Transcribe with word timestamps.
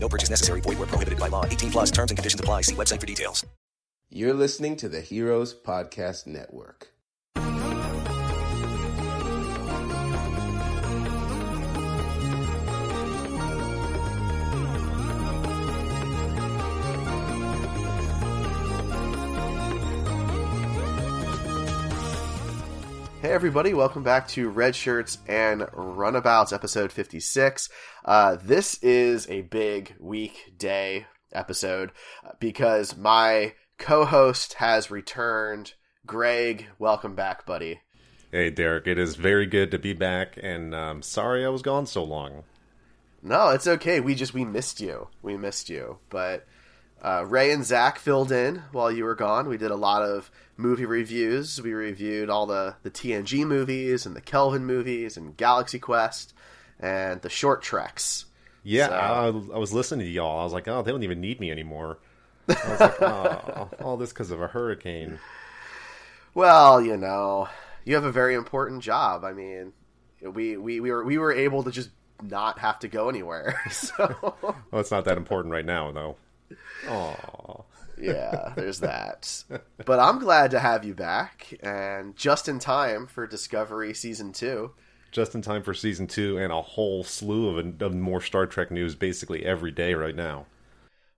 No 0.00 0.08
purchase 0.08 0.30
necessary. 0.30 0.60
Void 0.62 0.78
where 0.78 0.86
prohibited 0.86 1.18
by 1.18 1.28
law. 1.28 1.44
18 1.44 1.70
plus 1.70 1.90
terms 1.90 2.10
and 2.10 2.18
conditions 2.18 2.40
apply. 2.40 2.62
See 2.62 2.74
website 2.74 3.00
for 3.00 3.06
details. 3.06 3.44
You're 4.10 4.32
listening 4.32 4.76
to 4.76 4.88
the 4.88 5.02
Heroes 5.02 5.54
Podcast 5.54 6.26
Network. 6.26 6.92
Hey 23.28 23.34
everybody, 23.34 23.74
welcome 23.74 24.02
back 24.02 24.26
to 24.28 24.48
Red 24.48 24.74
Shirts 24.74 25.18
and 25.28 25.68
Runabouts 25.74 26.50
episode 26.50 26.90
56. 26.90 27.68
Uh, 28.02 28.38
this 28.42 28.82
is 28.82 29.28
a 29.28 29.42
big 29.42 29.94
weekday 30.00 31.06
episode 31.30 31.92
uh, 32.24 32.30
because 32.40 32.96
my 32.96 33.52
co-host 33.76 34.54
has 34.54 34.90
returned. 34.90 35.74
Greg, 36.06 36.68
welcome 36.78 37.14
back, 37.14 37.44
buddy. 37.44 37.82
Hey, 38.32 38.48
Derek, 38.48 38.86
it 38.86 38.98
is 38.98 39.16
very 39.16 39.44
good 39.44 39.70
to 39.72 39.78
be 39.78 39.92
back, 39.92 40.38
and 40.42 40.74
um, 40.74 41.02
sorry 41.02 41.44
I 41.44 41.50
was 41.50 41.60
gone 41.60 41.84
so 41.84 42.02
long. 42.02 42.44
No, 43.22 43.50
it's 43.50 43.66
okay. 43.66 44.00
We 44.00 44.14
just 44.14 44.32
we 44.32 44.46
missed 44.46 44.80
you. 44.80 45.08
We 45.20 45.36
missed 45.36 45.68
you, 45.68 45.98
but 46.08 46.46
uh, 47.02 47.24
Ray 47.26 47.50
and 47.52 47.64
Zach 47.64 47.98
filled 47.98 48.32
in 48.32 48.62
while 48.72 48.90
you 48.90 49.04
were 49.04 49.14
gone. 49.14 49.48
We 49.48 49.56
did 49.58 49.70
a 49.70 49.76
lot 49.76 50.02
of 50.02 50.30
movie 50.56 50.86
reviews. 50.86 51.60
We 51.62 51.72
reviewed 51.72 52.28
all 52.30 52.46
the, 52.46 52.74
the 52.82 52.90
TNG 52.90 53.46
movies 53.46 54.04
and 54.06 54.16
the 54.16 54.20
Kelvin 54.20 54.64
movies 54.66 55.16
and 55.16 55.36
Galaxy 55.36 55.78
Quest 55.78 56.34
and 56.80 57.22
the 57.22 57.28
short 57.28 57.62
treks. 57.62 58.24
Yeah, 58.64 58.88
So- 58.88 58.94
I, 58.94 59.26
I 59.56 59.58
was 59.58 59.72
listening 59.72 60.06
to 60.06 60.10
y'all. 60.12 60.40
I 60.40 60.44
was 60.44 60.52
like, 60.52 60.66
oh, 60.68 60.82
they 60.82 60.90
don't 60.90 61.02
even 61.04 61.20
need 61.20 61.40
me 61.40 61.50
anymore. 61.50 61.98
I 62.48 62.52
was 62.70 62.80
like, 62.80 63.02
oh, 63.02 63.70
all 63.82 63.96
this 63.96 64.10
because 64.10 64.30
of 64.30 64.40
a 64.40 64.46
hurricane. 64.48 65.18
Well, 66.34 66.80
you 66.80 66.96
know, 66.96 67.48
you 67.84 67.94
have 67.94 68.04
a 68.04 68.12
very 68.12 68.34
important 68.34 68.82
job. 68.82 69.24
I 69.24 69.32
mean, 69.32 69.72
we 70.22 70.56
we, 70.56 70.80
we 70.80 70.90
were 70.90 71.04
we 71.04 71.18
were 71.18 71.32
able 71.32 71.62
to 71.64 71.70
just 71.70 71.90
not 72.22 72.58
have 72.58 72.78
to 72.80 72.88
go 72.88 73.08
anywhere. 73.08 73.60
So 73.70 74.34
Well, 74.70 74.80
it's 74.80 74.90
not 74.90 75.04
that 75.04 75.16
important 75.16 75.52
right 75.52 75.64
now, 75.64 75.90
though. 75.92 76.16
Oh, 76.86 77.64
yeah, 78.00 78.52
there's 78.56 78.80
that. 78.80 79.44
But 79.84 80.00
I'm 80.00 80.18
glad 80.18 80.50
to 80.52 80.60
have 80.60 80.84
you 80.84 80.94
back 80.94 81.54
and 81.62 82.14
just 82.16 82.48
in 82.48 82.58
time 82.58 83.06
for 83.06 83.26
Discovery 83.26 83.94
season 83.94 84.32
2. 84.32 84.70
just 85.10 85.34
in 85.34 85.40
time 85.42 85.62
for 85.62 85.72
season 85.74 86.06
two 86.06 86.36
and 86.38 86.52
a 86.52 86.60
whole 86.60 87.02
slew 87.04 87.56
of, 87.58 87.80
of 87.82 87.94
more 87.94 88.20
Star 88.20 88.46
Trek 88.46 88.70
news 88.70 88.94
basically 88.94 89.44
every 89.46 89.70
day 89.70 89.94
right 89.94 90.14
now. 90.14 90.46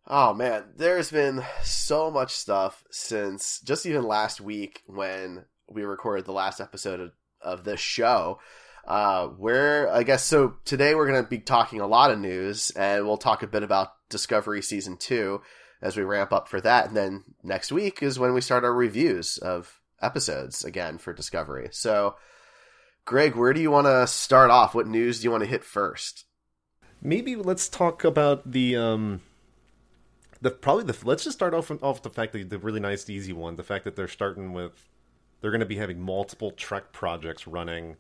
Oh 0.07 0.33
man, 0.35 0.65
there's 0.77 1.11
been 1.11 1.45
so 1.63 2.11
much 2.11 2.33
stuff 2.33 2.85
since 2.91 3.61
just 3.61 3.87
even 3.87 4.03
last 4.05 4.41
week 4.41 4.83
when 4.87 5.45
we 5.69 5.83
recorded 5.85 6.25
the 6.27 6.33
last 6.33 6.61
episode 6.61 7.01
of, 7.01 7.13
of 7.41 7.65
this 7.65 7.81
show. 7.81 8.39
Uh, 8.87 9.29
where 9.29 9.91
I 9.91 10.03
guess 10.03 10.25
so 10.25 10.57
today 10.65 10.95
we're 10.95 11.07
going 11.07 11.23
to 11.23 11.29
be 11.29 11.39
talking 11.39 11.81
a 11.81 11.87
lot 11.87 12.11
of 12.11 12.19
news 12.19 12.71
and 12.71 13.07
we'll 13.07 13.19
talk 13.19 13.43
a 13.43 13.47
bit 13.47 13.63
about 13.63 13.89
Discovery 14.09 14.63
season 14.63 14.97
two 14.97 15.43
as 15.83 15.97
we 15.97 16.03
ramp 16.03 16.33
up 16.33 16.49
for 16.49 16.61
that. 16.61 16.89
And 16.89 16.97
then 16.97 17.25
next 17.43 17.73
week 17.73 18.03
is 18.03 18.19
when 18.19 18.35
we 18.35 18.41
start 18.41 18.65
our 18.65 18.73
reviews 18.73 19.39
of 19.39 19.81
episodes 20.03 20.65
again 20.65 20.99
for 20.99 21.13
Discovery. 21.13 21.69
So, 21.73 22.17
Greg, 23.05 23.37
where 23.37 23.53
do 23.53 23.61
you 23.61 23.71
want 23.71 23.87
to 23.87 24.07
start 24.07 24.51
off? 24.51 24.75
What 24.75 24.87
news 24.87 25.21
do 25.21 25.25
you 25.25 25.31
want 25.31 25.43
to 25.43 25.51
hit 25.51 25.65
first? 25.65 26.25
Maybe 27.03 27.37
let's 27.37 27.69
talk 27.69 28.05
about 28.05 28.51
the 28.51 28.77
um 28.77 29.21
the 30.43 30.51
probably 30.51 30.85
the 30.85 30.97
let's 31.05 31.25
just 31.25 31.39
start 31.39 31.55
off 31.55 31.71
off 31.83 32.03
the 32.03 32.11
fact 32.11 32.33
that 32.33 32.51
the 32.51 32.59
really 32.59 32.81
nice 32.81 33.09
easy 33.09 33.33
one, 33.33 33.57
the 33.57 33.63
fact 33.63 33.85
that 33.85 33.97
they're 33.97 34.09
starting 34.09 34.53
with 34.53 34.89
they're 35.41 35.51
going 35.51 35.61
to 35.61 35.67
be 35.67 35.77
having 35.77 36.01
multiple 36.01 36.51
Trek 36.51 36.93
projects 36.93 37.47
running 37.47 37.97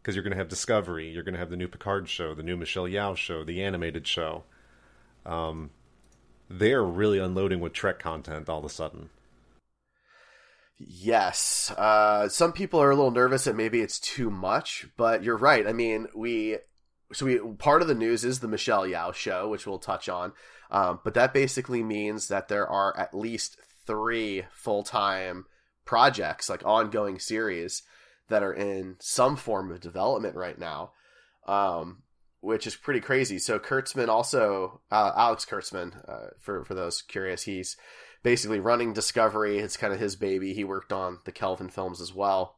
because 0.00 0.14
you're 0.14 0.22
going 0.24 0.32
to 0.32 0.38
have 0.38 0.48
Discovery, 0.48 1.10
you're 1.10 1.22
going 1.22 1.34
to 1.34 1.40
have 1.40 1.50
the 1.50 1.56
new 1.56 1.68
Picard 1.68 2.08
show, 2.08 2.34
the 2.34 2.42
new 2.42 2.56
Michelle 2.56 2.84
Yeoh 2.84 3.16
show, 3.16 3.44
the 3.44 3.62
animated 3.62 4.06
show. 4.06 4.44
Um 5.26 5.70
they're 6.50 6.84
really 6.84 7.20
unloading 7.20 7.60
with 7.60 7.72
Trek 7.72 8.00
content 8.00 8.48
all 8.48 8.58
of 8.58 8.64
a 8.64 8.68
sudden. 8.68 9.08
Yes. 10.76 11.72
Uh, 11.76 12.28
some 12.28 12.52
people 12.52 12.80
are 12.80 12.90
a 12.90 12.96
little 12.96 13.10
nervous 13.10 13.44
that 13.44 13.54
maybe 13.54 13.80
it's 13.80 14.00
too 14.00 14.30
much, 14.30 14.86
but 14.96 15.22
you're 15.22 15.36
right. 15.36 15.66
I 15.66 15.72
mean, 15.72 16.08
we 16.14 16.56
so 17.12 17.26
we 17.26 17.38
part 17.58 17.82
of 17.82 17.88
the 17.88 17.94
news 17.94 18.24
is 18.24 18.40
the 18.40 18.48
Michelle 18.48 18.84
Yeoh 18.84 19.14
show, 19.14 19.48
which 19.48 19.66
we'll 19.66 19.78
touch 19.78 20.08
on. 20.08 20.32
Um, 20.70 21.00
but 21.04 21.14
that 21.14 21.34
basically 21.34 21.82
means 21.82 22.28
that 22.28 22.48
there 22.48 22.66
are 22.66 22.96
at 22.96 23.14
least 23.14 23.58
three 23.86 24.44
full 24.52 24.82
time 24.82 25.44
projects, 25.84 26.48
like 26.48 26.64
ongoing 26.64 27.18
series, 27.18 27.82
that 28.30 28.42
are 28.42 28.54
in 28.54 28.96
some 28.98 29.36
form 29.36 29.70
of 29.70 29.80
development 29.80 30.34
right 30.34 30.58
now, 30.58 30.92
um, 31.46 32.02
which 32.40 32.66
is 32.66 32.74
pretty 32.74 33.00
crazy. 33.00 33.38
So 33.38 33.58
Kurtzman 33.58 34.08
also, 34.08 34.80
uh, 34.90 35.12
Alex 35.14 35.44
Kurtzman, 35.44 36.08
uh, 36.08 36.30
for 36.40 36.64
for 36.64 36.74
those 36.74 37.02
curious, 37.02 37.42
he's 37.42 37.76
basically 38.22 38.60
running 38.60 38.92
Discovery. 38.92 39.58
It's 39.58 39.76
kind 39.76 39.92
of 39.92 40.00
his 40.00 40.16
baby. 40.16 40.54
He 40.54 40.64
worked 40.64 40.92
on 40.92 41.18
the 41.24 41.32
Kelvin 41.32 41.68
films 41.68 42.00
as 42.00 42.14
well. 42.14 42.56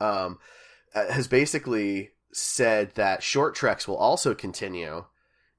Um, 0.00 0.38
uh, 0.94 1.10
has 1.12 1.28
basically 1.28 2.10
said 2.32 2.94
that 2.94 3.22
short 3.22 3.54
treks 3.54 3.86
will 3.86 3.96
also 3.96 4.34
continue 4.34 5.04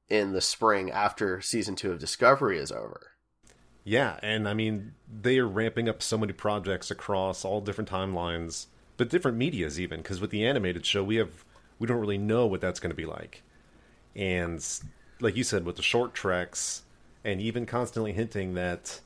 in 0.10 0.34
the 0.34 0.42
spring 0.42 0.92
after 0.92 1.42
season 1.42 1.76
two 1.76 1.92
of 1.92 2.00
Discovery 2.00 2.60
is 2.60 2.72
over. 2.72 3.12
Yeah, 3.84 4.20
and 4.22 4.48
I 4.48 4.54
mean 4.54 4.94
they 5.12 5.40
are 5.40 5.48
ramping 5.48 5.90
up 5.90 6.02
so 6.02 6.18
many 6.18 6.34
projects 6.34 6.92
across 6.92 7.44
all 7.44 7.62
different 7.62 7.90
timelines, 7.90 8.68
but 8.98 9.10
different 9.10 9.38
medias 9.38 9.80
even. 9.80 10.02
Because 10.02 10.22
with 10.22 10.30
the 10.30 10.46
animated 10.46 10.86
show, 10.86 11.04
we 11.04 11.18
have 11.18 11.46
we 11.80 11.88
don't 11.88 12.00
really 12.00 12.18
know 12.18 12.46
what 12.46 12.62
that's 12.62 12.80
going 12.80 12.92
to 12.92 12.96
be 12.96 13.06
like, 13.06 13.42
and 14.16 14.66
like 15.20 15.36
you 15.36 15.44
said, 15.44 15.66
with 15.66 15.76
the 15.76 15.82
short 15.82 16.14
treks, 16.14 16.84
and 17.24 17.42
even 17.42 17.66
constantly 17.66 18.14
hinting 18.14 18.54
that, 18.56 19.00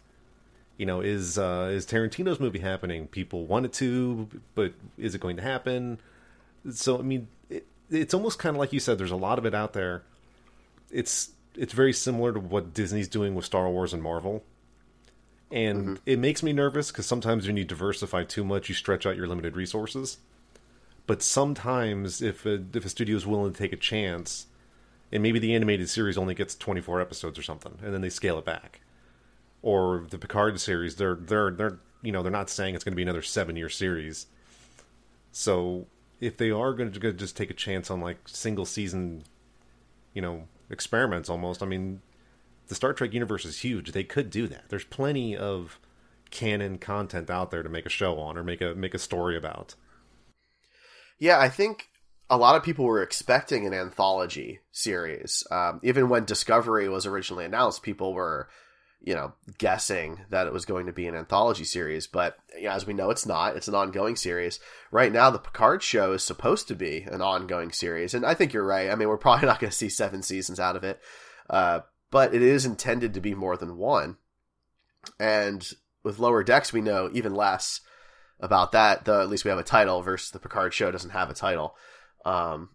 you 0.77 0.85
know, 0.85 1.01
is 1.01 1.37
uh, 1.37 1.69
is 1.71 1.85
Tarantino's 1.85 2.39
movie 2.39 2.59
happening? 2.59 3.07
People 3.07 3.45
want 3.45 3.65
it 3.65 3.73
to, 3.73 4.29
but 4.55 4.73
is 4.97 5.15
it 5.15 5.21
going 5.21 5.37
to 5.37 5.43
happen? 5.43 5.99
So 6.71 6.99
I 6.99 7.01
mean, 7.01 7.27
it, 7.49 7.65
it's 7.89 8.13
almost 8.13 8.39
kind 8.39 8.55
of 8.55 8.59
like 8.59 8.73
you 8.73 8.79
said. 8.79 8.97
There's 8.97 9.11
a 9.11 9.15
lot 9.15 9.39
of 9.39 9.45
it 9.45 9.53
out 9.53 9.73
there. 9.73 10.03
It's 10.91 11.31
it's 11.55 11.73
very 11.73 11.93
similar 11.93 12.33
to 12.33 12.39
what 12.39 12.73
Disney's 12.73 13.07
doing 13.07 13.35
with 13.35 13.45
Star 13.45 13.69
Wars 13.69 13.93
and 13.93 14.03
Marvel 14.03 14.43
and 15.51 15.83
mm-hmm. 15.83 15.95
it 16.05 16.19
makes 16.19 16.43
me 16.43 16.53
nervous 16.53 16.91
because 16.91 17.05
sometimes 17.05 17.47
when 17.47 17.57
you 17.57 17.63
diversify 17.63 18.23
too 18.23 18.43
much, 18.43 18.69
you 18.69 18.75
stretch 18.75 19.05
out 19.05 19.15
your 19.15 19.27
limited 19.27 19.55
resources. 19.55 20.17
But 21.05 21.21
sometimes, 21.21 22.21
if 22.21 22.45
a, 22.45 22.63
if 22.73 22.85
a 22.85 22.89
studio 22.89 23.15
is 23.15 23.25
willing 23.25 23.53
to 23.53 23.57
take 23.57 23.71
a 23.71 23.77
chance, 23.77 24.47
and 25.11 25.23
maybe 25.23 25.39
the 25.39 25.55
animated 25.55 25.89
series 25.89 26.17
only 26.17 26.33
gets 26.33 26.53
twenty 26.53 26.81
four 26.81 26.99
episodes 26.99 27.39
or 27.39 27.43
something, 27.43 27.77
and 27.81 27.93
then 27.93 28.01
they 28.01 28.09
scale 28.09 28.37
it 28.37 28.45
back, 28.45 28.81
or 29.61 30.05
the 30.09 30.17
Picard 30.17 30.59
series, 30.59 30.97
they're 30.97 31.15
they're 31.15 31.51
they're 31.51 31.79
you 32.01 32.11
know 32.11 32.23
they're 32.23 32.31
not 32.31 32.49
saying 32.49 32.75
it's 32.75 32.83
going 32.83 32.91
to 32.91 32.97
be 32.97 33.03
another 33.03 33.21
seven 33.21 33.55
year 33.55 33.69
series. 33.69 34.27
So 35.31 35.87
if 36.19 36.35
they 36.37 36.51
are 36.51 36.73
going 36.73 36.91
to 36.91 37.13
just 37.13 37.37
take 37.37 37.49
a 37.49 37.53
chance 37.53 37.89
on 37.89 38.01
like 38.01 38.17
single 38.27 38.65
season, 38.65 39.23
you 40.13 40.21
know, 40.21 40.47
experiments 40.69 41.29
almost, 41.29 41.61
I 41.61 41.67
mean, 41.67 42.01
the 42.67 42.75
Star 42.75 42.93
Trek 42.93 43.13
universe 43.13 43.45
is 43.45 43.59
huge. 43.59 43.91
They 43.91 44.03
could 44.03 44.29
do 44.29 44.47
that. 44.47 44.65
There's 44.69 44.85
plenty 44.85 45.35
of 45.35 45.79
canon 46.31 46.77
content 46.77 47.29
out 47.29 47.51
there 47.51 47.63
to 47.63 47.69
make 47.69 47.85
a 47.85 47.89
show 47.89 48.19
on 48.19 48.37
or 48.37 48.43
make 48.43 48.61
a 48.61 48.75
make 48.75 48.93
a 48.93 48.99
story 48.99 49.37
about. 49.37 49.75
Yeah, 51.19 51.39
I 51.39 51.49
think 51.49 51.89
a 52.29 52.37
lot 52.37 52.55
of 52.55 52.63
people 52.63 52.85
were 52.85 53.01
expecting 53.01 53.65
an 53.65 53.73
anthology 53.73 54.59
series. 54.71 55.45
Um, 55.49 55.79
even 55.83 56.09
when 56.09 56.25
Discovery 56.25 56.89
was 56.89 57.05
originally 57.05 57.45
announced, 57.45 57.83
people 57.83 58.13
were, 58.13 58.49
you 59.01 59.15
know, 59.15 59.33
guessing 59.57 60.25
that 60.29 60.45
it 60.45 60.53
was 60.53 60.65
going 60.65 60.87
to 60.87 60.91
be 60.91 61.07
an 61.07 61.15
anthology 61.15 61.63
series. 61.63 62.05
But 62.05 62.37
yeah, 62.59 62.75
as 62.75 62.85
we 62.85 62.93
know, 62.93 63.09
it's 63.09 63.25
not. 63.25 63.55
It's 63.55 63.69
an 63.69 63.75
ongoing 63.75 64.15
series. 64.15 64.59
Right 64.91 65.11
now, 65.11 65.29
the 65.29 65.39
Picard 65.39 65.81
show 65.81 66.13
is 66.13 66.23
supposed 66.23 66.67
to 66.67 66.75
be 66.75 67.03
an 67.09 67.21
ongoing 67.21 67.71
series, 67.71 68.13
and 68.13 68.25
I 68.25 68.33
think 68.33 68.53
you're 68.53 68.63
right. 68.65 68.89
I 68.89 68.95
mean, 68.95 69.07
we're 69.07 69.17
probably 69.17 69.45
not 69.47 69.59
going 69.59 69.71
to 69.71 69.77
see 69.77 69.89
seven 69.89 70.21
seasons 70.21 70.59
out 70.59 70.75
of 70.75 70.83
it, 70.83 70.99
uh, 71.49 71.81
but 72.11 72.33
it 72.33 72.41
is 72.41 72.65
intended 72.65 73.13
to 73.13 73.21
be 73.21 73.35
more 73.35 73.57
than 73.57 73.77
one. 73.77 74.17
And 75.19 75.67
with 76.03 76.19
Lower 76.19 76.43
Decks, 76.43 76.73
we 76.73 76.81
know 76.81 77.09
even 77.13 77.33
less 77.33 77.81
about 78.39 78.71
that. 78.71 79.05
Though 79.05 79.21
at 79.21 79.29
least 79.29 79.45
we 79.45 79.49
have 79.49 79.59
a 79.59 79.63
title 79.63 80.01
versus 80.01 80.31
the 80.31 80.39
Picard 80.39 80.73
show 80.73 80.91
doesn't 80.91 81.11
have 81.11 81.29
a 81.29 81.35
title. 81.35 81.75
Um, 82.25 82.69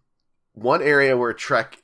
one 0.53 0.81
area 0.81 1.17
where 1.17 1.33
Trek 1.33 1.77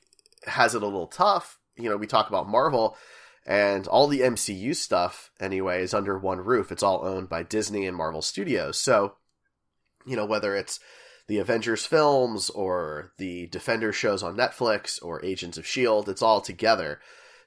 has 0.45 0.75
it 0.75 0.81
a 0.81 0.85
little 0.85 1.07
tough, 1.07 1.59
you 1.75 1.89
know, 1.89 1.97
we 1.97 2.07
talk 2.07 2.29
about 2.29 2.49
Marvel 2.49 2.97
and 3.45 3.87
all 3.87 4.07
the 4.07 4.21
MCU 4.21 4.75
stuff 4.75 5.31
anyway 5.39 5.81
is 5.81 5.93
under 5.93 6.17
one 6.17 6.39
roof. 6.39 6.71
It's 6.71 6.83
all 6.83 7.05
owned 7.05 7.29
by 7.29 7.43
Disney 7.43 7.87
and 7.87 7.97
Marvel 7.97 8.21
Studios. 8.21 8.77
So, 8.77 9.15
you 10.05 10.15
know, 10.15 10.25
whether 10.25 10.55
it's 10.55 10.79
the 11.27 11.39
Avengers 11.39 11.85
films 11.85 12.49
or 12.49 13.13
the 13.17 13.47
Defender 13.47 13.93
shows 13.93 14.23
on 14.23 14.35
Netflix 14.35 15.03
or 15.03 15.23
Agents 15.23 15.57
of 15.57 15.63
S.H.I.E.L.D., 15.63 16.11
it's 16.11 16.21
all 16.21 16.41
together. 16.41 16.99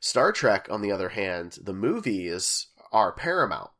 Star 0.02 0.32
Trek, 0.32 0.66
on 0.68 0.82
the 0.82 0.90
other 0.90 1.10
hand, 1.10 1.58
the 1.62 1.72
movies 1.72 2.66
are 2.90 3.12
Paramount, 3.12 3.70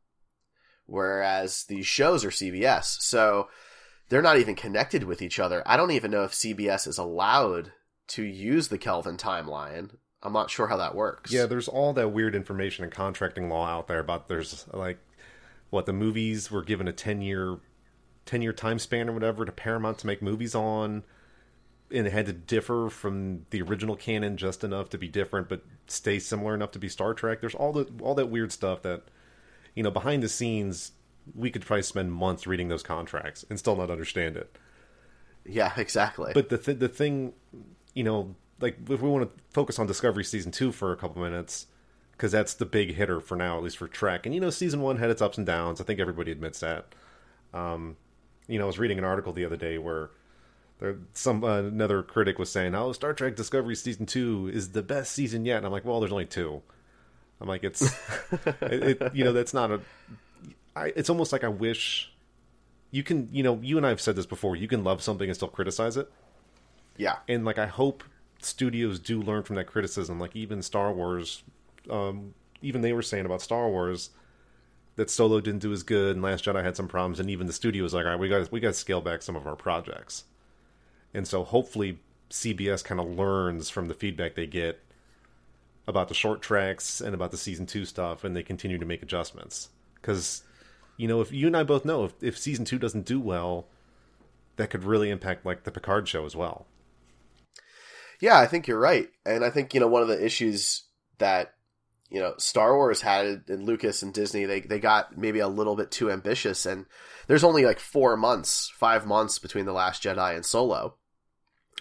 whereas 0.85 1.65
these 1.65 1.85
shows 1.85 2.23
are 2.23 2.29
CBS. 2.29 3.01
So 3.01 3.49
they're 4.07 4.21
not 4.21 4.37
even 4.37 4.55
connected 4.55 5.03
with 5.03 5.21
each 5.21 5.37
other. 5.37 5.61
I 5.65 5.75
don't 5.75 5.91
even 5.91 6.11
know 6.11 6.23
if 6.23 6.31
CBS 6.31 6.87
is 6.87 6.97
allowed 6.97 7.73
to 8.07 8.23
use 8.23 8.69
the 8.69 8.77
Kelvin 8.77 9.17
timeline. 9.17 9.97
I'm 10.23 10.31
not 10.31 10.49
sure 10.49 10.67
how 10.67 10.77
that 10.77 10.95
works. 10.95 11.33
Yeah, 11.33 11.45
there's 11.45 11.67
all 11.67 11.91
that 11.91 12.13
weird 12.13 12.35
information 12.35 12.85
and 12.85 12.93
contracting 12.93 13.49
law 13.49 13.67
out 13.67 13.89
there 13.89 13.99
about 13.99 14.29
there's 14.29 14.65
like 14.71 14.99
what 15.71 15.85
the 15.85 15.91
movies 15.91 16.49
were 16.49 16.63
given 16.63 16.87
a 16.87 16.93
10 16.93 17.21
year 17.21 17.57
10 18.25 18.41
year 18.41 18.53
time 18.53 18.79
span 18.79 19.09
or 19.09 19.11
whatever 19.11 19.43
to 19.43 19.51
Paramount 19.51 19.97
to 19.97 20.07
make 20.07 20.21
movies 20.21 20.55
on 20.55 21.03
and 21.93 22.07
it 22.07 22.13
had 22.13 22.25
to 22.25 22.33
differ 22.33 22.89
from 22.89 23.45
the 23.51 23.61
original 23.61 23.95
canon 23.95 24.35
just 24.35 24.63
enough 24.63 24.89
to 24.89 24.97
be 24.97 25.07
different 25.07 25.47
but 25.47 25.61
stay 25.87 26.19
similar 26.19 26.55
enough 26.55 26.71
to 26.71 26.79
be 26.79 26.89
Star 26.89 27.13
Trek. 27.13 27.39
There's 27.39 27.55
all 27.55 27.71
the 27.71 27.87
all 28.01 28.15
that 28.15 28.29
weird 28.29 28.51
stuff 28.51 28.81
that 28.81 29.03
you 29.75 29.83
know 29.83 29.91
behind 29.91 30.23
the 30.23 30.29
scenes 30.29 30.93
we 31.35 31.49
could 31.49 31.65
probably 31.65 31.83
spend 31.83 32.11
months 32.11 32.45
reading 32.45 32.67
those 32.67 32.83
contracts 32.83 33.45
and 33.49 33.57
still 33.57 33.75
not 33.75 33.89
understand 33.89 34.35
it. 34.35 34.57
Yeah, 35.45 35.73
exactly. 35.77 36.31
But 36.33 36.49
the 36.49 36.57
th- 36.57 36.79
the 36.79 36.89
thing, 36.89 37.33
you 37.93 38.03
know, 38.03 38.35
like 38.59 38.77
if 38.89 39.01
we 39.01 39.09
want 39.09 39.23
to 39.23 39.43
focus 39.51 39.79
on 39.79 39.87
Discovery 39.87 40.23
season 40.23 40.51
two 40.51 40.71
for 40.71 40.91
a 40.91 40.97
couple 40.97 41.21
minutes, 41.21 41.67
because 42.11 42.31
that's 42.31 42.53
the 42.53 42.65
big 42.65 42.95
hitter 42.95 43.19
for 43.19 43.35
now, 43.35 43.57
at 43.57 43.63
least 43.63 43.77
for 43.77 43.87
Trek. 43.87 44.25
And 44.25 44.33
you 44.33 44.41
know, 44.41 44.49
season 44.49 44.81
one 44.81 44.97
had 44.97 45.09
its 45.09 45.21
ups 45.21 45.37
and 45.37 45.45
downs. 45.45 45.81
I 45.81 45.83
think 45.83 45.99
everybody 45.99 46.31
admits 46.31 46.59
that. 46.59 46.93
Um, 47.53 47.97
you 48.47 48.57
know, 48.57 48.65
I 48.65 48.67
was 48.67 48.79
reading 48.79 48.97
an 48.97 49.03
article 49.03 49.33
the 49.33 49.45
other 49.45 49.57
day 49.57 49.77
where 49.77 50.11
some 51.13 51.43
uh, 51.43 51.59
another 51.59 52.03
critic 52.03 52.39
was 52.39 52.51
saying, 52.51 52.75
"Oh, 52.75 52.91
Star 52.91 53.13
Trek 53.13 53.35
Discovery 53.35 53.75
season 53.75 54.05
two 54.05 54.49
is 54.53 54.71
the 54.71 54.83
best 54.83 55.13
season 55.13 55.45
yet," 55.45 55.57
and 55.57 55.65
I'm 55.65 55.71
like, 55.71 55.85
"Well, 55.85 55.99
there's 55.99 56.11
only 56.11 56.25
two. 56.25 56.61
I'm 57.41 57.47
like, 57.47 57.63
it's, 57.63 57.81
it, 58.61 59.01
it, 59.01 59.15
you 59.15 59.23
know, 59.23 59.33
that's 59.33 59.53
not 59.53 59.71
a. 59.71 59.81
I, 60.75 60.93
it's 60.95 61.09
almost 61.09 61.31
like 61.31 61.43
I 61.43 61.49
wish 61.49 62.11
you 62.91 63.03
can, 63.03 63.27
you 63.31 63.43
know, 63.43 63.59
you 63.61 63.77
and 63.77 63.85
I 63.85 63.89
have 63.89 64.01
said 64.01 64.15
this 64.15 64.25
before. 64.25 64.55
You 64.55 64.67
can 64.67 64.83
love 64.83 65.03
something 65.03 65.27
and 65.27 65.35
still 65.35 65.47
criticize 65.47 65.97
it. 65.97 66.11
Yeah, 66.97 67.17
and 67.27 67.43
like 67.43 67.57
I 67.57 67.65
hope 67.65 68.03
studios 68.39 68.99
do 68.99 69.21
learn 69.21 69.43
from 69.43 69.55
that 69.57 69.67
criticism. 69.67 70.19
Like 70.19 70.35
even 70.35 70.61
Star 70.61 70.93
Wars, 70.93 71.43
um, 71.89 72.33
even 72.61 72.81
they 72.81 72.93
were 72.93 73.01
saying 73.01 73.25
about 73.25 73.41
Star 73.41 73.69
Wars 73.69 74.11
that 74.95 75.09
Solo 75.09 75.41
didn't 75.41 75.61
do 75.61 75.73
as 75.73 75.83
good, 75.83 76.15
and 76.15 76.23
Last 76.23 76.45
Jedi 76.45 76.63
had 76.63 76.77
some 76.77 76.87
problems, 76.87 77.19
and 77.19 77.29
even 77.29 77.47
the 77.47 77.53
studio 77.53 77.83
was 77.83 77.93
like, 77.93 78.05
all 78.05 78.11
right, 78.11 78.19
we 78.19 78.29
got 78.29 78.51
we 78.51 78.59
got 78.59 78.69
to 78.69 78.73
scale 78.73 79.01
back 79.01 79.21
some 79.21 79.35
of 79.35 79.47
our 79.47 79.55
projects. 79.55 80.25
And 81.13 81.27
so 81.27 81.43
hopefully 81.43 81.99
CBS 82.29 82.83
kind 82.83 82.99
of 82.99 83.07
learns 83.07 83.69
from 83.69 83.87
the 83.87 83.93
feedback 83.93 84.35
they 84.35 84.47
get 84.47 84.79
about 85.87 86.07
the 86.07 86.13
short 86.13 86.41
treks 86.41 87.01
and 87.01 87.13
about 87.13 87.31
the 87.31 87.37
season 87.37 87.65
two 87.65 87.85
stuff, 87.85 88.23
and 88.23 88.35
they 88.35 88.43
continue 88.43 88.77
to 88.77 88.85
make 88.85 89.03
adjustments. 89.03 89.69
Because, 89.95 90.43
you 90.97 91.07
know, 91.07 91.21
if 91.21 91.31
you 91.31 91.47
and 91.47 91.57
I 91.57 91.63
both 91.63 91.85
know 91.85 92.05
if, 92.05 92.13
if 92.21 92.37
season 92.37 92.65
two 92.65 92.79
doesn't 92.79 93.05
do 93.05 93.19
well, 93.19 93.67
that 94.55 94.69
could 94.69 94.83
really 94.83 95.09
impact 95.09 95.45
like 95.45 95.63
the 95.63 95.71
Picard 95.71 96.07
show 96.07 96.25
as 96.25 96.35
well. 96.35 96.65
Yeah, 98.19 98.39
I 98.39 98.47
think 98.47 98.67
you're 98.67 98.79
right, 98.79 99.09
and 99.25 99.43
I 99.43 99.49
think 99.49 99.73
you 99.73 99.79
know 99.79 99.87
one 99.87 100.01
of 100.01 100.07
the 100.07 100.23
issues 100.23 100.83
that 101.17 101.55
you 102.09 102.19
know 102.19 102.35
Star 102.37 102.75
Wars 102.75 103.01
had 103.01 103.43
and 103.47 103.65
Lucas 103.65 104.01
and 104.01 104.13
Disney 104.13 104.45
they 104.45 104.61
they 104.61 104.79
got 104.79 105.17
maybe 105.17 105.39
a 105.39 105.47
little 105.47 105.75
bit 105.75 105.91
too 105.91 106.09
ambitious, 106.09 106.65
and 106.65 106.85
there's 107.27 107.43
only 107.43 107.65
like 107.65 107.79
four 107.79 108.15
months, 108.15 108.71
five 108.77 109.05
months 109.05 109.39
between 109.39 109.65
the 109.65 109.73
Last 109.73 110.03
Jedi 110.03 110.35
and 110.35 110.45
Solo, 110.45 110.95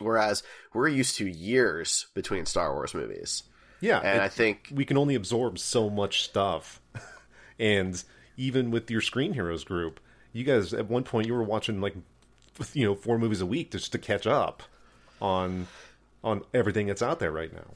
whereas 0.05 0.43
we're 0.73 0.89
used 0.89 1.17
to 1.17 1.29
years 1.29 2.07
between 2.15 2.47
Star 2.47 2.73
Wars 2.75 2.95
movies. 2.95 3.45
Yeah, 3.81 3.99
and 3.99 4.19
it, 4.19 4.23
I 4.23 4.29
think 4.29 4.69
we 4.73 4.85
can 4.85 4.97
only 4.97 5.15
absorb 5.15 5.59
so 5.59 5.91
much 5.91 6.23
stuff, 6.23 6.81
and 7.59 8.03
even 8.37 8.71
with 8.71 8.91
your 8.91 9.01
Screen 9.01 9.33
Heroes 9.33 9.65
group, 9.65 10.01
you 10.33 10.45
guys 10.45 10.73
at 10.73 10.89
one 10.89 11.05
point 11.05 11.27
you 11.27 11.35
were 11.35 11.43
watching 11.43 11.81
like 11.81 11.97
you 12.73 12.85
know 12.87 12.95
four 12.95 13.19
movies 13.19 13.41
a 13.41 13.47
week 13.47 13.73
just 13.73 13.93
to 13.93 13.99
catch 13.99 14.27
up 14.27 14.63
on 15.21 15.67
on 16.23 16.43
everything 16.55 16.87
that's 16.87 17.03
out 17.03 17.19
there 17.19 17.33
right 17.33 17.53
now. 17.53 17.75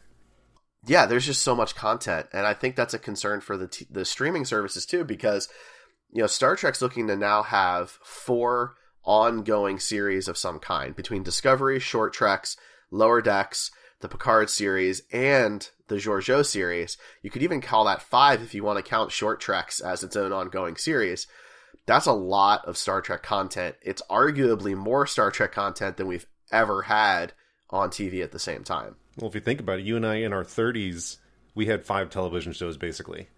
Yeah, 0.87 1.07
there's 1.07 1.27
just 1.27 1.43
so 1.43 1.57
much 1.57 1.75
content, 1.75 2.29
and 2.33 2.47
I 2.47 2.55
think 2.55 2.77
that's 2.77 2.95
a 2.95 2.99
concern 2.99 3.41
for 3.41 3.57
the 3.57 3.67
t- 3.67 3.87
the 3.91 4.05
streaming 4.05 4.45
services 4.45 4.87
too, 4.87 5.05
because 5.05 5.49
you 6.13 6.21
know 6.21 6.29
Star 6.29 6.55
Trek's 6.55 6.81
looking 6.81 7.09
to 7.09 7.17
now 7.17 7.43
have 7.43 7.91
four 8.03 8.77
ongoing 9.07 9.79
series 9.79 10.29
of 10.29 10.37
some 10.37 10.59
kind 10.59 10.95
between 10.95 11.23
Discovery, 11.23 11.79
Short 11.79 12.13
Treks, 12.13 12.57
Lower 12.91 13.23
Decks, 13.23 13.71
the 14.01 14.09
Picard 14.09 14.51
series, 14.51 15.03
and 15.13 15.69
the 15.89 15.97
Georgiou 15.97 16.45
series. 16.45 16.99
You 17.23 17.31
could 17.31 17.43
even 17.43 17.61
call 17.61 17.85
that 17.85 18.03
five 18.03 18.43
if 18.43 18.55
you 18.55 18.65
want 18.65 18.77
to 18.79 18.89
count 18.89 19.13
Short 19.13 19.41
Treks 19.41 19.81
as 19.81 20.03
its 20.03 20.17
own 20.17 20.33
ongoing 20.33 20.77
series. 20.77 21.27
That's 21.87 22.07
a 22.07 22.13
lot 22.13 22.65
of 22.67 22.77
Star 22.77 23.01
Trek 23.01 23.23
content. 23.23 23.77
It's 23.81 24.03
arguably 24.11 24.75
more 24.75 25.07
Star 25.07 25.31
Trek 25.31 25.53
content 25.53 25.97
than 25.97 26.09
we've 26.09 26.27
ever 26.51 26.83
had 26.83 27.33
on 27.71 27.91
TV 27.91 28.23
at 28.23 28.33
the 28.33 28.39
same 28.39 28.65
time. 28.65 28.97
Well, 29.17 29.29
if 29.29 29.35
you 29.35 29.41
think 29.41 29.61
about 29.61 29.79
it, 29.79 29.87
you 29.87 29.97
and 29.97 30.07
I 30.07 30.17
in 30.17 30.33
our 30.33 30.45
30s, 30.45 31.19
we 31.55 31.67
had 31.67 31.85
five 31.85 32.11
television 32.11 32.53
shows 32.53 32.77
basically. 32.77 33.29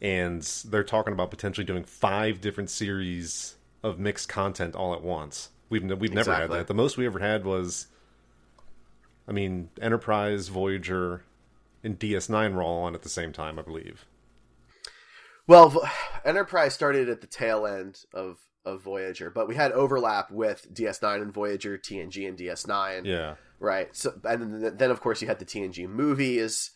And 0.00 0.42
they're 0.66 0.84
talking 0.84 1.12
about 1.12 1.30
potentially 1.30 1.64
doing 1.64 1.84
five 1.84 2.40
different 2.40 2.70
series 2.70 3.56
of 3.82 3.98
mixed 3.98 4.28
content 4.28 4.74
all 4.74 4.94
at 4.94 5.02
once. 5.02 5.50
We've 5.68 5.82
we've 5.82 6.12
never 6.12 6.30
Exactly. 6.30 6.40
had 6.42 6.50
that. 6.50 6.66
The 6.66 6.74
most 6.74 6.96
we 6.96 7.06
ever 7.06 7.18
had 7.18 7.44
was 7.44 7.86
I 9.28 9.32
mean, 9.32 9.70
Enterprise, 9.80 10.48
Voyager, 10.48 11.22
and 11.84 11.98
DS9 11.98 12.54
were 12.54 12.62
all 12.62 12.82
on 12.82 12.94
at 12.94 13.02
the 13.02 13.08
same 13.08 13.32
time, 13.32 13.58
I 13.58 13.62
believe. 13.62 14.04
Well, 15.46 15.88
Enterprise 16.24 16.74
started 16.74 17.08
at 17.08 17.20
the 17.20 17.26
tail 17.26 17.66
end 17.66 18.04
of 18.12 18.38
of 18.64 18.82
Voyager, 18.82 19.30
but 19.30 19.48
we 19.48 19.54
had 19.54 19.72
overlap 19.72 20.30
with 20.30 20.72
DS9 20.72 21.22
and 21.22 21.32
Voyager, 21.32 21.78
TNG 21.78 22.28
and 22.28 22.36
DS9. 22.36 23.06
Yeah. 23.06 23.36
Right. 23.58 23.94
So, 23.96 24.12
and 24.24 24.62
then, 24.62 24.76
then 24.76 24.90
of 24.90 25.00
course 25.00 25.22
you 25.22 25.28
had 25.28 25.38
the 25.38 25.46
TNG 25.46 25.88
movies 25.88 26.72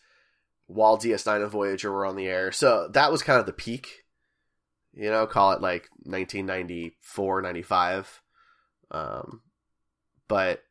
while 0.66 0.96
DS9 0.96 1.42
and 1.42 1.50
Voyager 1.50 1.92
were 1.92 2.06
on 2.06 2.16
the 2.16 2.26
air. 2.26 2.52
So 2.52 2.88
that 2.92 3.12
was 3.12 3.22
kind 3.22 3.38
of 3.38 3.46
the 3.46 3.52
peak. 3.52 4.03
You 4.96 5.10
know, 5.10 5.26
call 5.26 5.52
it 5.52 5.60
like 5.60 5.88
1994, 6.04 7.42
95. 7.42 8.22
Um, 8.90 9.42
but 10.28 10.62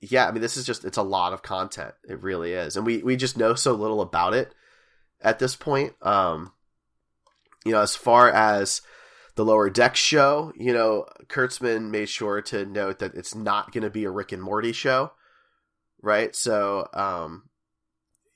yeah, 0.00 0.26
I 0.26 0.32
mean, 0.32 0.42
this 0.42 0.56
is 0.56 0.66
just, 0.66 0.84
it's 0.84 0.96
a 0.96 1.02
lot 1.02 1.32
of 1.32 1.42
content. 1.42 1.94
It 2.08 2.22
really 2.22 2.52
is. 2.52 2.76
And 2.76 2.84
we, 2.84 2.98
we 2.98 3.16
just 3.16 3.36
know 3.36 3.54
so 3.54 3.72
little 3.72 4.00
about 4.00 4.34
it 4.34 4.54
at 5.20 5.38
this 5.38 5.54
point. 5.54 5.94
Um, 6.02 6.52
you 7.64 7.72
know, 7.72 7.80
as 7.80 7.94
far 7.94 8.30
as 8.30 8.82
the 9.36 9.44
lower 9.44 9.70
deck 9.70 9.94
show, 9.96 10.52
you 10.56 10.72
know, 10.72 11.06
Kurtzman 11.26 11.90
made 11.90 12.08
sure 12.08 12.42
to 12.42 12.66
note 12.66 12.98
that 12.98 13.14
it's 13.14 13.34
not 13.34 13.72
going 13.72 13.84
to 13.84 13.90
be 13.90 14.04
a 14.04 14.10
Rick 14.10 14.32
and 14.32 14.42
Morty 14.42 14.72
show 14.72 15.12
right? 16.02 16.34
So, 16.34 16.88
um, 16.92 17.44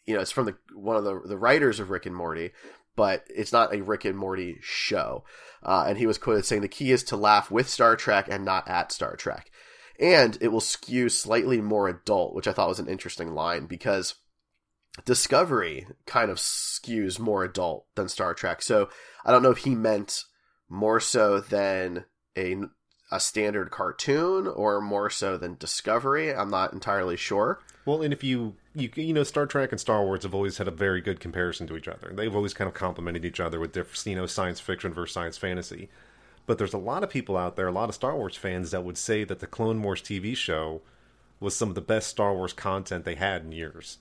you 0.06 0.14
know, 0.14 0.20
it's 0.20 0.32
from 0.32 0.46
the 0.46 0.56
one 0.74 0.96
of 0.96 1.04
the 1.04 1.20
the 1.24 1.38
writers 1.38 1.80
of 1.80 1.90
Rick 1.90 2.06
and 2.06 2.16
Morty, 2.16 2.50
but 2.96 3.24
it's 3.28 3.52
not 3.52 3.74
a 3.74 3.82
Rick 3.82 4.04
and 4.04 4.16
Morty 4.16 4.58
show. 4.60 5.24
Uh, 5.62 5.84
and 5.86 5.98
he 5.98 6.06
was 6.06 6.18
quoted 6.18 6.44
saying 6.44 6.62
the 6.62 6.68
key 6.68 6.90
is 6.90 7.04
to 7.04 7.16
laugh 7.16 7.50
with 7.50 7.68
Star 7.68 7.96
Trek 7.96 8.26
and 8.30 8.44
not 8.44 8.68
at 8.68 8.92
Star 8.92 9.16
Trek, 9.16 9.50
and 9.98 10.36
it 10.40 10.48
will 10.48 10.60
skew 10.60 11.08
slightly 11.08 11.60
more 11.60 11.88
adult, 11.88 12.34
which 12.34 12.48
I 12.48 12.52
thought 12.52 12.68
was 12.68 12.80
an 12.80 12.88
interesting 12.88 13.32
line 13.34 13.66
because 13.66 14.16
Discovery 15.04 15.86
kind 16.04 16.30
of 16.30 16.36
skews 16.36 17.18
more 17.18 17.44
adult 17.44 17.86
than 17.94 18.08
Star 18.08 18.34
Trek. 18.34 18.60
So 18.60 18.90
I 19.24 19.32
don't 19.32 19.42
know 19.42 19.50
if 19.50 19.58
he 19.58 19.74
meant 19.74 20.24
more 20.68 21.00
so 21.00 21.40
than 21.40 22.04
a 22.36 22.56
a 23.10 23.20
standard 23.20 23.70
cartoon 23.70 24.46
or 24.46 24.80
more 24.80 25.10
so 25.10 25.36
than 25.36 25.56
Discovery. 25.56 26.34
I'm 26.34 26.50
not 26.50 26.72
entirely 26.72 27.16
sure. 27.16 27.60
Well, 27.84 28.02
and 28.02 28.12
if 28.12 28.22
you 28.22 28.54
you 28.74 28.90
you 28.94 29.12
know 29.12 29.24
Star 29.24 29.46
Trek 29.46 29.72
and 29.72 29.80
Star 29.80 30.04
Wars 30.04 30.22
have 30.22 30.34
always 30.34 30.58
had 30.58 30.68
a 30.68 30.72
very 30.72 31.00
good 31.00 31.20
comparison 31.20 31.66
to 31.66 31.76
each 31.76 31.88
other. 31.88 32.12
They've 32.14 32.34
always 32.34 32.54
kind 32.54 32.68
of 32.68 32.74
complemented 32.74 33.24
each 33.24 33.40
other 33.40 33.58
with 33.58 33.72
different 33.72 34.06
you 34.06 34.16
know 34.16 34.26
science 34.26 34.60
fiction 34.60 34.92
versus 34.92 35.14
science 35.14 35.36
fantasy. 35.36 35.88
But 36.46 36.58
there's 36.58 36.72
a 36.72 36.78
lot 36.78 37.04
of 37.04 37.10
people 37.10 37.36
out 37.36 37.56
there, 37.56 37.68
a 37.68 37.72
lot 37.72 37.88
of 37.88 37.94
Star 37.94 38.16
Wars 38.16 38.36
fans 38.36 38.72
that 38.72 38.84
would 38.84 38.98
say 38.98 39.24
that 39.24 39.38
the 39.38 39.46
Clone 39.46 39.80
Wars 39.82 40.02
TV 40.02 40.36
show 40.36 40.80
was 41.38 41.56
some 41.56 41.68
of 41.68 41.74
the 41.74 41.80
best 41.80 42.08
Star 42.08 42.34
Wars 42.34 42.52
content 42.52 43.04
they 43.04 43.14
had 43.14 43.42
in 43.42 43.52
years. 43.52 43.98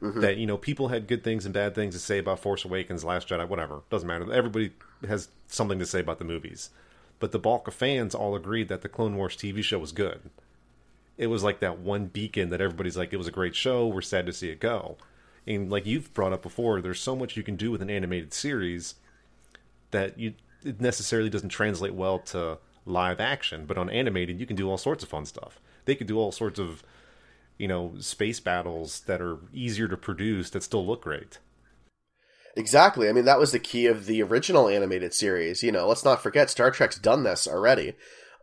Mm-hmm. 0.00 0.20
That 0.20 0.36
you 0.36 0.46
know, 0.46 0.56
people 0.56 0.88
had 0.88 1.06
good 1.06 1.22
things 1.22 1.44
and 1.44 1.54
bad 1.54 1.74
things 1.74 1.94
to 1.94 2.00
say 2.00 2.18
about 2.18 2.40
Force 2.40 2.64
Awakens, 2.64 3.04
Last 3.04 3.28
Jedi, 3.28 3.48
whatever. 3.48 3.82
Doesn't 3.88 4.06
matter. 4.06 4.32
Everybody 4.32 4.72
has 5.06 5.28
something 5.46 5.78
to 5.78 5.86
say 5.86 6.00
about 6.00 6.18
the 6.18 6.24
movies, 6.24 6.70
but 7.20 7.30
the 7.30 7.38
bulk 7.38 7.68
of 7.68 7.74
fans 7.74 8.14
all 8.14 8.34
agreed 8.34 8.68
that 8.68 8.82
the 8.82 8.88
Clone 8.88 9.16
Wars 9.16 9.36
TV 9.36 9.62
show 9.62 9.78
was 9.78 9.92
good. 9.92 10.30
It 11.22 11.28
was 11.28 11.44
like 11.44 11.60
that 11.60 11.78
one 11.78 12.06
beacon 12.06 12.50
that 12.50 12.60
everybody's 12.60 12.96
like, 12.96 13.12
it 13.12 13.16
was 13.16 13.28
a 13.28 13.32
great 13.32 13.54
show. 13.54 13.86
We're 13.86 14.02
sad 14.02 14.26
to 14.26 14.32
see 14.32 14.50
it 14.50 14.58
go. 14.58 14.96
And 15.46 15.70
like 15.70 15.86
you've 15.86 16.12
brought 16.14 16.32
up 16.32 16.42
before, 16.42 16.80
there's 16.80 17.00
so 17.00 17.14
much 17.14 17.36
you 17.36 17.44
can 17.44 17.54
do 17.54 17.70
with 17.70 17.80
an 17.80 17.90
animated 17.90 18.34
series 18.34 18.96
that 19.92 20.18
you 20.18 20.34
it 20.64 20.80
necessarily 20.80 21.30
doesn't 21.30 21.50
translate 21.50 21.94
well 21.94 22.18
to 22.18 22.58
live 22.86 23.20
action. 23.20 23.66
But 23.66 23.78
on 23.78 23.88
animated, 23.88 24.40
you 24.40 24.46
can 24.46 24.56
do 24.56 24.68
all 24.68 24.78
sorts 24.78 25.04
of 25.04 25.10
fun 25.10 25.24
stuff. 25.24 25.60
They 25.84 25.94
could 25.94 26.08
do 26.08 26.18
all 26.18 26.32
sorts 26.32 26.58
of 26.58 26.82
you 27.56 27.68
know 27.68 27.94
space 28.00 28.40
battles 28.40 29.00
that 29.02 29.20
are 29.20 29.38
easier 29.52 29.86
to 29.86 29.96
produce 29.96 30.50
that 30.50 30.64
still 30.64 30.84
look 30.84 31.02
great. 31.02 31.38
Exactly. 32.56 33.08
I 33.08 33.12
mean, 33.12 33.24
that 33.26 33.38
was 33.38 33.52
the 33.52 33.60
key 33.60 33.86
of 33.86 34.06
the 34.06 34.22
original 34.22 34.68
animated 34.68 35.14
series. 35.14 35.62
You 35.62 35.70
know, 35.70 35.86
let's 35.86 36.04
not 36.04 36.22
forget 36.22 36.50
Star 36.50 36.72
Trek's 36.72 36.98
done 36.98 37.22
this 37.22 37.46
already. 37.46 37.94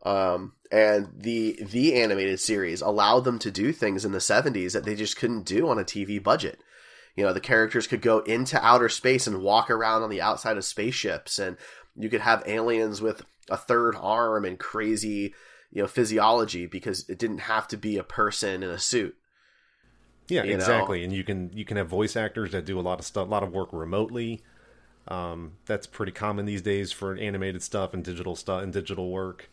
Um, 0.04 0.54
and 0.72 1.10
the 1.16 1.60
the 1.62 1.96
animated 1.96 2.40
series 2.40 2.82
allowed 2.82 3.22
them 3.22 3.40
to 3.40 3.52
do 3.52 3.74
things 3.74 4.06
in 4.06 4.12
the 4.12 4.20
70s 4.20 4.74
that 4.74 4.86
they 4.86 4.96
just 4.96 5.18
couldn't 5.18 5.46
do 5.46 5.68
on 5.68 5.80
a 5.80 5.84
TV 5.84 6.22
budget. 6.22 6.62
You 7.16 7.26
know, 7.26 7.34
the 7.34 7.42
characters 7.42 7.88
could 7.88 8.02
go 8.02 8.20
into 8.20 8.64
outer 8.64 8.88
space 8.88 9.28
and 9.28 9.42
walk 9.42 9.70
around 9.70 10.04
on 10.04 10.10
the 10.10 10.22
outside 10.22 10.58
of 10.58 10.64
spaceships 10.64 11.38
and 11.38 11.58
you 11.98 12.10
could 12.10 12.22
have 12.22 12.44
aliens 12.46 13.02
with 13.02 13.24
a 13.50 13.58
third 13.58 13.96
arm 14.00 14.46
and 14.46 14.58
crazy, 14.58 15.34
you 15.72 15.82
know, 15.82 15.88
physiology 15.88 16.66
because 16.66 17.10
it 17.10 17.20
didn't 17.20 17.40
have 17.40 17.68
to 17.70 17.78
be 17.78 17.98
a 17.98 18.04
person 18.04 18.64
in 18.64 18.70
a 18.70 18.80
suit. 18.80 19.18
Yeah, 20.30 20.44
exactly. 20.44 21.00
Know? 21.00 21.06
And 21.06 21.14
you 21.14 21.24
can 21.24 21.52
you 21.54 21.66
can 21.66 21.78
have 21.78 21.90
voice 21.90 22.16
actors 22.16 22.52
that 22.52 22.66
do 22.66 22.80
a 22.80 22.82
lot 22.82 23.00
of 23.00 23.06
stuff, 23.06 23.28
a 23.28 23.32
lot 23.32 23.44
of 23.44 23.52
work 23.52 23.74
remotely. 23.74 24.44
Um, 25.08 25.54
that's 25.66 25.88
pretty 25.88 26.12
common 26.12 26.46
these 26.46 26.62
days 26.62 26.92
for 26.92 27.16
animated 27.16 27.64
stuff 27.64 27.94
and 27.94 28.04
digital 28.04 28.36
stuff 28.36 28.62
and 28.62 28.72
digital 28.72 29.10
work. 29.10 29.50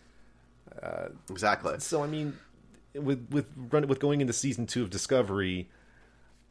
Uh, 0.83 1.09
exactly. 1.31 1.79
So 1.79 2.03
I 2.03 2.07
mean, 2.07 2.37
with 2.95 3.27
with 3.31 3.47
run, 3.57 3.87
with 3.89 4.01
going 4.01 4.21
into 4.21 4.33
season 4.33 4.67
two 4.67 4.83
of 4.83 4.91
Discovery, 4.91 5.69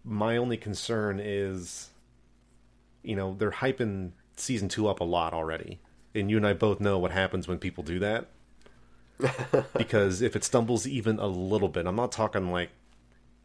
my 0.03 0.37
only 0.37 0.57
concern 0.57 1.19
is, 1.19 1.89
you 3.03 3.15
know, 3.15 3.35
they're 3.37 3.51
hyping 3.51 4.11
season 4.35 4.69
two 4.69 4.87
up 4.87 4.99
a 4.99 5.03
lot 5.03 5.33
already, 5.33 5.79
and 6.13 6.29
you 6.29 6.37
and 6.37 6.47
I 6.47 6.53
both 6.53 6.79
know 6.79 6.97
what 6.97 7.11
happens 7.11 7.47
when 7.47 7.59
people 7.59 7.83
do 7.83 7.99
that. 7.99 8.27
because 9.77 10.21
if 10.21 10.35
it 10.35 10.43
stumbles 10.43 10.85
even 10.85 11.19
a 11.19 11.27
little 11.27 11.69
bit, 11.69 11.85
I'm 11.85 11.95
not 11.95 12.11
talking 12.11 12.51
like 12.51 12.69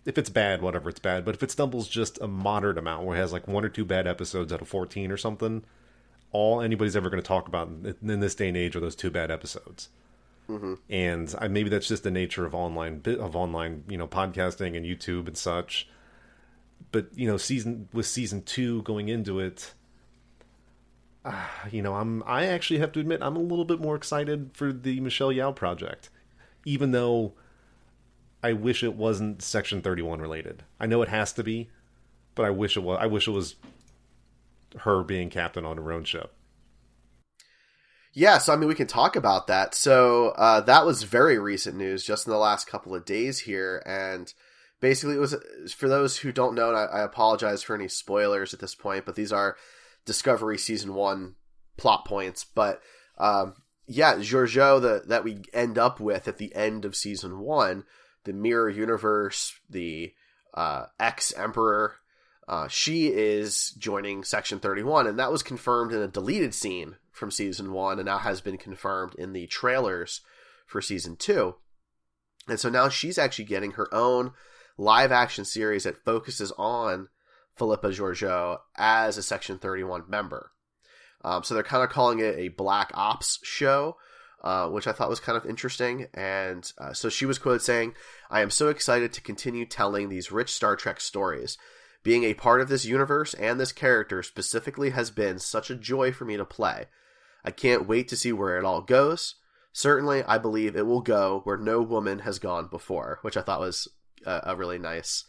if 0.05 0.19
it's 0.19 0.31
bad, 0.31 0.63
whatever, 0.63 0.89
it's 0.89 0.99
bad. 0.99 1.25
But 1.25 1.35
if 1.35 1.43
it 1.43 1.51
stumbles 1.51 1.89
just 1.89 2.21
a 2.21 2.27
moderate 2.27 2.79
amount, 2.79 3.05
where 3.05 3.17
it 3.17 3.21
has 3.21 3.33
like 3.33 3.47
one 3.47 3.65
or 3.65 3.69
two 3.69 3.85
bad 3.85 4.07
episodes 4.07 4.53
out 4.53 4.63
of 4.63 4.69
14 4.69 5.13
or 5.13 5.17
something, 5.17 5.65
all 6.33 6.61
anybody's 6.61 6.97
ever 6.97 7.11
going 7.11 7.23
to 7.23 7.27
talk 7.27 7.49
about 7.49 7.69
in 8.03 8.21
this 8.21 8.35
day 8.35 8.49
and 8.49 8.57
age 8.57 8.77
are 8.77 8.81
those 8.81 8.97
two 8.97 9.11
bad 9.11 9.31
episodes. 9.31 9.89
Mm-hmm. 10.51 10.75
And 10.89 11.35
I, 11.39 11.47
maybe 11.47 11.71
that's 11.71 11.87
just 11.87 12.03
the 12.03 12.11
nature 12.11 12.45
of 12.45 12.55
online 12.55 13.03
of 13.07 13.37
online, 13.37 13.85
you 13.89 13.97
know, 13.97 14.09
podcasting 14.09 14.77
and 14.77 14.85
YouTube 14.85 15.29
and 15.29 15.37
such. 15.37 15.89
But 16.91 17.07
you 17.15 17.29
know, 17.29 17.37
season 17.37 17.89
with 17.93 18.07
season 18.07 18.43
two 18.43 18.83
going 18.83 19.09
into 19.09 19.39
it, 19.39 19.75
uh, 21.25 21.47
you 21.71 21.83
know, 21.83 21.95
I'm 21.95 22.25
I 22.27 22.47
actually 22.47 22.81
have 22.81 22.91
to 22.93 23.01
admit 23.01 23.21
I'm 23.23 23.37
a 23.37 23.41
little 23.41 23.65
bit 23.65 23.81
more 23.81 23.95
excited 23.95 24.51
for 24.55 24.73
the 24.73 24.99
Michelle 24.99 25.29
Yeoh 25.29 25.55
project, 25.55 26.11
even 26.65 26.91
though 26.91 27.35
I 28.43 28.53
wish 28.53 28.83
it 28.83 28.95
wasn't 28.95 29.43
Section 29.43 29.83
31 29.83 30.21
related. 30.21 30.65
I 30.81 30.87
know 30.87 31.03
it 31.03 31.09
has 31.09 31.33
to 31.35 31.45
be, 31.45 31.69
but 32.35 32.45
I 32.45 32.51
wish 32.51 32.77
it 32.77 32.81
was. 32.81 32.99
I 33.01 33.07
wish 33.07 33.29
it 33.29 33.33
was 33.33 33.55
her 34.81 35.05
being 35.05 35.31
captain 35.31 35.65
on 35.65 35.77
her 35.77 35.93
own 35.93 36.03
ship. 36.05 36.33
Yeah, 38.13 38.39
so 38.39 38.53
I 38.53 38.57
mean, 38.57 38.69
we 38.69 38.75
can 38.75 38.89
talk 38.89 39.15
about 39.15 39.47
that. 39.47 39.75
So 39.75 40.31
uh, 40.31 40.61
that 40.63 40.85
was 40.85 41.05
very 41.05 41.39
recent 41.39 41.77
news, 41.77 42.05
just 42.05 42.27
in 42.27 42.33
the 42.33 42.39
last 42.39 42.67
couple 42.67 42.95
of 42.95 43.05
days 43.05 43.41
here, 43.41 43.83
and 43.87 44.33
basically, 44.81 45.15
it 45.15 45.21
was 45.21 45.37
for 45.77 45.89
those 45.89 46.19
who 46.19 46.33
don't 46.33 46.55
know. 46.57 46.73
I, 46.73 46.85
I 46.85 47.01
apologize 47.03 47.63
for 47.63 47.77
any 47.77 47.89
spoilers 47.89 48.53
at 48.53 48.61
this 48.61 48.75
point, 48.75 49.07
but 49.07 49.15
these 49.15 49.33
are 49.33 49.57
Discovery 50.07 50.59
season 50.59 50.95
one 50.95 51.37
plot 51.77 52.05
points. 52.05 52.45
But 52.45 52.81
um, 53.19 53.55
yeah, 53.87 54.15
Georgiou 54.15 54.83
that 54.83 55.09
that 55.09 55.25
we 55.25 55.43
end 55.53 55.79
up 55.79 56.01
with 56.01 56.27
at 56.27 56.39
the 56.39 56.55
end 56.55 56.85
of 56.85 56.97
season 56.97 57.39
one, 57.39 57.85
the 58.25 58.33
mirror 58.33 58.69
universe, 58.69 59.55
the 59.69 60.15
uh, 60.55 60.87
ex 60.99 61.33
emperor. 61.37 61.97
Uh, 62.51 62.67
she 62.67 63.07
is 63.07 63.71
joining 63.79 64.25
Section 64.25 64.59
31, 64.59 65.07
and 65.07 65.17
that 65.21 65.31
was 65.31 65.41
confirmed 65.41 65.93
in 65.93 66.03
a 66.03 66.09
deleted 66.09 66.53
scene 66.53 66.97
from 67.13 67.31
season 67.31 67.73
one 67.73 68.01
and 68.01 68.07
now 68.07 68.19
has 68.19 68.41
been 68.41 68.59
confirmed 68.59 69.15
in 69.15 69.33
the 69.33 69.47
trailers 69.47 70.21
for 70.67 70.83
season 70.83 71.15
two. 71.15 71.55
And 72.49 72.59
so 72.59 72.69
now 72.69 72.89
she's 72.89 73.19
actually 73.19 73.45
getting 73.45 73.73
her 73.73 73.87
own 73.95 74.33
live 74.77 75.13
action 75.13 75.45
series 75.45 75.85
that 75.85 76.05
focuses 76.05 76.53
on 76.59 77.07
Philippa 77.57 77.91
Georgiou 77.91 78.59
as 78.77 79.17
a 79.17 79.23
Section 79.23 79.59
31 79.59 80.07
member. 80.09 80.51
Um, 81.23 81.45
so 81.45 81.55
they're 81.55 81.63
kind 81.63 81.85
of 81.85 81.91
calling 81.91 82.19
it 82.19 82.37
a 82.37 82.49
Black 82.49 82.91
Ops 82.95 83.39
show, 83.45 83.97
uh, 84.43 84.69
which 84.71 84.89
I 84.89 84.93
thought 84.93 85.09
was 85.09 85.21
kind 85.21 85.39
of 85.39 85.47
interesting. 85.47 86.09
And 86.15 86.69
uh, 86.79 86.95
so 86.95 87.11
she 87.11 87.27
was 87.27 87.39
quoted 87.39 87.63
saying, 87.63 87.95
I 88.29 88.41
am 88.41 88.51
so 88.51 88.71
excited 88.71 89.13
to 89.13 89.21
continue 89.21 89.67
telling 89.67 90.09
these 90.09 90.33
rich 90.33 90.53
Star 90.53 90.75
Trek 90.75 91.01
stories. 91.01 91.57
Being 92.03 92.25
a 92.25 92.35
part 92.35 92.61
of 92.61 92.69
this 92.69 92.85
universe 92.85 93.35
and 93.35 93.61
this 93.61 93.73
character 93.73 94.23
specifically 94.23 94.91
has 94.91 95.11
been 95.11 95.39
such 95.39 95.71
a 95.71 95.75
joy 95.75 96.13
for 96.13 96.25
me 96.25 96.37
to 96.37 96.45
play. 96.45 96.87
I 97.45 97.51
can't 97.51 97.87
wait 97.87 98.09
to 98.09 98.17
see 98.17 98.33
where 98.33 98.59
it 98.59 98.65
all 98.65 98.81
goes. 98.81 99.37
Certainly, 99.73 100.25
I 100.25 100.39
believe 100.39 100.75
it 100.75 100.87
will 100.87 101.03
go 101.03 101.41
where 101.45 101.57
no 101.57 101.81
woman 101.81 102.21
has 102.21 102.39
gone 102.39 102.69
before, 102.69 103.19
which 103.23 103.37
I 103.37 103.43
thought 103.43 103.61
was 103.61 103.87
a, 104.27 104.41
a 104.49 104.57
really 104.57 104.79
nice 104.79 105.25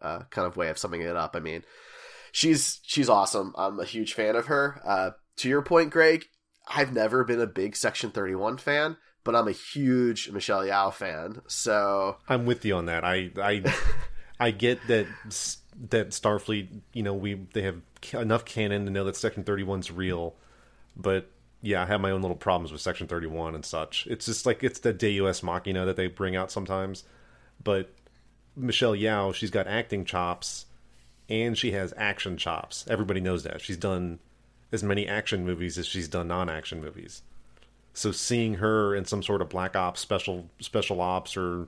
uh, 0.00 0.20
kind 0.30 0.46
of 0.46 0.56
way 0.56 0.68
of 0.68 0.78
summing 0.78 1.02
it 1.02 1.16
up. 1.16 1.34
I 1.36 1.40
mean, 1.40 1.64
she's 2.32 2.80
she's 2.82 3.08
awesome. 3.08 3.54
I'm 3.56 3.78
a 3.80 3.84
huge 3.84 4.14
fan 4.14 4.36
of 4.36 4.46
her. 4.46 4.80
Uh, 4.84 5.10
to 5.38 5.48
your 5.48 5.62
point, 5.62 5.90
Greg, 5.90 6.26
I've 6.68 6.92
never 6.92 7.24
been 7.24 7.40
a 7.40 7.46
big 7.46 7.76
Section 7.76 8.10
31 8.10 8.58
fan, 8.58 8.96
but 9.22 9.34
I'm 9.34 9.48
a 9.48 9.52
huge 9.52 10.30
Michelle 10.30 10.64
Yeoh 10.64 10.92
fan. 10.92 11.42
So 11.46 12.18
I'm 12.28 12.46
with 12.46 12.64
you 12.64 12.76
on 12.76 12.86
that. 12.86 13.04
I 13.04 13.30
I 13.36 13.62
I 14.40 14.50
get 14.50 14.86
that 14.88 15.06
that 15.90 16.10
Starfleet, 16.10 16.68
you 16.92 17.02
know, 17.02 17.14
we 17.14 17.34
they 17.52 17.62
have 17.62 17.80
enough 18.12 18.44
canon 18.44 18.84
to 18.84 18.90
know 18.90 19.04
that 19.04 19.16
Section 19.16 19.44
31's 19.44 19.90
real, 19.90 20.34
but 20.96 21.30
yeah, 21.62 21.82
I 21.82 21.86
have 21.86 22.00
my 22.00 22.10
own 22.10 22.20
little 22.20 22.36
problems 22.36 22.72
with 22.72 22.82
Section 22.82 23.06
31 23.06 23.54
and 23.54 23.64
such. 23.64 24.06
It's 24.08 24.26
just 24.26 24.44
like 24.44 24.62
it's 24.62 24.80
the 24.80 24.92
Deus 24.92 25.42
Machina 25.42 25.86
that 25.86 25.96
they 25.96 26.08
bring 26.08 26.36
out 26.36 26.50
sometimes. 26.50 27.04
But 27.62 27.90
Michelle 28.54 28.92
Yeoh, 28.92 29.34
she's 29.34 29.50
got 29.50 29.66
acting 29.66 30.04
chops 30.04 30.66
and 31.28 31.56
she 31.56 31.72
has 31.72 31.94
action 31.96 32.36
chops. 32.36 32.84
Everybody 32.88 33.20
knows 33.20 33.44
that. 33.44 33.62
She's 33.62 33.78
done 33.78 34.18
as 34.72 34.82
many 34.82 35.08
action 35.08 35.44
movies 35.44 35.78
as 35.78 35.86
she's 35.86 36.08
done 36.08 36.28
non-action 36.28 36.80
movies. 36.80 37.22
So 37.94 38.12
seeing 38.12 38.54
her 38.54 38.94
in 38.94 39.04
some 39.04 39.22
sort 39.22 39.40
of 39.40 39.48
black 39.48 39.74
ops 39.76 40.00
special 40.00 40.50
special 40.60 41.00
ops 41.00 41.36
or 41.36 41.66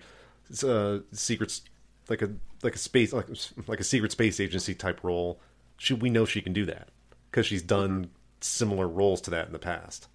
uh, 0.62 0.98
secrets 1.12 1.62
like 2.08 2.22
a 2.22 2.30
like 2.62 2.75
a 2.75 2.78
space 2.78 3.12
like 3.12 3.26
like 3.66 3.80
a 3.80 3.84
secret 3.84 4.12
space 4.12 4.40
agency 4.40 4.75
type 4.75 5.02
role, 5.02 5.40
she 5.76 5.94
we 5.94 6.10
know 6.10 6.25
she 6.25 6.40
can 6.40 6.52
do 6.52 6.64
that 6.66 6.88
because 7.30 7.46
she's 7.46 7.62
done 7.62 7.90
mm-hmm 7.90 8.10
similar 8.40 8.88
roles 8.88 9.20
to 9.22 9.30
that 9.30 9.46
in 9.46 9.52
the 9.52 9.58
past. 9.58 10.08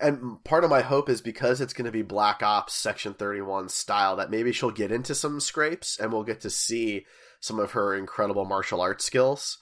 And 0.00 0.42
part 0.44 0.62
of 0.62 0.70
my 0.70 0.82
hope 0.82 1.08
is 1.08 1.20
because 1.20 1.60
it's 1.60 1.72
going 1.72 1.86
to 1.86 1.92
be 1.92 2.02
Black 2.02 2.42
Ops 2.42 2.72
Section 2.72 3.14
31 3.14 3.68
style 3.68 4.14
that 4.16 4.30
maybe 4.30 4.52
she'll 4.52 4.70
get 4.70 4.92
into 4.92 5.14
some 5.14 5.40
scrapes 5.40 5.98
and 5.98 6.12
we'll 6.12 6.22
get 6.22 6.40
to 6.42 6.50
see 6.50 7.04
some 7.40 7.58
of 7.58 7.72
her 7.72 7.94
incredible 7.94 8.44
martial 8.44 8.80
arts 8.80 9.04
skills. 9.04 9.58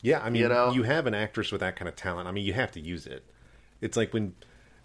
Yeah, 0.00 0.20
I 0.20 0.30
mean, 0.30 0.42
you, 0.42 0.48
know? 0.48 0.70
you 0.70 0.84
have 0.84 1.08
an 1.08 1.14
actress 1.14 1.50
with 1.50 1.60
that 1.60 1.74
kind 1.74 1.88
of 1.88 1.96
talent. 1.96 2.28
I 2.28 2.30
mean, 2.30 2.46
you 2.46 2.52
have 2.52 2.70
to 2.72 2.80
use 2.80 3.04
it. 3.04 3.24
It's 3.80 3.96
like 3.96 4.14
when 4.14 4.34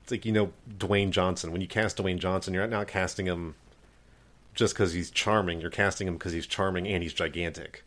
it's 0.01 0.11
like 0.11 0.25
you 0.25 0.31
know 0.31 0.53
Dwayne 0.67 1.11
Johnson. 1.11 1.51
When 1.51 1.61
you 1.61 1.67
cast 1.67 1.97
Dwayne 1.97 2.17
Johnson, 2.17 2.55
you're 2.55 2.65
not 2.65 2.87
casting 2.87 3.27
him 3.27 3.53
just 4.53 4.73
because 4.73 4.93
he's 4.93 5.11
charming. 5.11 5.61
You're 5.61 5.69
casting 5.69 6.07
him 6.07 6.15
because 6.15 6.33
he's 6.33 6.47
charming 6.47 6.87
and 6.87 7.03
he's 7.03 7.13
gigantic. 7.13 7.83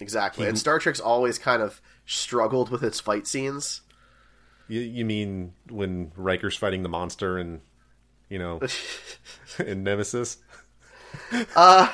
Exactly. 0.00 0.44
He, 0.44 0.48
and 0.48 0.58
Star 0.58 0.78
Trek's 0.78 1.00
always 1.00 1.38
kind 1.38 1.62
of 1.62 1.80
struggled 2.06 2.70
with 2.70 2.82
its 2.82 3.00
fight 3.00 3.26
scenes. 3.26 3.82
You, 4.68 4.80
you 4.80 5.04
mean 5.04 5.54
when 5.70 6.12
Riker's 6.16 6.56
fighting 6.56 6.82
the 6.82 6.88
monster 6.88 7.38
and 7.38 7.60
you 8.28 8.38
know 8.38 8.60
in 9.58 9.82
Nemesis? 9.82 10.38
uh 11.56 11.90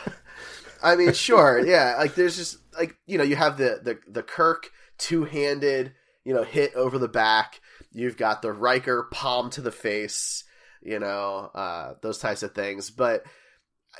I 0.82 0.96
mean, 0.96 1.14
sure, 1.14 1.58
yeah. 1.66 1.96
Like 1.96 2.14
there's 2.14 2.36
just 2.36 2.58
like 2.76 2.96
you 3.06 3.16
know 3.18 3.24
you 3.24 3.36
have 3.36 3.56
the 3.56 3.80
the 3.82 3.98
the 4.06 4.22
Kirk 4.22 4.70
two 4.98 5.24
handed 5.24 5.92
you 6.24 6.34
know 6.34 6.44
hit 6.44 6.74
over 6.74 6.98
the 6.98 7.08
back. 7.08 7.60
You've 7.92 8.16
got 8.16 8.42
the 8.42 8.52
Riker 8.52 9.08
palm 9.10 9.50
to 9.50 9.60
the 9.60 9.72
face. 9.72 10.44
You 10.82 10.98
know 10.98 11.50
uh, 11.54 11.94
those 12.02 12.18
types 12.18 12.42
of 12.42 12.54
things, 12.54 12.90
but 12.90 13.24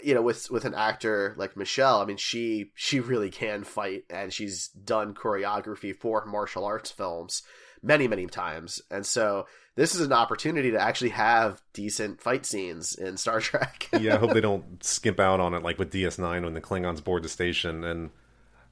you 0.02 0.14
know, 0.14 0.22
with 0.22 0.50
with 0.50 0.64
an 0.64 0.74
actor 0.74 1.34
like 1.36 1.56
Michelle, 1.56 2.00
I 2.00 2.04
mean, 2.04 2.16
she 2.16 2.70
she 2.74 3.00
really 3.00 3.30
can 3.30 3.64
fight, 3.64 4.04
and 4.10 4.32
she's 4.32 4.68
done 4.68 5.14
choreography 5.14 5.96
for 5.96 6.24
martial 6.26 6.64
arts 6.64 6.90
films 6.90 7.42
many 7.82 8.08
many 8.08 8.26
times, 8.26 8.80
and 8.90 9.04
so 9.04 9.46
this 9.76 9.94
is 9.94 10.00
an 10.02 10.12
opportunity 10.12 10.70
to 10.70 10.80
actually 10.80 11.10
have 11.10 11.60
decent 11.72 12.20
fight 12.20 12.46
scenes 12.46 12.94
in 12.94 13.16
Star 13.16 13.40
Trek. 13.40 13.88
yeah, 13.98 14.14
I 14.14 14.18
hope 14.18 14.32
they 14.32 14.40
don't 14.40 14.82
skimp 14.82 15.18
out 15.18 15.40
on 15.40 15.54
it 15.54 15.62
like 15.62 15.78
with 15.78 15.92
DS9 15.92 16.44
when 16.44 16.54
the 16.54 16.60
Klingons 16.60 17.02
board 17.02 17.24
the 17.24 17.28
station. 17.28 17.82
And 17.82 18.10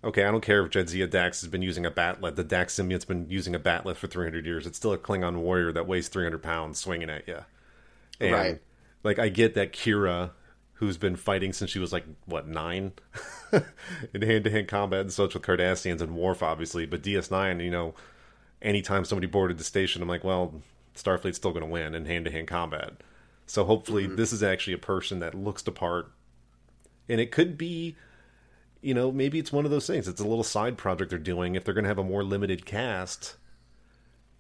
okay, 0.05 0.25
I 0.25 0.31
don't 0.31 0.43
care 0.43 0.65
if 0.65 0.71
Jadzia 0.71 1.11
Dax 1.11 1.41
has 1.41 1.51
been 1.51 1.63
using 1.63 1.85
a 1.85 1.91
bat'leth. 1.91 2.37
The 2.37 2.45
Dax 2.45 2.79
symbiote's 2.79 3.05
been 3.05 3.29
using 3.29 3.55
a 3.55 3.59
bat'leth 3.59 3.97
for 3.97 4.07
300 4.07 4.47
years. 4.47 4.67
It's 4.67 4.77
still 4.77 4.93
a 4.93 4.99
Klingon 4.99 5.39
warrior 5.39 5.73
that 5.73 5.89
weighs 5.89 6.09
300 6.09 6.43
pounds 6.43 6.79
swinging 6.79 7.11
at 7.11 7.27
you. 7.27 7.39
And, 8.21 8.33
Right. 8.33 8.63
Like 9.03 9.19
I 9.19 9.29
get 9.29 9.55
that 9.55 9.73
Kira, 9.73 10.31
who's 10.83 10.97
been 10.97 11.15
fighting 11.15 11.53
since 11.53 11.71
she 11.71 11.79
was 11.79 11.93
like 11.93 12.05
what 12.27 12.49
nine, 12.49 12.91
in 14.13 14.21
hand-to-hand 14.21 14.67
combat 14.67 15.03
and 15.03 15.13
such 15.13 15.33
with 15.33 15.45
Cardassians 15.45 16.01
and 16.01 16.17
Worf, 16.17 16.43
obviously. 16.43 16.87
But 16.87 17.05
DS9, 17.05 17.63
you 17.63 17.71
know, 17.71 17.95
anytime 18.61 19.05
somebody 19.05 19.29
boarded 19.29 19.59
the 19.59 19.65
station, 19.65 20.03
I'm 20.03 20.09
like, 20.09 20.25
well, 20.25 20.61
Starfleet's 20.97 21.37
still 21.37 21.53
going 21.53 21.63
to 21.65 21.71
win 21.71 21.95
in 21.95 22.07
hand-to-hand 22.07 22.49
combat. 22.49 22.95
So 23.47 23.63
hopefully, 23.63 24.07
mm-hmm. 24.07 24.17
this 24.17 24.33
is 24.33 24.43
actually 24.43 24.73
a 24.73 24.79
person 24.79 25.21
that 25.21 25.37
looks 25.37 25.63
the 25.63 25.71
part, 25.71 26.11
and 27.09 27.21
it 27.21 27.31
could 27.31 27.57
be, 27.57 27.95
you 28.81 28.93
know, 28.93 29.13
maybe 29.13 29.39
it's 29.39 29.53
one 29.53 29.65
of 29.65 29.71
those 29.71 29.87
things. 29.87 30.09
It's 30.09 30.21
a 30.21 30.27
little 30.27 30.43
side 30.43 30.77
project 30.77 31.11
they're 31.11 31.19
doing. 31.21 31.55
If 31.55 31.63
they're 31.63 31.75
going 31.75 31.85
to 31.85 31.91
have 31.91 31.99
a 31.99 32.03
more 32.03 32.25
limited 32.25 32.67
cast 32.67 33.37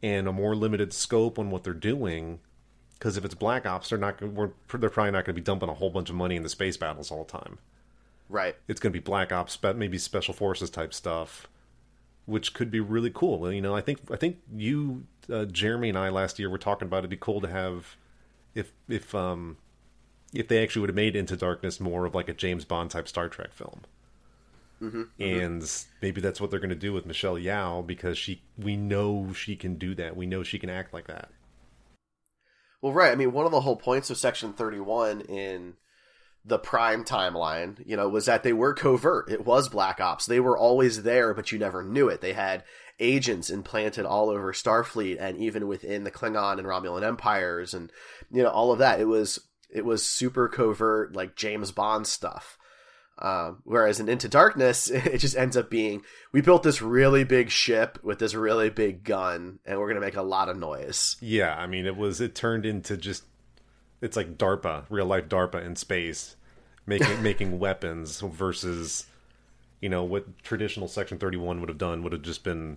and 0.03 0.27
a 0.27 0.33
more 0.33 0.57
limited 0.57 0.93
scope 0.93 1.39
on 1.39 1.51
what 1.51 1.63
they're 1.63 1.73
doing, 1.73 2.41
because 3.03 3.17
if 3.17 3.25
it's 3.25 3.35
Black 3.35 3.67
Ops, 3.67 3.89
they're 3.89 3.99
not. 3.99 4.23
We're, 4.23 4.51
they're 4.73 4.89
probably 4.89 5.11
not 5.11 5.25
going 5.25 5.35
to 5.35 5.41
be 5.41 5.45
dumping 5.45 5.69
a 5.69 5.75
whole 5.75 5.91
bunch 5.91 6.09
of 6.09 6.15
money 6.15 6.37
in 6.37 6.45
the 6.45 6.49
space 6.49 6.77
battles 6.77 7.11
all 7.11 7.25
the 7.25 7.33
time. 7.33 7.59
right. 8.29 8.55
It's 8.69 8.79
going 8.79 8.93
to 8.93 8.97
be 8.97 9.03
Black 9.03 9.33
Ops, 9.33 9.59
maybe 9.75 9.99
Special 9.99 10.33
Forces 10.33 10.71
type 10.71 10.95
stuff, 10.95 11.49
which 12.27 12.55
could 12.55 12.71
be 12.71 12.79
really 12.79 13.11
cool. 13.13 13.41
Well, 13.41 13.53
You 13.53 13.61
know, 13.61 13.75
I 13.75 13.81
think 13.81 13.99
I 14.13 14.15
think 14.15 14.39
you, 14.55 15.05
uh, 15.29 15.47
Jeremy, 15.47 15.89
and 15.89 15.99
I 15.99 16.11
last 16.11 16.39
year 16.39 16.49
were 16.49 16.59
talking 16.59 16.87
about 16.87 16.99
it'd 16.99 17.11
be 17.11 17.17
cool 17.17 17.41
to 17.41 17.49
have 17.49 17.97
if 18.55 18.71
if 18.89 19.17
um 19.17 19.57
if 20.33 20.47
they 20.47 20.63
actually 20.63 20.83
would 20.83 20.91
have 20.91 20.97
made 20.97 21.17
Into 21.17 21.37
Darkness 21.37 21.81
more 21.81 22.05
of 22.07 22.15
like 22.15 22.29
a 22.29 22.35
James 22.35 22.65
Bond 22.65 22.93
type 22.93 23.09
Star 23.09 23.29
Trek 23.29 23.53
film. 23.53 23.81
And 25.19 25.69
maybe 26.01 26.21
that's 26.21 26.41
what 26.41 26.53
they're 26.53 26.61
going 26.61 26.71
to 26.71 26.77
do 26.77 26.93
with 26.93 27.05
Michelle 27.05 27.35
Yeoh 27.35 27.85
because 27.85 28.17
she, 28.17 28.43
we 28.57 28.77
know 28.77 29.33
she 29.33 29.55
can 29.57 29.75
do 29.77 29.95
that. 29.97 30.17
We 30.17 30.27
know 30.27 30.43
she 30.43 30.59
can 30.59 30.71
act 30.71 30.93
like 30.95 31.07
that. 31.09 31.31
Well, 32.83 32.93
right. 32.93 33.12
I 33.12 33.15
mean, 33.15 33.33
one 33.33 33.47
of 33.47 33.53
the 33.53 33.61
whole 33.61 33.77
points 33.77 34.11
of 34.11 34.19
Section 34.19 34.53
31 34.53 35.23
in 35.23 35.75
the 36.45 36.59
Prime 36.59 37.05
timeline, 37.05 37.81
you 37.87 37.97
know, 37.97 38.09
was 38.09 38.27
that 38.27 38.43
they 38.43 38.53
were 38.53 38.75
covert. 38.75 39.31
It 39.31 39.47
was 39.47 39.69
Black 39.69 40.01
Ops. 40.01 40.27
They 40.27 40.41
were 40.41 40.59
always 40.59 41.05
there, 41.05 41.33
but 41.33 41.53
you 41.53 41.59
never 41.59 41.85
knew 41.85 42.09
it. 42.09 42.21
They 42.21 42.33
had 42.33 42.65
agents 42.99 43.51
implanted 43.51 44.05
all 44.05 44.29
over 44.29 44.53
Starfleet 44.53 45.17
and 45.21 45.39
even 45.39 45.69
within 45.69 46.03
the 46.03 46.11
Klingon 46.11 46.59
and 46.59 46.67
Romulan 46.67 47.05
empires 47.07 47.73
and, 47.73 47.93
you 48.33 48.43
know, 48.43 48.51
all 48.51 48.73
of 48.73 48.81
that. 48.81 49.01
It 49.01 49.07
was, 49.07 49.39
it 49.71 49.85
was 49.85 50.05
super 50.05 50.49
covert, 50.49 51.15
like 51.15 51.37
James 51.37 51.71
Bond 51.71 52.09
stuff. 52.09 52.59
Um, 53.23 53.59
whereas 53.62 54.00
in 54.00 54.09
Into 54.09 54.29
Darkness, 54.29 54.91
it 54.91 55.19
just 55.19 55.37
ends 55.37 55.57
up 55.57 55.71
being 55.71 56.02
we 56.33 56.41
built 56.41 56.64
this 56.64 56.83
really 56.83 57.23
big 57.23 57.50
ship 57.50 57.99
with 58.02 58.19
this 58.19 58.35
really 58.35 58.69
big 58.69 59.05
gun, 59.05 59.61
and 59.64 59.79
we're 59.79 59.87
gonna 59.88 60.00
make 60.00 60.17
a 60.17 60.23
lot 60.23 60.49
of 60.49 60.57
noise. 60.59 61.17
Yeah, 61.21 61.55
I 61.57 61.67
mean, 61.69 61.87
it 61.87 61.97
was 61.97 62.21
it 62.21 62.35
turned 62.35 62.67
into 62.67 62.97
just 62.97 63.25
it's 64.00 64.17
like 64.17 64.37
DARPA, 64.37 64.87
real 64.91 65.07
life 65.07 65.29
DARPA 65.29 65.64
in 65.64 65.76
space, 65.76 66.35
making 66.85 67.23
making 67.23 67.59
weapons 67.61 68.21
versus 68.21 69.07
you 69.81 69.88
know 69.88 70.02
what 70.02 70.43
traditional 70.43 70.88
Section 70.88 71.19
Thirty 71.19 71.37
One 71.37 71.61
would 71.61 71.69
have 71.69 71.79
done 71.79 72.02
would 72.02 72.12
have 72.12 72.23
just 72.23 72.43
been 72.43 72.76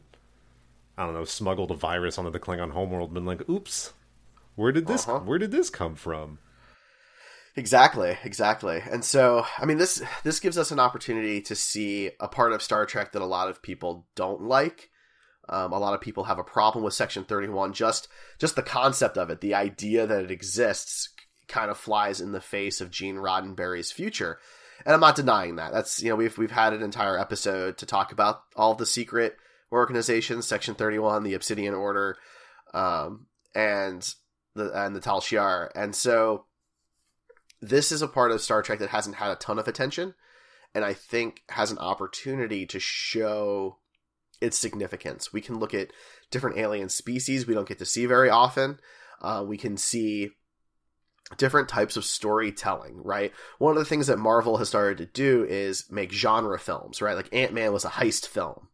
I 0.95 1.05
don't 1.05 1.15
know 1.15 1.25
smuggled 1.25 1.71
a 1.71 1.75
virus 1.75 2.19
onto 2.19 2.29
the 2.29 2.39
Klingon 2.39 2.71
homeworld, 2.71 3.15
been 3.15 3.25
like, 3.25 3.49
oops, 3.49 3.93
where 4.55 4.71
did 4.71 4.85
this 4.85 5.07
Uh-huh. 5.07 5.21
where 5.21 5.39
did 5.39 5.49
this 5.51 5.71
come 5.71 5.95
from? 5.95 6.37
Exactly, 7.57 8.18
exactly. 8.24 8.81
And 8.91 9.03
so, 9.03 9.46
I 9.57 9.65
mean, 9.65 9.77
this 9.77 10.03
this 10.24 10.41
gives 10.41 10.57
us 10.57 10.72
an 10.72 10.79
opportunity 10.79 11.41
to 11.41 11.55
see 11.55 12.11
a 12.20 12.27
part 12.27 12.51
of 12.51 12.61
Star 12.61 12.85
Trek 12.85 13.13
that 13.13 13.22
a 13.22 13.25
lot 13.25 13.50
of 13.50 13.61
people 13.61 14.07
don't 14.15 14.41
like. 14.41 14.89
Um, 15.48 15.72
a 15.72 15.79
lot 15.79 15.94
of 15.94 16.01
people 16.01 16.25
have 16.25 16.39
a 16.39 16.44
problem 16.44 16.83
with 16.83 16.94
Section 16.94 17.24
Thirty 17.24 17.48
One. 17.48 17.72
Just 17.72 18.09
just 18.39 18.57
the 18.57 18.61
concept 18.61 19.18
of 19.18 19.29
it, 19.29 19.39
the 19.39 19.53
idea 19.55 20.05
that 20.05 20.24
it 20.24 20.31
exists, 20.31 21.13
kind 21.48 21.72
of 21.72 21.77
flies 21.77 22.20
in 22.20 22.33
the 22.33 22.41
face 22.41 22.81
of 22.81 22.91
Gene 22.91 23.15
Roddenberry's 23.15 23.91
future. 23.91 24.37
And 24.85 24.94
I'm 24.94 25.00
not 25.00 25.15
denying 25.15 25.55
that. 25.55 25.72
That's 25.72 26.03
you 26.03 26.09
know 26.09 26.18
we've 26.18 26.37
we've 26.37 26.51
had 26.51 26.74
an 26.74 26.81
entire 26.81 27.18
episode 27.18 27.77
to 27.77 27.85
talk 27.85 28.11
about 28.11 28.41
all 28.57 28.75
the 28.75 28.85
secret 28.85 29.37
organizations, 29.72 30.46
Section 30.46 30.75
Thirty 30.75 31.00
One, 31.00 31.24
the 31.24 31.35
Obsidian 31.35 31.74
Order, 31.74 32.18
um, 32.74 33.27
and 33.53 34.13
the 34.55 34.72
and 34.74 34.94
the 34.94 35.00
Tal 35.00 35.22
Shiar. 35.22 35.70
And 35.74 35.96
so 35.96 36.48
this 37.61 37.91
is 37.91 38.01
a 38.01 38.07
part 38.07 38.31
of 38.31 38.41
Star 38.41 38.61
Trek 38.61 38.79
that 38.79 38.89
hasn't 38.89 39.18
had 39.18 39.31
a 39.31 39.35
ton 39.35 39.59
of 39.59 39.68
attention, 39.68 40.13
and 40.74 40.83
I 40.83 40.94
think 40.94 41.41
has 41.50 41.72
an 41.72 41.77
opportunity 41.77 42.65
to 42.68 42.79
show 42.79 43.77
its 44.41 44.57
significance. 44.57 45.31
We 45.31 45.41
can 45.41 45.59
look 45.59 45.74
at 45.74 45.91
different 46.31 46.57
alien 46.57 46.89
species 46.89 47.48
we 47.48 47.53
don't 47.53 47.68
get 47.68 47.79
to 47.79 47.85
see 47.85 48.05
very 48.05 48.29
often. 48.29 48.79
Uh, 49.22 49.44
we 49.48 49.57
can 49.57 49.77
see 49.77 50.31
different 51.37 51.70
types 51.70 51.98
of 51.98 52.05
storytelling, 52.05 53.01
right? 53.03 53.31
One 53.57 53.72
of 53.72 53.79
the 53.79 53.85
things 53.85 54.07
that 54.07 54.20
Marvel 54.20 54.57
has 54.57 54.70
started 54.70 54.98
to 55.00 55.05
do 55.05 55.44
is 55.44 55.89
make 55.89 56.11
genre 56.11 56.59
films, 56.59 57.01
right? 57.01 57.15
Like 57.15 57.33
Ant 57.33 57.53
Man 57.53 57.74
was 57.74 57.85
a 57.85 57.89
heist 57.89 58.27
film, 58.27 58.68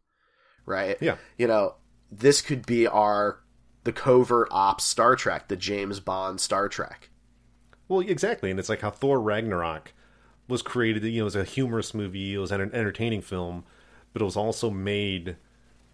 right? 0.66 0.96
Yeah. 1.00 1.16
You 1.38 1.46
know, 1.46 1.76
this 2.10 2.42
could 2.42 2.66
be 2.66 2.86
our 2.86 3.40
the 3.84 3.92
covert 3.92 4.48
ops 4.50 4.84
Star 4.84 5.16
Trek, 5.16 5.48
the 5.48 5.56
James 5.56 6.00
Bond 6.00 6.40
Star 6.40 6.68
Trek. 6.68 7.08
Well, 7.92 8.00
exactly, 8.00 8.50
and 8.50 8.58
it's 8.58 8.70
like 8.70 8.80
how 8.80 8.90
Thor 8.90 9.20
Ragnarok 9.20 9.92
was 10.48 10.62
created. 10.62 11.04
You 11.04 11.18
know, 11.18 11.20
it 11.20 11.24
was 11.24 11.36
a 11.36 11.44
humorous 11.44 11.92
movie. 11.92 12.32
It 12.32 12.38
was 12.38 12.50
an 12.50 12.62
entertaining 12.62 13.20
film, 13.20 13.64
but 14.14 14.22
it 14.22 14.24
was 14.24 14.34
also 14.34 14.70
made 14.70 15.36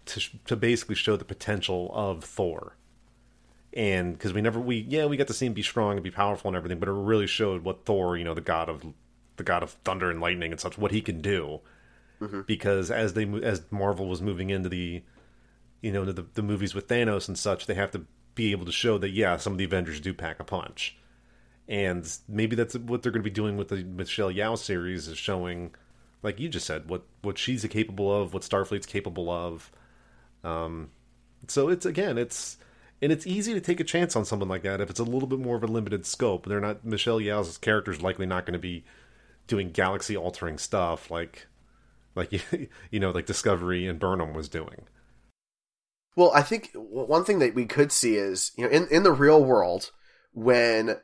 to 0.05 0.21
to 0.45 0.55
basically 0.55 0.95
show 0.95 1.17
the 1.17 1.25
potential 1.25 1.91
of 1.93 2.23
Thor. 2.23 2.77
And 3.73 4.13
because 4.13 4.31
we 4.31 4.39
never 4.39 4.61
we 4.61 4.77
yeah 4.87 5.07
we 5.07 5.17
got 5.17 5.27
to 5.27 5.33
see 5.33 5.47
him 5.47 5.51
be 5.51 5.61
strong 5.61 5.97
and 5.97 6.03
be 6.03 6.09
powerful 6.09 6.47
and 6.47 6.55
everything, 6.55 6.79
but 6.79 6.87
it 6.87 6.93
really 6.93 7.27
showed 7.27 7.65
what 7.65 7.83
Thor, 7.83 8.15
you 8.15 8.23
know, 8.23 8.33
the 8.33 8.39
god 8.39 8.69
of 8.69 8.85
the 9.35 9.43
god 9.43 9.61
of 9.61 9.71
thunder 9.83 10.09
and 10.09 10.21
lightning 10.21 10.53
and 10.53 10.61
such, 10.61 10.77
what 10.77 10.91
he 10.91 11.01
can 11.01 11.19
do. 11.19 11.59
Mm-hmm. 12.21 12.41
Because 12.47 12.89
as 12.89 13.13
they 13.13 13.25
as 13.43 13.63
Marvel 13.71 14.07
was 14.07 14.21
moving 14.21 14.49
into 14.51 14.69
the 14.69 15.03
you 15.81 15.91
know, 15.91 16.05
the, 16.05 16.25
the 16.33 16.43
movies 16.43 16.73
with 16.73 16.87
Thanos 16.87 17.27
and 17.27 17.37
such, 17.37 17.65
they 17.65 17.73
have 17.73 17.91
to 17.91 18.05
be 18.35 18.53
able 18.53 18.65
to 18.65 18.71
show 18.71 18.97
that 18.99 19.09
yeah, 19.09 19.35
some 19.35 19.51
of 19.51 19.57
the 19.57 19.65
Avengers 19.65 19.99
do 19.99 20.13
pack 20.13 20.39
a 20.39 20.45
punch, 20.45 20.95
and 21.69 22.17
maybe 22.27 22.55
that's 22.55 22.75
what 22.75 23.03
they're 23.03 23.11
going 23.11 23.21
to 23.21 23.29
be 23.29 23.33
doing 23.33 23.55
with 23.55 23.67
the 23.67 23.83
Michelle 23.83 24.31
Yeoh 24.31 24.57
series 24.57 25.07
is 25.07 25.19
showing, 25.19 25.75
like 26.23 26.39
you 26.39 26.49
just 26.49 26.65
said, 26.65 26.89
what 26.89 27.03
what 27.21 27.37
she's 27.37 27.63
capable 27.65 28.13
of, 28.13 28.33
what 28.33 28.41
Starfleet's 28.41 28.87
capable 28.87 29.29
of. 29.29 29.71
Um, 30.43 30.89
so 31.47 31.69
it's 31.69 31.85
again, 31.85 32.17
it's 32.17 32.57
and 33.03 33.11
it's 33.11 33.27
easy 33.27 33.53
to 33.53 33.61
take 33.61 33.79
a 33.79 33.83
chance 33.83 34.15
on 34.15 34.25
someone 34.25 34.49
like 34.49 34.63
that 34.63 34.81
if 34.81 34.89
it's 34.89 34.99
a 34.99 35.03
little 35.03 35.27
bit 35.27 35.39
more 35.39 35.55
of 35.55 35.63
a 35.63 35.67
limited 35.67 36.07
scope. 36.07 36.47
They're 36.47 36.59
not 36.59 36.83
Michelle 36.83 37.19
Yeoh's 37.19 37.59
character 37.59 37.91
is 37.91 38.01
likely 38.01 38.25
not 38.25 38.47
going 38.47 38.53
to 38.53 38.59
be 38.59 38.83
doing 39.45 39.69
galaxy 39.69 40.17
altering 40.17 40.57
stuff 40.57 41.09
like 41.09 41.47
like 42.15 42.31
you 42.91 42.99
know 42.99 43.11
like 43.11 43.27
Discovery 43.27 43.87
and 43.87 43.99
Burnham 43.99 44.33
was 44.33 44.49
doing. 44.49 44.87
Well, 46.15 46.31
I 46.33 46.41
think 46.41 46.71
one 46.73 47.23
thing 47.23 47.37
that 47.39 47.53
we 47.53 47.65
could 47.65 47.91
see 47.91 48.15
is, 48.15 48.51
you 48.57 48.65
know, 48.65 48.71
in, 48.71 48.87
in 48.87 49.03
the 49.03 49.11
real 49.11 49.41
world, 49.41 49.91
when 50.33 50.97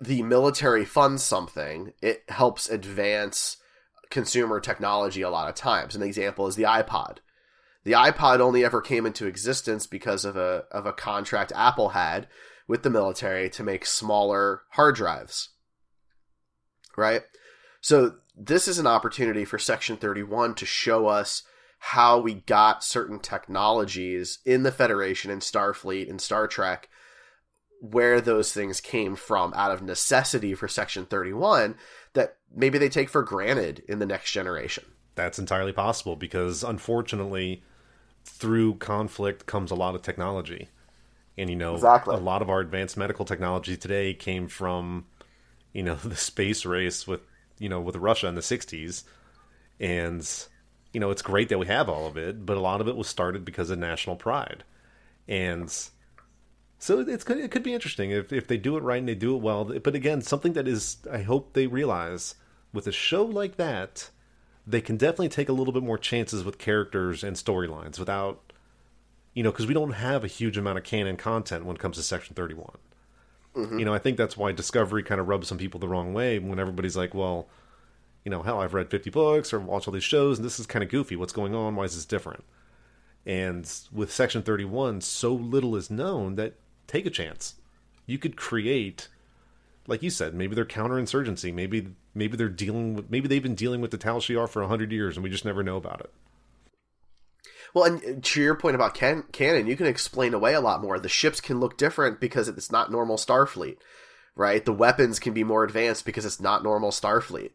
the 0.00 0.22
military 0.22 0.84
funds 0.84 1.22
something, 1.22 1.92
it 2.00 2.22
helps 2.28 2.68
advance 2.68 3.56
consumer 4.10 4.60
technology 4.60 5.22
a 5.22 5.30
lot 5.30 5.48
of 5.48 5.54
times. 5.54 5.94
An 5.94 6.02
example 6.02 6.46
is 6.46 6.56
the 6.56 6.62
iPod. 6.64 7.18
The 7.84 7.92
iPod 7.92 8.40
only 8.40 8.64
ever 8.64 8.80
came 8.80 9.06
into 9.06 9.26
existence 9.26 9.86
because 9.86 10.24
of 10.24 10.36
a 10.36 10.64
of 10.70 10.86
a 10.86 10.92
contract 10.92 11.52
Apple 11.54 11.90
had 11.90 12.28
with 12.66 12.82
the 12.82 12.90
military 12.90 13.48
to 13.50 13.62
make 13.62 13.86
smaller 13.86 14.62
hard 14.72 14.94
drives. 14.94 15.50
Right? 16.96 17.22
So 17.80 18.16
this 18.36 18.68
is 18.68 18.78
an 18.78 18.86
opportunity 18.86 19.44
for 19.44 19.58
Section 19.58 19.96
31 19.96 20.54
to 20.56 20.66
show 20.66 21.06
us 21.06 21.42
how 21.78 22.18
we 22.18 22.34
got 22.34 22.84
certain 22.84 23.20
technologies 23.20 24.40
in 24.44 24.64
the 24.64 24.72
Federation 24.72 25.30
and 25.30 25.40
Starfleet 25.40 26.10
and 26.10 26.20
Star 26.20 26.46
Trek, 26.48 26.88
where 27.80 28.20
those 28.20 28.52
things 28.52 28.80
came 28.80 29.16
from 29.16 29.52
out 29.54 29.70
of 29.70 29.82
necessity 29.82 30.54
for 30.54 30.68
Section 30.68 31.06
31 31.06 31.76
that 32.14 32.36
maybe 32.54 32.78
they 32.78 32.88
take 32.88 33.08
for 33.08 33.22
granted 33.22 33.82
in 33.88 33.98
the 33.98 34.06
next 34.06 34.32
generation. 34.32 34.84
That's 35.14 35.38
entirely 35.38 35.72
possible 35.72 36.16
because 36.16 36.62
unfortunately, 36.62 37.62
through 38.24 38.76
conflict 38.76 39.46
comes 39.46 39.70
a 39.70 39.76
lot 39.76 39.94
of 39.94 40.02
technology. 40.02 40.68
And 41.38 41.50
you 41.50 41.56
know, 41.56 41.86
Exactly. 41.86 42.14
a 42.14 42.18
lot 42.18 42.42
of 42.42 42.50
our 42.50 42.60
advanced 42.60 42.96
medical 42.96 43.24
technology 43.24 43.76
today 43.76 44.14
came 44.14 44.48
from, 44.48 45.06
you 45.72 45.82
know, 45.84 45.94
the 46.04 46.16
space 46.16 46.66
race 46.66 47.06
with 47.06 47.22
you 47.58 47.68
know 47.68 47.80
with 47.80 47.96
Russia 47.96 48.28
in 48.28 48.34
the 48.36 48.42
'60s, 48.42 49.04
and 49.80 50.28
you 50.92 51.00
know 51.00 51.10
it's 51.10 51.22
great 51.22 51.48
that 51.50 51.58
we 51.58 51.66
have 51.66 51.88
all 51.88 52.06
of 52.06 52.16
it, 52.16 52.46
but 52.46 52.56
a 52.56 52.60
lot 52.60 52.80
of 52.80 52.88
it 52.88 52.96
was 52.96 53.08
started 53.08 53.44
because 53.44 53.70
of 53.70 53.78
national 53.78 54.16
pride, 54.16 54.64
and 55.28 55.72
so 56.78 57.00
it's 57.00 57.28
it 57.28 57.50
could 57.50 57.62
be 57.62 57.74
interesting 57.74 58.10
if 58.10 58.32
if 58.32 58.46
they 58.46 58.56
do 58.56 58.76
it 58.76 58.82
right 58.82 58.98
and 58.98 59.08
they 59.08 59.14
do 59.14 59.34
it 59.34 59.42
well. 59.42 59.64
But 59.64 59.94
again, 59.94 60.20
something 60.22 60.52
that 60.52 60.68
is 60.68 60.98
I 61.10 61.22
hope 61.22 61.52
they 61.52 61.66
realize 61.66 62.36
with 62.72 62.86
a 62.86 62.92
show 62.92 63.24
like 63.24 63.56
that, 63.56 64.10
they 64.66 64.80
can 64.80 64.96
definitely 64.96 65.30
take 65.30 65.48
a 65.48 65.52
little 65.52 65.72
bit 65.72 65.82
more 65.82 65.98
chances 65.98 66.44
with 66.44 66.58
characters 66.58 67.24
and 67.24 67.36
storylines 67.36 67.98
without 67.98 68.52
you 69.34 69.42
know 69.42 69.50
because 69.50 69.66
we 69.66 69.74
don't 69.74 69.92
have 69.92 70.24
a 70.24 70.28
huge 70.28 70.56
amount 70.56 70.78
of 70.78 70.84
canon 70.84 71.16
content 71.16 71.64
when 71.64 71.76
it 71.76 71.80
comes 71.80 71.96
to 71.96 72.02
Section 72.02 72.34
Thirty 72.34 72.54
One. 72.54 72.78
Mm-hmm. 73.56 73.78
You 73.80 73.84
know, 73.84 73.94
I 73.94 73.98
think 73.98 74.16
that's 74.16 74.36
why 74.36 74.52
Discovery 74.52 75.02
kind 75.02 75.20
of 75.20 75.26
rubs 75.26 75.48
some 75.48 75.58
people 75.58 75.80
the 75.80 75.88
wrong 75.88 76.12
way 76.14 76.38
when 76.38 76.60
everybody's 76.60 76.96
like, 76.96 77.12
well, 77.12 77.48
you 78.24 78.30
know, 78.30 78.42
hell, 78.42 78.60
I've 78.60 78.74
read 78.74 78.90
50 78.90 79.10
books 79.10 79.52
or 79.52 79.58
watched 79.58 79.88
all 79.88 79.94
these 79.94 80.04
shows 80.04 80.38
and 80.38 80.44
this 80.44 80.60
is 80.60 80.66
kind 80.66 80.82
of 80.82 80.90
goofy. 80.90 81.16
What's 81.16 81.32
going 81.32 81.54
on? 81.54 81.74
Why 81.74 81.84
is 81.84 81.96
this 81.96 82.04
different? 82.04 82.44
And 83.26 83.70
with 83.92 84.12
Section 84.12 84.42
31, 84.42 85.00
so 85.00 85.32
little 85.34 85.74
is 85.76 85.90
known 85.90 86.36
that 86.36 86.54
take 86.88 87.06
a 87.06 87.10
chance. 87.10 87.54
You 88.06 88.18
could 88.18 88.36
create, 88.36 89.06
like 89.86 90.02
you 90.02 90.10
said, 90.10 90.34
maybe 90.34 90.56
they're 90.56 90.64
counterinsurgency. 90.64 91.54
Maybe 91.54 91.88
maybe 92.14 92.36
they're 92.36 92.48
dealing 92.48 92.94
with, 92.94 93.10
maybe 93.10 93.28
they've 93.28 93.42
been 93.42 93.54
dealing 93.54 93.80
with 93.80 93.92
the 93.92 93.98
Tal 93.98 94.18
Shiar 94.18 94.48
for 94.48 94.62
100 94.62 94.90
years 94.90 95.16
and 95.16 95.22
we 95.22 95.30
just 95.30 95.44
never 95.44 95.62
know 95.62 95.76
about 95.76 96.00
it. 96.00 96.12
Well, 97.74 97.84
and 97.84 98.24
to 98.24 98.40
your 98.40 98.54
point 98.54 98.74
about 98.74 98.94
can- 98.94 99.24
canon, 99.30 99.66
you 99.66 99.76
can 99.76 99.86
explain 99.86 100.34
away 100.34 100.54
a 100.54 100.60
lot 100.60 100.80
more. 100.80 100.98
The 100.98 101.08
ships 101.08 101.40
can 101.40 101.60
look 101.60 101.76
different 101.76 102.18
because 102.18 102.48
it's 102.48 102.72
not 102.72 102.90
normal 102.90 103.16
Starfleet, 103.16 103.76
right? 104.34 104.64
The 104.64 104.72
weapons 104.72 105.18
can 105.18 105.34
be 105.34 105.44
more 105.44 105.64
advanced 105.64 106.04
because 106.04 106.24
it's 106.24 106.40
not 106.40 106.62
normal 106.62 106.90
Starfleet. 106.90 107.50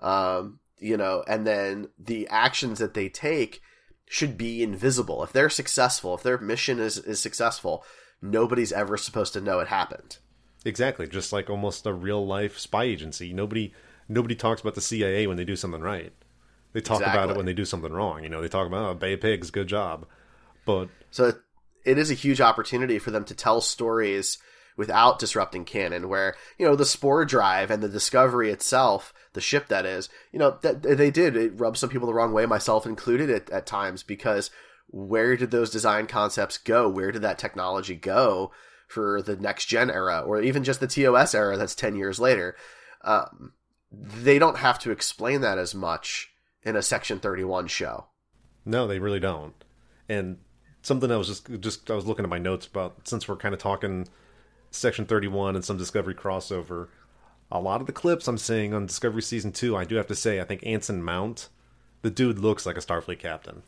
Um, 0.00 0.60
you 0.78 0.96
know, 0.96 1.22
and 1.28 1.46
then 1.46 1.88
the 1.98 2.26
actions 2.28 2.78
that 2.78 2.94
they 2.94 3.10
take 3.10 3.60
should 4.08 4.38
be 4.38 4.62
invisible. 4.62 5.22
If 5.22 5.32
they're 5.32 5.50
successful, 5.50 6.14
if 6.14 6.22
their 6.22 6.38
mission 6.38 6.80
is, 6.80 6.98
is 6.98 7.20
successful, 7.20 7.84
nobody's 8.22 8.72
ever 8.72 8.96
supposed 8.96 9.32
to 9.34 9.40
know 9.40 9.60
it 9.60 9.68
happened. 9.68 10.18
Exactly, 10.64 11.06
just 11.06 11.32
like 11.32 11.48
almost 11.48 11.86
a 11.86 11.92
real 11.92 12.26
life 12.26 12.58
spy 12.58 12.84
agency. 12.84 13.32
Nobody 13.32 13.72
nobody 14.08 14.34
talks 14.34 14.60
about 14.60 14.74
the 14.74 14.80
CIA 14.80 15.26
when 15.26 15.36
they 15.36 15.44
do 15.44 15.56
something 15.56 15.80
right. 15.80 16.12
They 16.72 16.80
talk 16.80 17.00
about 17.00 17.30
it 17.30 17.36
when 17.36 17.46
they 17.46 17.52
do 17.52 17.64
something 17.64 17.92
wrong. 17.92 18.22
You 18.22 18.28
know, 18.28 18.40
they 18.40 18.48
talk 18.48 18.66
about 18.66 18.84
oh, 18.84 18.94
Bay 18.94 19.14
of 19.14 19.20
Pigs, 19.20 19.50
good 19.50 19.66
job. 19.66 20.06
But 20.64 20.88
So 21.10 21.34
it 21.84 21.98
is 21.98 22.10
a 22.10 22.14
huge 22.14 22.40
opportunity 22.40 22.98
for 22.98 23.10
them 23.10 23.24
to 23.24 23.34
tell 23.34 23.60
stories 23.60 24.38
without 24.76 25.18
disrupting 25.18 25.64
canon 25.64 26.08
where, 26.08 26.36
you 26.58 26.66
know, 26.66 26.76
the 26.76 26.86
spore 26.86 27.24
drive 27.24 27.70
and 27.70 27.82
the 27.82 27.88
discovery 27.88 28.50
itself, 28.50 29.12
the 29.32 29.40
ship 29.40 29.68
that 29.68 29.84
is, 29.84 30.08
you 30.32 30.38
know, 30.38 30.58
that 30.62 30.82
they 30.82 31.10
did, 31.10 31.36
it 31.36 31.58
rubbed 31.58 31.76
some 31.76 31.90
people 31.90 32.06
the 32.06 32.14
wrong 32.14 32.32
way, 32.32 32.46
myself 32.46 32.86
included 32.86 33.30
at, 33.30 33.50
at 33.50 33.66
times, 33.66 34.02
because 34.02 34.50
where 34.92 35.36
did 35.36 35.50
those 35.50 35.70
design 35.70 36.06
concepts 36.06 36.58
go? 36.58 36.88
Where 36.88 37.12
did 37.12 37.22
that 37.22 37.38
technology 37.38 37.94
go 37.94 38.50
for 38.88 39.22
the 39.22 39.36
next 39.36 39.66
gen 39.66 39.90
era 39.90 40.20
or 40.20 40.42
even 40.42 40.64
just 40.64 40.80
the 40.80 40.88
TOS 40.88 41.34
era 41.34 41.56
that's 41.56 41.74
10 41.74 41.96
years 41.96 42.18
later? 42.18 42.56
Um, 43.02 43.52
they 43.92 44.38
don't 44.38 44.58
have 44.58 44.78
to 44.80 44.90
explain 44.90 45.40
that 45.42 45.58
as 45.58 45.74
much 45.74 46.32
in 46.62 46.76
a 46.76 46.82
Section 46.82 47.20
31 47.20 47.68
show. 47.68 48.06
No, 48.64 48.86
they 48.86 48.98
really 48.98 49.20
don't. 49.20 49.54
And 50.08 50.38
something 50.82 51.10
I 51.10 51.16
was 51.16 51.28
just 51.28 51.60
just 51.60 51.90
I 51.90 51.94
was 51.94 52.06
looking 52.06 52.24
at 52.24 52.30
my 52.30 52.38
notes 52.38 52.66
about 52.66 53.08
since 53.08 53.28
we're 53.28 53.36
kind 53.36 53.54
of 53.54 53.60
talking 53.60 54.08
Section 54.70 55.06
Thirty 55.06 55.28
One 55.28 55.54
and 55.54 55.64
some 55.64 55.76
Discovery 55.76 56.14
crossover. 56.14 56.88
A 57.50 57.60
lot 57.60 57.80
of 57.80 57.86
the 57.86 57.92
clips 57.92 58.28
I'm 58.28 58.38
seeing 58.38 58.74
on 58.74 58.86
Discovery 58.86 59.22
season 59.22 59.52
two, 59.52 59.76
I 59.76 59.84
do 59.84 59.96
have 59.96 60.06
to 60.08 60.14
say, 60.14 60.40
I 60.40 60.44
think 60.44 60.64
Anson 60.64 61.02
Mount, 61.02 61.48
the 62.02 62.10
dude 62.10 62.38
looks 62.38 62.64
like 62.64 62.76
a 62.76 62.80
Starfleet 62.80 63.18
captain. 63.18 63.62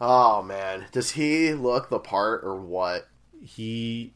Oh 0.00 0.42
man, 0.42 0.88
does 0.90 1.12
he 1.12 1.54
look 1.54 1.88
the 1.88 2.00
part 2.00 2.42
or 2.42 2.56
what? 2.60 3.08
He, 3.40 4.14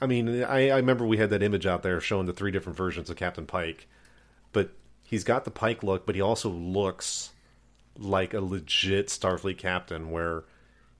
I 0.00 0.06
mean, 0.06 0.44
I, 0.44 0.70
I 0.70 0.76
remember 0.76 1.06
we 1.06 1.18
had 1.18 1.30
that 1.30 1.42
image 1.42 1.66
out 1.66 1.82
there 1.82 2.00
showing 2.00 2.26
the 2.26 2.32
three 2.32 2.50
different 2.52 2.76
versions 2.78 3.10
of 3.10 3.16
Captain 3.16 3.46
Pike, 3.46 3.88
but 4.52 4.72
he's 5.04 5.24
got 5.24 5.44
the 5.44 5.50
Pike 5.52 5.82
look, 5.82 6.06
but 6.06 6.16
he 6.16 6.20
also 6.20 6.50
looks 6.50 7.32
like 7.96 8.34
a 8.34 8.40
legit 8.40 9.08
Starfleet 9.08 9.58
captain, 9.58 10.10
where 10.10 10.44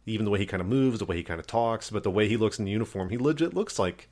even 0.06 0.24
the 0.26 0.30
way 0.32 0.38
he 0.40 0.46
kind 0.46 0.60
of 0.62 0.68
moves, 0.68 0.98
the 1.00 1.04
way 1.06 1.16
he 1.16 1.24
kind 1.24 1.40
of 1.40 1.46
talks, 1.46 1.90
but 1.90 2.04
the 2.04 2.10
way 2.12 2.28
he 2.28 2.36
looks 2.38 2.58
in 2.58 2.66
the 2.66 2.72
uniform, 2.72 3.10
he 3.10 3.18
legit 3.18 3.54
looks 3.54 3.78
like, 3.78 4.08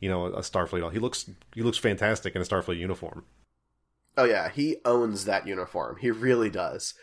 you 0.00 0.10
know, 0.10 0.26
a 0.26 0.40
Starfleet. 0.42 0.92
He 0.92 1.00
looks 1.00 1.30
he 1.54 1.62
looks 1.62 1.78
fantastic 1.78 2.36
in 2.36 2.42
a 2.42 2.46
Starfleet 2.46 2.78
uniform. 2.78 3.24
Oh 4.16 4.22
yeah, 4.24 4.48
he 4.50 4.76
owns 4.84 5.24
that 5.24 5.48
uniform. 5.48 5.96
He 5.96 6.10
really 6.12 6.48
does. 6.50 6.94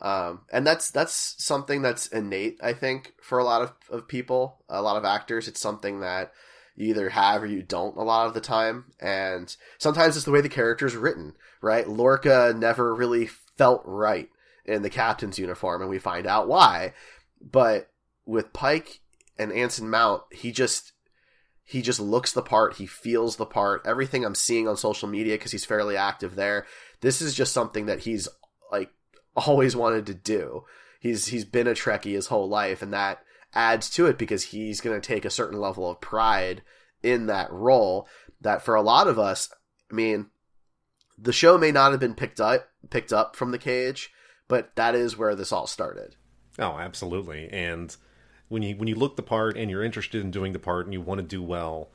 Um, 0.00 0.42
and 0.52 0.66
that's 0.66 0.90
that's 0.90 1.34
something 1.38 1.82
that's 1.82 2.06
innate, 2.08 2.58
I 2.62 2.72
think, 2.72 3.14
for 3.22 3.38
a 3.38 3.44
lot 3.44 3.62
of, 3.62 3.72
of 3.90 4.08
people, 4.08 4.64
a 4.68 4.82
lot 4.82 4.96
of 4.96 5.04
actors. 5.04 5.48
It's 5.48 5.60
something 5.60 6.00
that 6.00 6.32
you 6.76 6.88
either 6.88 7.10
have 7.10 7.42
or 7.42 7.46
you 7.46 7.62
don't 7.62 7.96
a 7.96 8.02
lot 8.02 8.26
of 8.26 8.34
the 8.34 8.40
time. 8.40 8.86
And 9.00 9.54
sometimes 9.78 10.16
it's 10.16 10.24
the 10.24 10.32
way 10.32 10.40
the 10.40 10.48
character 10.48 10.86
is 10.86 10.96
written, 10.96 11.34
right? 11.62 11.88
Lorca 11.88 12.54
never 12.56 12.94
really 12.94 13.26
felt 13.56 13.82
right 13.84 14.28
in 14.64 14.82
the 14.82 14.90
captain's 14.90 15.38
uniform, 15.38 15.80
and 15.80 15.90
we 15.90 15.98
find 15.98 16.26
out 16.26 16.48
why. 16.48 16.92
But 17.40 17.90
with 18.26 18.52
Pike 18.52 19.00
and 19.38 19.52
Anson 19.52 19.88
Mount, 19.88 20.22
he 20.32 20.52
just 20.52 20.92
he 21.64 21.80
just 21.80 22.00
looks 22.00 22.32
the 22.32 22.42
part 22.42 22.76
he 22.76 22.86
feels 22.86 23.36
the 23.36 23.46
part 23.46 23.80
everything 23.86 24.22
i'm 24.22 24.34
seeing 24.34 24.68
on 24.68 24.76
social 24.76 25.08
media 25.08 25.34
because 25.34 25.50
he's 25.50 25.64
fairly 25.64 25.96
active 25.96 26.36
there 26.36 26.66
this 27.00 27.22
is 27.22 27.34
just 27.34 27.54
something 27.54 27.86
that 27.86 28.00
he's 28.00 28.28
like 28.70 28.90
always 29.36 29.74
wanted 29.74 30.06
to 30.06 30.14
do 30.14 30.64
he's 31.00 31.26
he's 31.26 31.44
been 31.44 31.66
a 31.66 31.72
trekkie 31.72 32.14
his 32.14 32.28
whole 32.28 32.48
life 32.48 32.82
and 32.82 32.92
that 32.92 33.20
adds 33.52 33.90
to 33.90 34.06
it 34.06 34.18
because 34.18 34.44
he's 34.44 34.80
going 34.80 35.00
to 35.00 35.06
take 35.06 35.24
a 35.24 35.30
certain 35.30 35.60
level 35.60 35.90
of 35.90 36.00
pride 36.00 36.62
in 37.02 37.26
that 37.26 37.50
role 37.52 38.08
that 38.40 38.62
for 38.62 38.74
a 38.74 38.82
lot 38.82 39.06
of 39.06 39.18
us 39.18 39.48
i 39.90 39.94
mean 39.94 40.26
the 41.18 41.32
show 41.32 41.58
may 41.58 41.70
not 41.70 41.90
have 41.90 42.00
been 42.00 42.14
picked 42.14 42.40
up 42.40 42.68
picked 42.90 43.12
up 43.12 43.36
from 43.36 43.50
the 43.50 43.58
cage 43.58 44.10
but 44.48 44.74
that 44.76 44.94
is 44.94 45.16
where 45.16 45.34
this 45.34 45.52
all 45.52 45.66
started 45.66 46.16
Oh, 46.58 46.78
absolutely. 46.78 47.48
And 47.50 47.94
when 48.48 48.62
you 48.62 48.76
when 48.76 48.88
you 48.88 48.94
look 48.94 49.16
the 49.16 49.22
part 49.22 49.56
and 49.56 49.70
you're 49.70 49.82
interested 49.82 50.22
in 50.22 50.30
doing 50.30 50.52
the 50.52 50.58
part 50.58 50.86
and 50.86 50.92
you 50.92 51.00
want 51.00 51.18
to 51.18 51.26
do 51.26 51.42
well, 51.42 51.90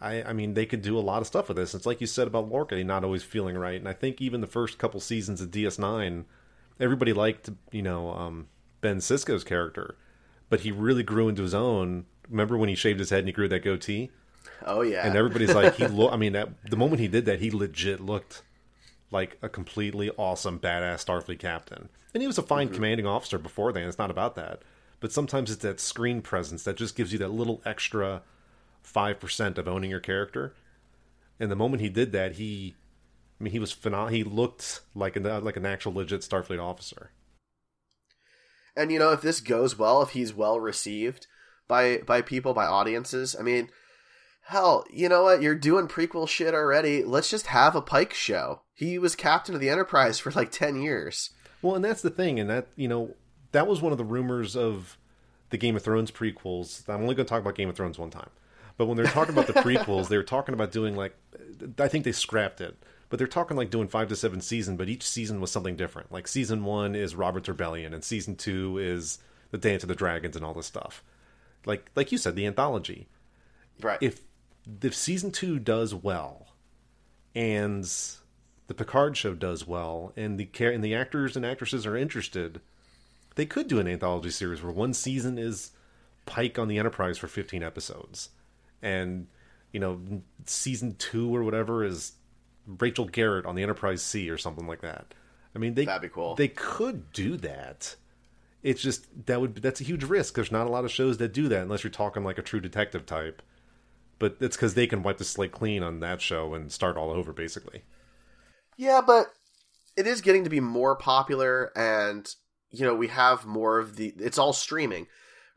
I 0.00 0.22
I 0.22 0.32
mean 0.32 0.54
they 0.54 0.66
could 0.66 0.82
do 0.82 0.98
a 0.98 1.00
lot 1.00 1.20
of 1.20 1.26
stuff 1.26 1.48
with 1.48 1.56
this. 1.56 1.74
It's 1.74 1.86
like 1.86 2.00
you 2.00 2.06
said 2.06 2.26
about 2.26 2.48
Lorca 2.48 2.82
not 2.82 3.04
always 3.04 3.22
feeling 3.22 3.56
right, 3.56 3.78
and 3.78 3.88
I 3.88 3.92
think 3.92 4.20
even 4.20 4.40
the 4.40 4.46
first 4.46 4.78
couple 4.78 5.00
seasons 5.00 5.40
of 5.40 5.50
DS9, 5.50 6.24
everybody 6.80 7.12
liked 7.12 7.50
you 7.72 7.82
know 7.82 8.10
um, 8.10 8.48
Ben 8.80 8.98
Sisko's 8.98 9.44
character, 9.44 9.96
but 10.48 10.60
he 10.60 10.72
really 10.72 11.02
grew 11.02 11.28
into 11.28 11.42
his 11.42 11.54
own. 11.54 12.06
Remember 12.28 12.56
when 12.56 12.68
he 12.68 12.74
shaved 12.74 13.00
his 13.00 13.10
head 13.10 13.20
and 13.20 13.28
he 13.28 13.32
grew 13.32 13.48
that 13.48 13.64
goatee? 13.64 14.10
oh 14.66 14.82
yeah. 14.82 15.06
And 15.06 15.16
everybody's 15.16 15.54
like 15.54 15.74
he 15.76 15.86
look 15.86 16.12
i 16.12 16.16
mean 16.16 16.32
that 16.32 16.48
the 16.70 16.76
moment 16.76 17.00
he 17.00 17.08
did 17.08 17.26
that 17.26 17.40
he 17.40 17.50
legit 17.50 18.00
looked 18.00 18.42
like 19.10 19.38
a 19.42 19.48
completely 19.48 20.10
awesome 20.16 20.58
badass 20.58 21.04
starfleet 21.04 21.38
captain. 21.38 21.88
And 22.12 22.22
he 22.22 22.26
was 22.26 22.38
a 22.38 22.42
fine 22.42 22.68
commanding 22.68 23.06
officer 23.06 23.38
before 23.38 23.72
then 23.72 23.88
it's 23.88 23.98
not 23.98 24.10
about 24.10 24.34
that. 24.36 24.62
But 25.00 25.12
sometimes 25.12 25.50
it's 25.50 25.62
that 25.62 25.80
screen 25.80 26.22
presence 26.22 26.64
that 26.64 26.76
just 26.76 26.96
gives 26.96 27.12
you 27.12 27.18
that 27.18 27.28
little 27.30 27.60
extra 27.64 28.22
5% 28.84 29.58
of 29.58 29.68
owning 29.68 29.90
your 29.90 30.00
character. 30.00 30.54
And 31.38 31.50
the 31.50 31.56
moment 31.56 31.82
he 31.82 31.88
did 31.88 32.12
that 32.12 32.32
he 32.32 32.74
i 33.40 33.44
mean 33.44 33.52
he 33.52 33.58
was 33.58 33.72
phenomenal 33.72 34.14
he 34.14 34.24
looked 34.24 34.80
like 34.94 35.16
an 35.16 35.24
like 35.44 35.56
an 35.56 35.66
actual 35.66 35.92
legit 35.94 36.20
starfleet 36.20 36.62
officer 36.62 37.10
And 38.76 38.90
you 38.90 38.98
know, 38.98 39.12
if 39.12 39.22
this 39.22 39.40
goes 39.40 39.78
well, 39.78 40.02
if 40.02 40.10
he's 40.10 40.34
well 40.34 40.58
received 40.58 41.26
by 41.68 41.98
by 41.98 42.22
people, 42.22 42.54
by 42.54 42.66
audiences, 42.66 43.36
I 43.38 43.42
mean, 43.42 43.68
hell, 44.46 44.84
you 44.92 45.08
know 45.08 45.22
what? 45.22 45.42
You're 45.42 45.54
doing 45.54 45.86
prequel 45.86 46.28
shit 46.28 46.54
already. 46.54 47.04
Let's 47.04 47.30
just 47.30 47.46
have 47.46 47.76
a 47.76 47.80
Pike 47.80 48.12
show. 48.14 48.62
He 48.74 48.98
was 48.98 49.14
captain 49.14 49.54
of 49.54 49.60
the 49.60 49.70
Enterprise 49.70 50.18
for 50.18 50.32
like 50.32 50.50
ten 50.50 50.80
years. 50.82 51.30
Well, 51.62 51.76
and 51.76 51.84
that's 51.84 52.02
the 52.02 52.10
thing, 52.10 52.40
and 52.40 52.50
that 52.50 52.66
you 52.74 52.88
know 52.88 53.14
that 53.52 53.66
was 53.68 53.80
one 53.80 53.92
of 53.92 53.98
the 53.98 54.04
rumors 54.04 54.56
of 54.56 54.98
the 55.50 55.56
Game 55.56 55.76
of 55.76 55.82
Thrones 55.82 56.10
prequels. 56.10 56.88
I'm 56.88 57.02
only 57.02 57.14
going 57.14 57.26
to 57.26 57.30
talk 57.30 57.40
about 57.42 57.54
Game 57.54 57.68
of 57.68 57.76
Thrones 57.76 57.96
one 57.98 58.10
time, 58.10 58.30
but 58.76 58.86
when 58.86 58.96
they're 58.96 59.06
talking 59.06 59.34
about 59.34 59.46
the 59.46 59.52
prequels, 59.62 60.08
they 60.08 60.16
were 60.16 60.24
talking 60.24 60.52
about 60.52 60.72
doing 60.72 60.96
like 60.96 61.14
I 61.78 61.86
think 61.86 62.04
they 62.04 62.12
scrapped 62.12 62.60
it, 62.60 62.76
but 63.14 63.18
they're 63.18 63.28
talking 63.28 63.56
like 63.56 63.70
doing 63.70 63.86
five 63.86 64.08
to 64.08 64.16
seven 64.16 64.40
season, 64.40 64.76
but 64.76 64.88
each 64.88 65.06
season 65.06 65.40
was 65.40 65.52
something 65.52 65.76
different. 65.76 66.10
Like 66.10 66.26
season 66.26 66.64
one 66.64 66.96
is 66.96 67.14
Robert's 67.14 67.48
Rebellion, 67.48 67.94
and 67.94 68.02
season 68.02 68.34
two 68.34 68.76
is 68.78 69.20
the 69.52 69.56
Dance 69.56 69.84
of 69.84 69.88
the 69.88 69.94
Dragons 69.94 70.34
and 70.34 70.44
all 70.44 70.52
this 70.52 70.66
stuff. 70.66 71.00
Like 71.64 71.92
like 71.94 72.10
you 72.10 72.18
said, 72.18 72.34
the 72.34 72.44
anthology. 72.44 73.06
Right. 73.80 73.98
If 74.00 74.18
if 74.82 74.96
season 74.96 75.30
two 75.30 75.60
does 75.60 75.94
well, 75.94 76.48
and 77.36 77.84
the 78.66 78.74
Picard 78.74 79.16
show 79.16 79.34
does 79.34 79.64
well, 79.64 80.12
and 80.16 80.36
the 80.36 80.46
care 80.46 80.72
and 80.72 80.82
the 80.82 80.96
actors 80.96 81.36
and 81.36 81.46
actresses 81.46 81.86
are 81.86 81.96
interested, 81.96 82.60
they 83.36 83.46
could 83.46 83.68
do 83.68 83.78
an 83.78 83.86
anthology 83.86 84.30
series 84.30 84.60
where 84.60 84.72
one 84.72 84.92
season 84.92 85.38
is 85.38 85.70
Pike 86.26 86.58
on 86.58 86.66
the 86.66 86.78
Enterprise 86.78 87.16
for 87.16 87.28
15 87.28 87.62
episodes, 87.62 88.30
and 88.82 89.28
you 89.70 89.78
know 89.78 90.00
season 90.46 90.96
two 90.96 91.32
or 91.32 91.44
whatever 91.44 91.84
is 91.84 92.14
Rachel 92.66 93.06
Garrett 93.06 93.46
on 93.46 93.54
the 93.54 93.62
Enterprise 93.62 94.02
C 94.02 94.30
or 94.30 94.38
something 94.38 94.66
like 94.66 94.80
that. 94.80 95.14
I 95.54 95.58
mean, 95.58 95.74
they 95.74 95.84
That'd 95.84 96.02
be 96.02 96.08
cool. 96.08 96.34
They 96.34 96.48
could 96.48 97.12
do 97.12 97.36
that. 97.38 97.96
It's 98.62 98.82
just 98.82 99.26
that 99.26 99.40
would 99.40 99.56
that's 99.56 99.80
a 99.80 99.84
huge 99.84 100.04
risk. 100.04 100.34
There's 100.34 100.52
not 100.52 100.66
a 100.66 100.70
lot 100.70 100.84
of 100.84 100.90
shows 100.90 101.18
that 101.18 101.32
do 101.32 101.48
that 101.48 101.62
unless 101.62 101.84
you're 101.84 101.90
talking 101.90 102.24
like 102.24 102.38
a 102.38 102.42
true 102.42 102.60
detective 102.60 103.06
type. 103.06 103.42
But 104.18 104.36
it's 104.40 104.56
because 104.56 104.74
they 104.74 104.86
can 104.86 105.02
wipe 105.02 105.18
the 105.18 105.24
slate 105.24 105.52
clean 105.52 105.82
on 105.82 106.00
that 106.00 106.22
show 106.22 106.54
and 106.54 106.72
start 106.72 106.96
all 106.96 107.10
over, 107.10 107.32
basically. 107.32 107.82
Yeah, 108.76 109.00
but 109.06 109.26
it 109.96 110.06
is 110.06 110.20
getting 110.20 110.44
to 110.44 110.50
be 110.50 110.60
more 110.60 110.96
popular, 110.96 111.70
and 111.76 112.32
you 112.70 112.84
know 112.84 112.94
we 112.94 113.08
have 113.08 113.44
more 113.44 113.78
of 113.78 113.96
the. 113.96 114.14
It's 114.18 114.38
all 114.38 114.52
streaming, 114.52 115.06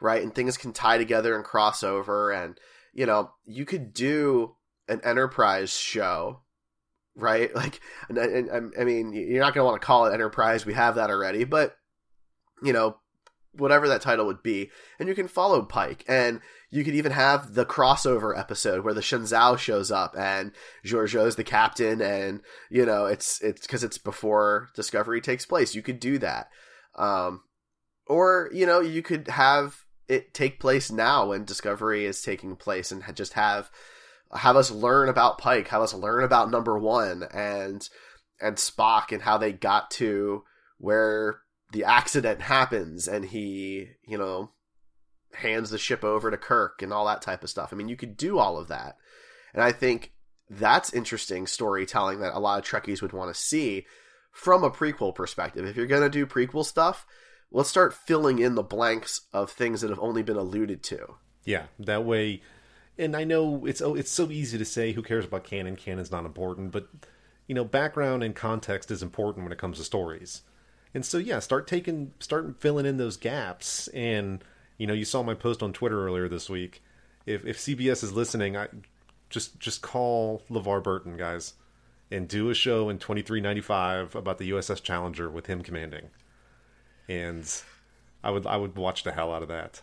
right? 0.01 0.21
And 0.21 0.33
things 0.33 0.57
can 0.57 0.73
tie 0.73 0.97
together 0.97 1.35
and 1.35 1.43
cross 1.43 1.83
over, 1.83 2.31
and 2.31 2.59
you 2.93 3.05
know 3.05 3.31
you 3.45 3.65
could 3.65 3.93
do 3.93 4.55
an 4.87 5.01
enterprise 5.03 5.71
show, 5.71 6.41
right? 7.17 7.51
Like, 7.55 7.81
and, 8.07 8.17
and, 8.17 8.73
I 8.79 8.83
mean, 8.83 9.11
you're 9.11 9.41
not 9.41 9.53
going 9.53 9.65
to 9.65 9.69
want 9.69 9.81
to 9.81 9.85
call 9.85 10.05
it 10.05 10.13
enterprise. 10.13 10.65
We 10.65 10.73
have 10.73 10.95
that 10.95 11.09
already, 11.09 11.43
but 11.43 11.75
you 12.63 12.71
know, 12.71 12.97
whatever 13.53 13.87
that 13.87 14.01
title 14.01 14.25
would 14.27 14.43
be, 14.43 14.69
and 14.99 15.09
you 15.09 15.15
can 15.15 15.27
follow 15.27 15.63
Pike, 15.63 16.05
and 16.07 16.41
you 16.69 16.83
could 16.83 16.95
even 16.95 17.11
have 17.11 17.53
the 17.53 17.65
crossover 17.65 18.37
episode 18.37 18.83
where 18.83 18.93
the 18.93 19.01
Shenzhou 19.01 19.57
shows 19.57 19.91
up 19.91 20.15
and 20.17 20.51
Georgiou's 20.85 21.35
the 21.35 21.43
captain, 21.43 22.01
and 22.01 22.41
you 22.69 22.85
know 22.85 23.05
it's 23.05 23.41
it's 23.41 23.61
because 23.61 23.83
it's 23.83 23.97
before 23.97 24.69
Discovery 24.75 25.21
takes 25.21 25.45
place. 25.45 25.75
You 25.75 25.81
could 25.81 25.99
do 25.99 26.17
that, 26.19 26.49
um, 26.95 27.41
or 28.05 28.49
you 28.53 28.65
know 28.65 28.79
you 28.79 29.01
could 29.01 29.27
have 29.27 29.85
it 30.07 30.33
take 30.33 30.59
place 30.59 30.91
now 30.91 31.29
when 31.29 31.45
Discovery 31.45 32.05
is 32.05 32.21
taking 32.21 32.55
place, 32.55 32.91
and 32.91 33.03
just 33.15 33.33
have 33.33 33.71
have 34.33 34.55
us 34.55 34.71
learn 34.71 35.09
about 35.09 35.37
Pike, 35.37 35.69
have 35.69 35.81
us 35.81 35.93
learn 35.93 36.23
about 36.23 36.51
Number 36.51 36.77
One 36.77 37.23
and 37.33 37.87
and 38.39 38.57
Spock 38.57 39.11
and 39.11 39.21
how 39.21 39.37
they 39.37 39.51
got 39.51 39.89
to 39.91 40.43
where 40.77 41.41
the 41.71 41.83
accident 41.83 42.41
happens 42.41 43.07
and 43.07 43.25
he, 43.25 43.87
you 44.07 44.17
know, 44.17 44.51
hands 45.33 45.69
the 45.69 45.77
ship 45.77 46.03
over 46.03 46.31
to 46.31 46.37
Kirk 46.37 46.81
and 46.81 46.93
all 46.93 47.05
that 47.07 47.21
type 47.21 47.43
of 47.43 47.49
stuff. 47.49 47.69
I 47.71 47.75
mean, 47.75 47.89
you 47.89 47.97
could 47.97 48.15
do 48.15 48.37
all 48.37 48.57
of 48.57 48.67
that. 48.67 48.97
And 49.53 49.63
I 49.63 49.71
think 49.71 50.13
that's 50.49 50.93
interesting 50.93 51.47
storytelling 51.47 52.19
that 52.19 52.35
a 52.35 52.39
lot 52.39 52.59
of 52.59 52.65
Trekkies 52.65 53.01
would 53.01 53.13
want 53.13 53.33
to 53.33 53.39
see 53.39 53.85
from 54.31 54.63
a 54.63 54.69
prequel 54.69 55.13
perspective. 55.13 55.65
If 55.65 55.75
you're 55.75 55.87
going 55.87 56.03
to 56.03 56.09
do 56.09 56.25
prequel 56.25 56.63
stuff, 56.63 57.05
let's 57.51 57.69
start 57.69 57.93
filling 57.93 58.39
in 58.39 58.55
the 58.55 58.63
blanks 58.63 59.21
of 59.33 59.51
things 59.51 59.81
that 59.81 59.89
have 59.89 59.99
only 59.99 60.23
been 60.23 60.37
alluded 60.37 60.83
to. 60.83 61.15
Yeah, 61.43 61.65
that 61.79 62.05
way 62.05 62.41
and 62.97 63.15
I 63.15 63.23
know 63.23 63.65
it's 63.65 63.81
oh, 63.81 63.95
it's 63.95 64.11
so 64.11 64.31
easy 64.31 64.57
to 64.57 64.65
say 64.65 64.93
who 64.93 65.01
cares 65.01 65.25
about 65.25 65.43
canon, 65.43 65.75
canon's 65.75 66.11
not 66.11 66.25
important, 66.25 66.71
but 66.71 66.87
you 67.47 67.55
know, 67.55 67.63
background 67.63 68.23
and 68.23 68.35
context 68.35 68.91
is 68.91 69.01
important 69.01 69.45
when 69.45 69.51
it 69.51 69.57
comes 69.57 69.77
to 69.77 69.83
stories. 69.83 70.41
And 70.93 71.05
so 71.05 71.17
yeah, 71.17 71.39
start 71.39 71.67
taking 71.67 72.13
start 72.19 72.59
filling 72.59 72.85
in 72.85 72.97
those 72.97 73.17
gaps 73.17 73.87
and 73.89 74.43
you 74.77 74.85
know, 74.85 74.93
you 74.93 75.05
saw 75.05 75.23
my 75.23 75.33
post 75.33 75.63
on 75.63 75.73
Twitter 75.73 76.05
earlier 76.05 76.27
this 76.27 76.49
week. 76.49 76.83
If 77.25 77.45
if 77.45 77.57
CBS 77.57 78.03
is 78.03 78.13
listening, 78.13 78.55
I 78.55 78.67
just 79.29 79.59
just 79.59 79.81
call 79.81 80.43
LeVar 80.49 80.83
Burton, 80.83 81.17
guys, 81.17 81.53
and 82.11 82.27
do 82.27 82.49
a 82.49 82.53
show 82.53 82.89
in 82.89 82.99
2395 82.99 84.15
about 84.15 84.37
the 84.37 84.51
USS 84.51 84.81
Challenger 84.81 85.29
with 85.29 85.47
him 85.47 85.61
commanding. 85.61 86.09
And 87.09 87.49
I 88.23 88.31
would 88.31 88.45
I 88.45 88.57
would 88.57 88.75
watch 88.75 89.03
the 89.03 89.11
hell 89.11 89.33
out 89.33 89.41
of 89.41 89.49
that. 89.49 89.81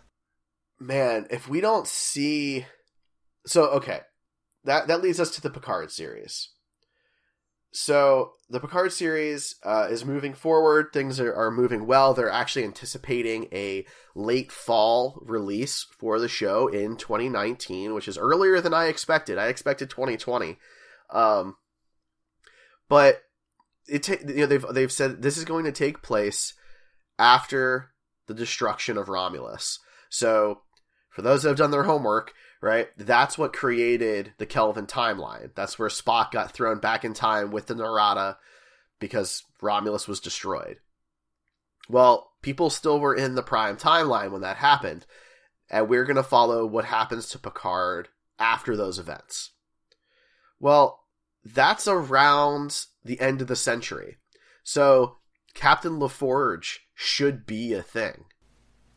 Man, 0.81 1.27
if 1.31 1.49
we 1.49 1.61
don't 1.61 1.87
see 1.87 2.67
so 3.47 3.65
okay, 3.71 4.01
that 4.65 4.89
that 4.89 5.03
leads 5.03 5.21
us 5.21 5.31
to 5.33 5.41
the 5.41 5.51
Picard 5.51 5.91
series. 5.91 6.51
So 7.77 8.35
the 8.49 8.61
Picard 8.61 8.93
series 8.93 9.57
uh, 9.65 9.89
is 9.91 10.05
moving 10.05 10.33
forward. 10.33 10.93
Things 10.93 11.19
are, 11.19 11.35
are 11.35 11.51
moving 11.51 11.87
well. 11.89 12.15
They're 12.15 12.31
actually 12.31 12.65
anticipating 12.65 13.49
a 13.53 13.85
late 14.15 14.53
fall 14.53 15.21
release 15.27 15.85
for 15.99 16.21
the 16.21 16.29
show 16.29 16.69
in 16.69 16.97
2019, 16.97 17.93
which 17.93 18.07
is 18.07 18.17
earlier 18.17 18.61
than 18.61 18.73
I 18.73 18.87
expected. 18.87 19.39
I 19.39 19.49
expected 19.49 19.91
2020, 19.91 20.57
um, 21.11 21.57
but 22.89 23.23
it 23.89 24.05
ta- 24.05 24.25
you 24.27 24.43
know 24.43 24.47
they've 24.47 24.67
they've 24.73 24.93
said 24.93 25.21
this 25.21 25.37
is 25.37 25.45
going 25.45 25.65
to 25.65 25.73
take 25.73 26.01
place 26.01 26.55
after 27.19 27.91
the 28.29 28.35
destruction 28.35 28.97
of 28.97 29.09
Romulus. 29.09 29.81
So 30.11 30.61
for 31.11 31.23
those 31.23 31.43
that 31.43 31.49
have 31.51 31.59
done 31.59 31.73
their 31.73 31.83
homework, 31.83 32.33
right? 32.65 32.89
That's 32.97 33.37
what 33.37 33.53
created 33.53 34.33
the 34.39 34.47
Kelvin 34.47 34.87
timeline. 34.87 35.51
That's 35.55 35.79
where 35.79 35.91
Spock 35.91 36.31
got 36.31 36.53
thrown 36.53 36.79
back 36.79 37.05
in 37.05 37.13
time 37.13 37.51
with 37.51 37.67
the 37.67 37.75
Narada 37.75 38.39
because 38.99 39.43
Romulus 39.61 40.09
was 40.09 40.19
destroyed. 40.19 40.79
Well, 41.91 42.33
people 42.41 42.71
still 42.71 42.99
were 42.99 43.15
in 43.15 43.35
the 43.35 43.43
prime 43.43 43.77
timeline 43.77 44.31
when 44.31 44.41
that 44.41 44.57
happened, 44.57 45.05
and 45.69 45.91
we're 45.91 46.07
going 46.07 46.17
to 46.17 46.23
follow 46.23 46.65
what 46.65 46.87
happens 46.87 47.29
to 47.29 47.39
Picard 47.39 48.09
after 48.39 48.75
those 48.75 48.99
events. 48.99 49.51
Well, 50.59 51.01
that's 51.45 51.87
around 51.87 52.87
the 53.05 53.21
end 53.21 53.43
of 53.43 53.49
the 53.49 53.57
century. 53.57 54.17
So, 54.63 55.19
Captain 55.53 55.99
LaForge 55.99 56.79
should 56.95 57.45
be 57.45 57.75
a 57.75 57.83
thing. 57.83 58.25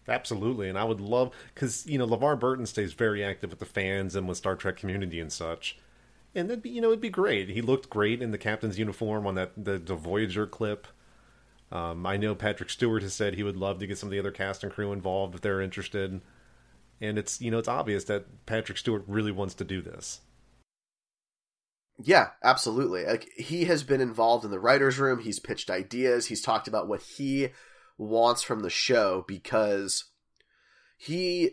Absolutely, 0.08 0.70
and 0.70 0.78
I 0.78 0.86
would 0.86 1.02
love 1.02 1.34
because 1.54 1.86
you 1.86 1.98
know 1.98 2.08
LeVar 2.08 2.40
Burton 2.40 2.66
stays 2.66 2.94
very 2.94 3.24
active 3.24 3.50
with 3.50 3.60
the 3.60 3.66
fans 3.66 4.16
and 4.16 4.28
with 4.28 4.38
Star 4.38 4.56
Trek 4.56 4.78
community 4.78 5.20
and 5.20 5.32
such, 5.32 5.78
and 6.34 6.50
that'd 6.50 6.64
be 6.64 6.70
you 6.70 6.80
know 6.82 6.90
it'd 6.90 7.02
be 7.02 7.10
great. 7.10 7.50
He 7.50 7.62
looked 7.62 7.90
great 7.90 8.22
in 8.22 8.32
the 8.32 8.38
captain's 8.38 8.80
uniform 8.80 9.28
on 9.28 9.36
that 9.36 9.52
the, 9.62 9.78
the 9.78 9.96
Voyager 9.96 10.48
clip. 10.48 10.88
Um, 11.72 12.06
I 12.06 12.16
know 12.16 12.36
Patrick 12.36 12.70
Stewart 12.70 13.04
has 13.04 13.14
said 13.14 13.36
he 13.36 13.44
would 13.44 13.58
love 13.58 13.80
to 13.80 13.88
get 13.88 13.98
some 13.98 14.08
of 14.08 14.12
the 14.12 14.20
other 14.20 14.32
cast 14.32 14.64
and 14.64 14.72
crew 14.72 14.94
involved 14.94 15.36
if 15.36 15.42
they're 15.42 15.62
interested, 15.62 16.22
and 17.02 17.18
it's 17.18 17.42
you 17.42 17.52
know 17.52 17.60
it's 17.60 17.68
obvious 17.68 18.06
that 18.06 18.46
Patrick 18.46 18.78
Stewart 18.78 19.04
really 19.08 19.32
wants 19.32 19.56
to 19.56 19.66
do 19.66 19.82
this. 19.82 20.22
Yeah, 22.02 22.30
absolutely. 22.44 23.06
Like 23.06 23.30
he 23.36 23.66
has 23.66 23.84
been 23.84 24.02
involved 24.02 24.46
in 24.46 24.52
the 24.52 24.60
writers' 24.60 25.00
room. 25.00 25.20
He's 25.20 25.40
pitched 25.40 25.70
ideas. 25.70 26.28
He's 26.28 26.42
talked 26.42 26.68
about 26.68 26.88
what 26.88 27.02
he 27.02 27.50
wants 27.98 28.42
from 28.44 28.62
the 28.62 28.70
show 28.70 29.26
because 29.28 30.06
he 30.98 31.52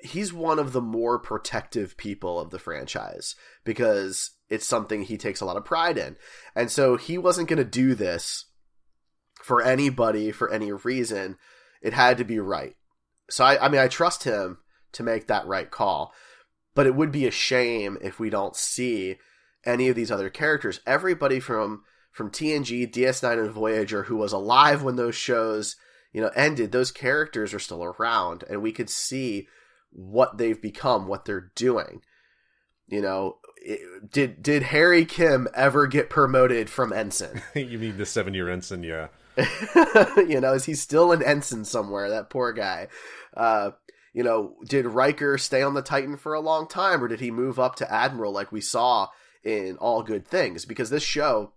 he's 0.00 0.32
one 0.32 0.58
of 0.58 0.72
the 0.72 0.80
more 0.80 1.18
protective 1.18 1.96
people 1.96 2.38
of 2.38 2.50
the 2.50 2.58
franchise 2.58 3.34
because 3.64 4.32
it's 4.48 4.66
something 4.66 5.02
he 5.02 5.18
takes 5.18 5.40
a 5.40 5.44
lot 5.44 5.56
of 5.56 5.64
pride 5.64 5.98
in. 5.98 6.16
And 6.54 6.70
so 6.70 6.96
he 6.96 7.18
wasn't 7.18 7.48
going 7.48 7.58
to 7.58 7.64
do 7.64 7.94
this 7.94 8.46
for 9.42 9.60
anybody 9.60 10.30
for 10.30 10.52
any 10.52 10.72
reason. 10.72 11.36
It 11.82 11.94
had 11.94 12.18
to 12.18 12.24
be 12.24 12.38
right. 12.38 12.76
So 13.28 13.44
I, 13.44 13.66
I 13.66 13.68
mean, 13.68 13.80
I 13.80 13.88
trust 13.88 14.24
him 14.24 14.58
to 14.92 15.02
make 15.02 15.26
that 15.26 15.46
right 15.46 15.70
call. 15.70 16.12
But 16.74 16.86
it 16.86 16.94
would 16.94 17.10
be 17.10 17.26
a 17.26 17.32
shame 17.32 17.98
if 18.00 18.20
we 18.20 18.30
don't 18.30 18.54
see 18.54 19.16
any 19.66 19.88
of 19.88 19.96
these 19.96 20.12
other 20.12 20.30
characters. 20.30 20.80
Everybody 20.86 21.40
from 21.40 21.82
from 22.18 22.32
TNG, 22.32 22.92
DS9, 22.92 23.38
and 23.38 23.50
Voyager 23.52 24.02
who 24.02 24.16
was 24.16 24.32
alive 24.32 24.82
when 24.82 24.96
those 24.96 25.14
shows, 25.14 25.76
you 26.12 26.20
know, 26.20 26.32
ended, 26.34 26.72
those 26.72 26.90
characters 26.90 27.54
are 27.54 27.60
still 27.60 27.84
around, 27.84 28.42
and 28.50 28.60
we 28.60 28.72
could 28.72 28.90
see 28.90 29.46
what 29.90 30.36
they've 30.36 30.60
become, 30.60 31.06
what 31.06 31.24
they're 31.24 31.52
doing. 31.54 32.02
You 32.88 33.02
know, 33.02 33.36
it, 33.56 34.10
did 34.10 34.42
did 34.42 34.64
Harry 34.64 35.04
Kim 35.04 35.46
ever 35.54 35.86
get 35.86 36.10
promoted 36.10 36.68
from 36.68 36.92
ensign? 36.92 37.40
you 37.54 37.78
mean 37.78 37.98
the 37.98 38.04
seven 38.04 38.34
year 38.34 38.50
ensign? 38.50 38.82
Yeah. 38.82 39.08
you 40.16 40.40
know, 40.40 40.54
is 40.54 40.64
he 40.64 40.74
still 40.74 41.12
an 41.12 41.22
ensign 41.22 41.64
somewhere? 41.64 42.10
That 42.10 42.30
poor 42.30 42.52
guy. 42.52 42.88
Uh, 43.36 43.70
you 44.12 44.24
know, 44.24 44.56
did 44.66 44.86
Riker 44.86 45.38
stay 45.38 45.62
on 45.62 45.74
the 45.74 45.82
Titan 45.82 46.16
for 46.16 46.34
a 46.34 46.40
long 46.40 46.66
time, 46.66 47.00
or 47.00 47.06
did 47.06 47.20
he 47.20 47.30
move 47.30 47.60
up 47.60 47.76
to 47.76 47.92
admiral 47.92 48.32
like 48.32 48.50
we 48.50 48.60
saw 48.60 49.06
in 49.44 49.76
All 49.76 50.02
Good 50.02 50.26
Things? 50.26 50.64
Because 50.64 50.90
this 50.90 51.04
show 51.04 51.52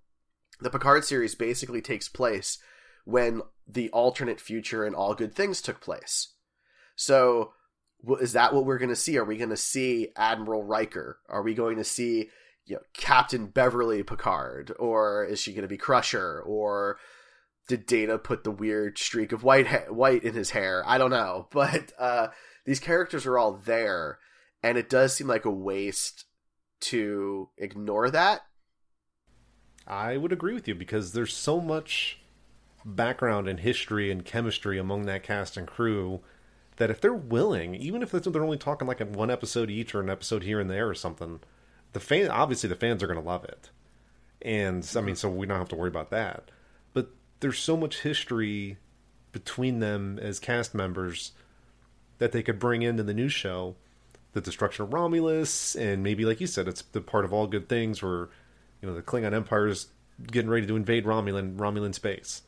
the 0.61 0.69
Picard 0.69 1.03
series 1.03 1.35
basically 1.35 1.81
takes 1.81 2.07
place 2.07 2.59
when 3.05 3.41
the 3.67 3.89
alternate 3.89 4.39
future 4.39 4.85
and 4.85 4.95
all 4.95 5.15
good 5.15 5.33
things 5.33 5.61
took 5.61 5.81
place. 5.81 6.33
So, 6.95 7.53
is 8.19 8.33
that 8.33 8.53
what 8.53 8.65
we're 8.65 8.77
going 8.77 8.89
to 8.89 8.95
see? 8.95 9.17
Are 9.17 9.25
we 9.25 9.37
going 9.37 9.49
to 9.49 9.57
see 9.57 10.09
Admiral 10.15 10.63
Riker? 10.63 11.19
Are 11.29 11.43
we 11.43 11.53
going 11.53 11.77
to 11.77 11.83
see 11.83 12.29
you 12.65 12.75
know, 12.75 12.81
Captain 12.93 13.47
Beverly 13.47 14.03
Picard? 14.03 14.71
Or 14.79 15.23
is 15.23 15.39
she 15.39 15.53
going 15.53 15.63
to 15.63 15.67
be 15.67 15.77
Crusher? 15.77 16.41
Or 16.41 16.97
did 17.67 17.85
Data 17.85 18.17
put 18.17 18.43
the 18.43 18.51
weird 18.51 18.97
streak 18.97 19.31
of 19.31 19.43
white 19.43 19.67
ha- 19.67 19.91
white 19.91 20.23
in 20.23 20.33
his 20.33 20.51
hair? 20.51 20.83
I 20.85 20.97
don't 20.97 21.11
know, 21.11 21.47
but 21.51 21.91
uh, 21.97 22.27
these 22.65 22.79
characters 22.79 23.25
are 23.25 23.37
all 23.37 23.53
there, 23.53 24.19
and 24.61 24.77
it 24.77 24.89
does 24.89 25.15
seem 25.15 25.27
like 25.27 25.45
a 25.45 25.51
waste 25.51 26.25
to 26.81 27.49
ignore 27.57 28.09
that 28.09 28.41
I 29.87 30.17
would 30.17 30.31
agree 30.31 30.53
with 30.53 30.67
you 30.67 30.75
because 30.75 31.13
there's 31.13 31.33
so 31.33 31.59
much 31.59 32.19
background 32.85 33.47
and 33.47 33.59
history 33.59 34.11
and 34.11 34.25
chemistry 34.25 34.77
among 34.77 35.05
that 35.05 35.23
cast 35.23 35.57
and 35.57 35.67
crew 35.67 36.21
that 36.77 36.89
if 36.89 37.01
they're 37.01 37.13
willing, 37.13 37.75
even 37.75 38.01
if 38.01 38.11
they're 38.11 38.43
only 38.43 38.57
talking 38.57 38.87
like 38.87 38.99
one 38.99 39.29
episode 39.29 39.69
each 39.69 39.93
or 39.93 40.01
an 40.01 40.09
episode 40.09 40.43
here 40.43 40.59
and 40.59 40.69
there 40.69 40.89
or 40.89 40.95
something, 40.95 41.39
the 41.93 41.99
fan 41.99 42.29
obviously 42.29 42.69
the 42.69 42.75
fans 42.75 43.03
are 43.03 43.07
going 43.07 43.19
to 43.19 43.25
love 43.25 43.43
it. 43.43 43.69
and 44.41 44.89
I 44.95 45.01
mean, 45.01 45.15
so 45.15 45.29
we 45.29 45.45
don't 45.45 45.59
have 45.59 45.69
to 45.69 45.75
worry 45.75 45.89
about 45.89 46.09
that. 46.11 46.49
But 46.93 47.09
there's 47.39 47.59
so 47.59 47.77
much 47.77 48.01
history 48.01 48.77
between 49.31 49.79
them 49.79 50.19
as 50.19 50.39
cast 50.39 50.73
members 50.73 51.33
that 52.17 52.31
they 52.31 52.43
could 52.43 52.59
bring 52.59 52.81
into 52.81 53.03
the 53.03 53.13
new 53.13 53.29
show. 53.29 53.75
The 54.33 54.41
destruction 54.41 54.85
of 54.85 54.93
Romulus, 54.93 55.75
and 55.75 56.03
maybe, 56.03 56.23
like 56.23 56.39
you 56.39 56.47
said, 56.47 56.67
it's 56.67 56.81
the 56.81 57.01
part 57.01 57.25
of 57.25 57.33
all 57.33 57.47
good 57.47 57.67
things 57.67 58.01
where 58.01 58.29
you 58.81 58.87
know 58.87 58.95
the 58.95 59.01
Klingon 59.01 59.33
Empire 59.33 59.67
is 59.67 59.87
getting 60.31 60.49
ready 60.49 60.67
to 60.67 60.75
invade 60.75 61.05
Romulan 61.05 61.57
Romulan 61.57 61.93
space 61.93 62.41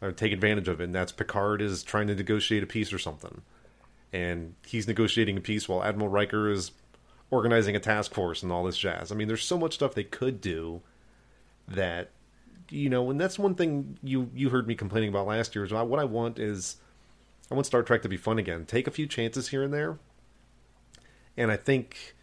or 0.00 0.12
take 0.12 0.32
advantage 0.32 0.68
of 0.68 0.80
it. 0.80 0.84
And 0.84 0.94
that's 0.94 1.12
Picard 1.12 1.60
is 1.60 1.82
trying 1.82 2.06
to 2.06 2.14
negotiate 2.14 2.62
a 2.62 2.66
peace 2.66 2.92
or 2.92 2.98
something, 2.98 3.42
and 4.12 4.54
he's 4.66 4.86
negotiating 4.86 5.36
a 5.36 5.40
peace 5.40 5.68
while 5.68 5.82
Admiral 5.82 6.08
Riker 6.08 6.50
is 6.50 6.72
organizing 7.30 7.76
a 7.76 7.80
task 7.80 8.14
force 8.14 8.42
and 8.42 8.50
all 8.50 8.64
this 8.64 8.78
jazz. 8.78 9.12
I 9.12 9.14
mean, 9.14 9.28
there's 9.28 9.44
so 9.44 9.58
much 9.58 9.74
stuff 9.74 9.94
they 9.94 10.04
could 10.04 10.40
do 10.40 10.80
that 11.66 12.10
you 12.70 12.90
know, 12.90 13.10
and 13.10 13.20
that's 13.20 13.38
one 13.38 13.54
thing 13.54 13.98
you 14.02 14.30
you 14.34 14.50
heard 14.50 14.66
me 14.66 14.74
complaining 14.74 15.08
about 15.08 15.26
last 15.26 15.54
year. 15.54 15.64
Is 15.64 15.72
what 15.72 15.98
I 15.98 16.04
want 16.04 16.38
is 16.38 16.76
I 17.50 17.54
want 17.54 17.66
Star 17.66 17.82
Trek 17.82 18.02
to 18.02 18.08
be 18.08 18.16
fun 18.16 18.38
again. 18.38 18.66
Take 18.66 18.86
a 18.86 18.90
few 18.90 19.06
chances 19.06 19.48
here 19.48 19.62
and 19.62 19.72
there, 19.72 19.98
and 21.36 21.50
I 21.50 21.56
think 21.56 22.14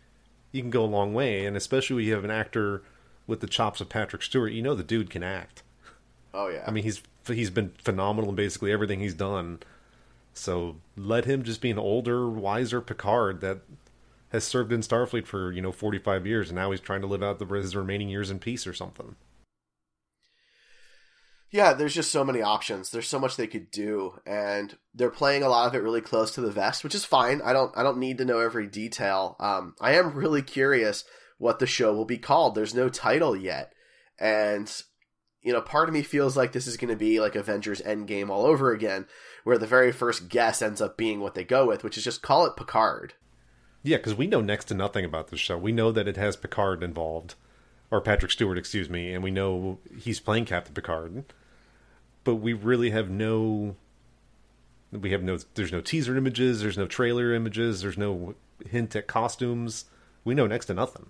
you 0.52 0.62
can 0.62 0.70
go 0.70 0.84
a 0.84 0.86
long 0.86 1.14
way. 1.14 1.46
And 1.46 1.58
especially 1.58 1.96
when 1.98 2.06
you 2.06 2.14
have 2.14 2.24
an 2.24 2.32
actor 2.32 2.84
with 3.28 3.40
the 3.40 3.48
chops 3.48 3.82
of 3.82 3.90
Patrick 3.90 4.22
Stewart, 4.22 4.52
you 4.52 4.62
know 4.62 4.76
the 4.76 4.84
dude 4.84 5.10
can 5.10 5.24
act. 5.24 5.64
Oh 6.34 6.48
yeah. 6.48 6.64
I 6.68 6.72
mean, 6.72 6.84
he's 6.84 7.02
he's 7.28 7.50
been 7.50 7.74
phenomenal 7.84 8.30
in 8.30 8.36
basically 8.36 8.72
everything 8.72 9.00
he's 9.00 9.14
done. 9.14 9.60
So 10.34 10.78
let 10.98 11.26
him 11.26 11.44
just 11.44 11.62
be 11.62 11.72
an 11.72 11.80
older, 11.80 12.30
wiser 12.30 12.82
Picard 12.82 13.42
that 13.42 13.60
has 14.30 14.44
served 14.44 14.74
in 14.74 14.82
Starfleet 14.82 15.26
for 15.26 15.52
you 15.52 15.62
know 15.62 15.72
45 15.72 16.28
years, 16.28 16.50
and 16.50 16.56
now 16.56 16.72
he's 16.72 16.82
trying 16.82 17.02
to 17.02 17.08
live 17.08 17.24
out 17.24 17.40
the, 17.40 17.46
his 17.46 17.76
remaining 17.76 18.10
years 18.10 18.30
in 18.30 18.40
peace 18.40 18.68
or 18.68 18.74
something 18.74 19.16
yeah, 21.56 21.72
there's 21.72 21.96
just 21.96 22.12
so 22.12 22.26
many 22.26 22.42
options. 22.42 22.90
There's 22.90 23.08
so 23.08 23.18
much 23.18 23.38
they 23.38 23.48
could 23.48 23.72
do, 23.72 24.20
and 24.26 24.78
they're 24.94 25.10
playing 25.10 25.42
a 25.42 25.48
lot 25.48 25.68
of 25.68 25.74
it 25.74 25.84
really 25.84 26.02
close 26.02 26.32
to 26.32 26.42
the 26.42 26.52
vest, 26.52 26.84
which 26.84 26.94
is 26.94 27.06
fine. 27.06 27.42
I 27.42 27.54
don't 27.54 27.72
I 27.78 27.82
don't 27.82 27.98
need 27.98 28.18
to 28.18 28.26
know 28.26 28.40
every 28.40 28.68
detail. 28.68 29.38
Um, 29.40 29.74
I 29.80 29.94
am 29.94 30.16
really 30.16 30.42
curious 30.42 31.06
what 31.38 31.60
the 31.60 31.68
show 31.68 31.94
will 31.94 32.06
be 32.06 32.18
called. 32.18 32.56
There's 32.56 32.76
no 32.76 32.90
title 32.90 33.36
yet, 33.36 33.74
and 34.20 34.72
you 35.42 35.54
know, 35.54 35.62
part 35.62 35.88
of 35.88 35.94
me 35.94 36.02
feels 36.02 36.36
like 36.36 36.54
this 36.54 36.66
is 36.66 36.76
going 36.76 36.90
to 36.90 36.96
be 36.96 37.20
like 37.20 37.36
Avengers 37.36 37.82
Endgame 37.82 38.30
all 38.30 38.46
over 38.46 38.72
again, 38.72 39.06
where 39.44 39.60
the 39.60 39.68
very 39.68 39.92
first 39.92 40.28
guess 40.28 40.62
ends 40.62 40.82
up 40.82 40.98
being 40.98 41.20
what 41.20 41.36
they 41.36 41.44
go 41.44 41.68
with, 41.68 41.84
which 41.84 41.98
is 41.98 42.04
just 42.04 42.24
call 42.24 42.48
it 42.48 42.56
Picard. 42.58 43.14
Yeah, 43.84 43.98
because 43.98 44.16
we 44.16 44.26
know 44.26 44.42
next 44.42 44.66
to 44.66 44.74
nothing 44.74 45.06
about 45.06 45.28
this 45.28 45.40
show. 45.40 45.56
We 45.56 45.72
know 45.72 45.92
that 45.92 46.08
it 46.08 46.18
has 46.18 46.36
Picard 46.36 46.82
involved 46.82 47.36
or 47.92 48.02
Patrick 48.02 48.32
Stewart, 48.32 48.58
excuse 48.58 48.90
me, 48.90 49.14
and 49.14 49.24
we 49.24 49.30
know 49.30 49.78
he's 49.96 50.20
playing 50.20 50.46
Captain 50.46 50.74
Picard, 50.74 51.26
but 52.24 52.36
we 52.36 52.54
really 52.54 52.90
have 52.90 53.10
no. 53.12 53.76
We 54.92 55.12
have 55.12 55.22
no. 55.22 55.38
There's 55.54 55.72
no 55.72 55.82
teaser 55.82 56.18
images. 56.18 56.62
There's 56.62 56.78
no 56.78 56.88
trailer 56.88 57.34
images. 57.34 57.82
There's 57.82 57.98
no 57.98 58.34
hint 58.68 58.96
at 58.96 59.06
costumes. 59.06 59.86
We 60.24 60.34
know 60.34 60.48
next 60.48 60.66
to 60.66 60.74
nothing. 60.74 61.08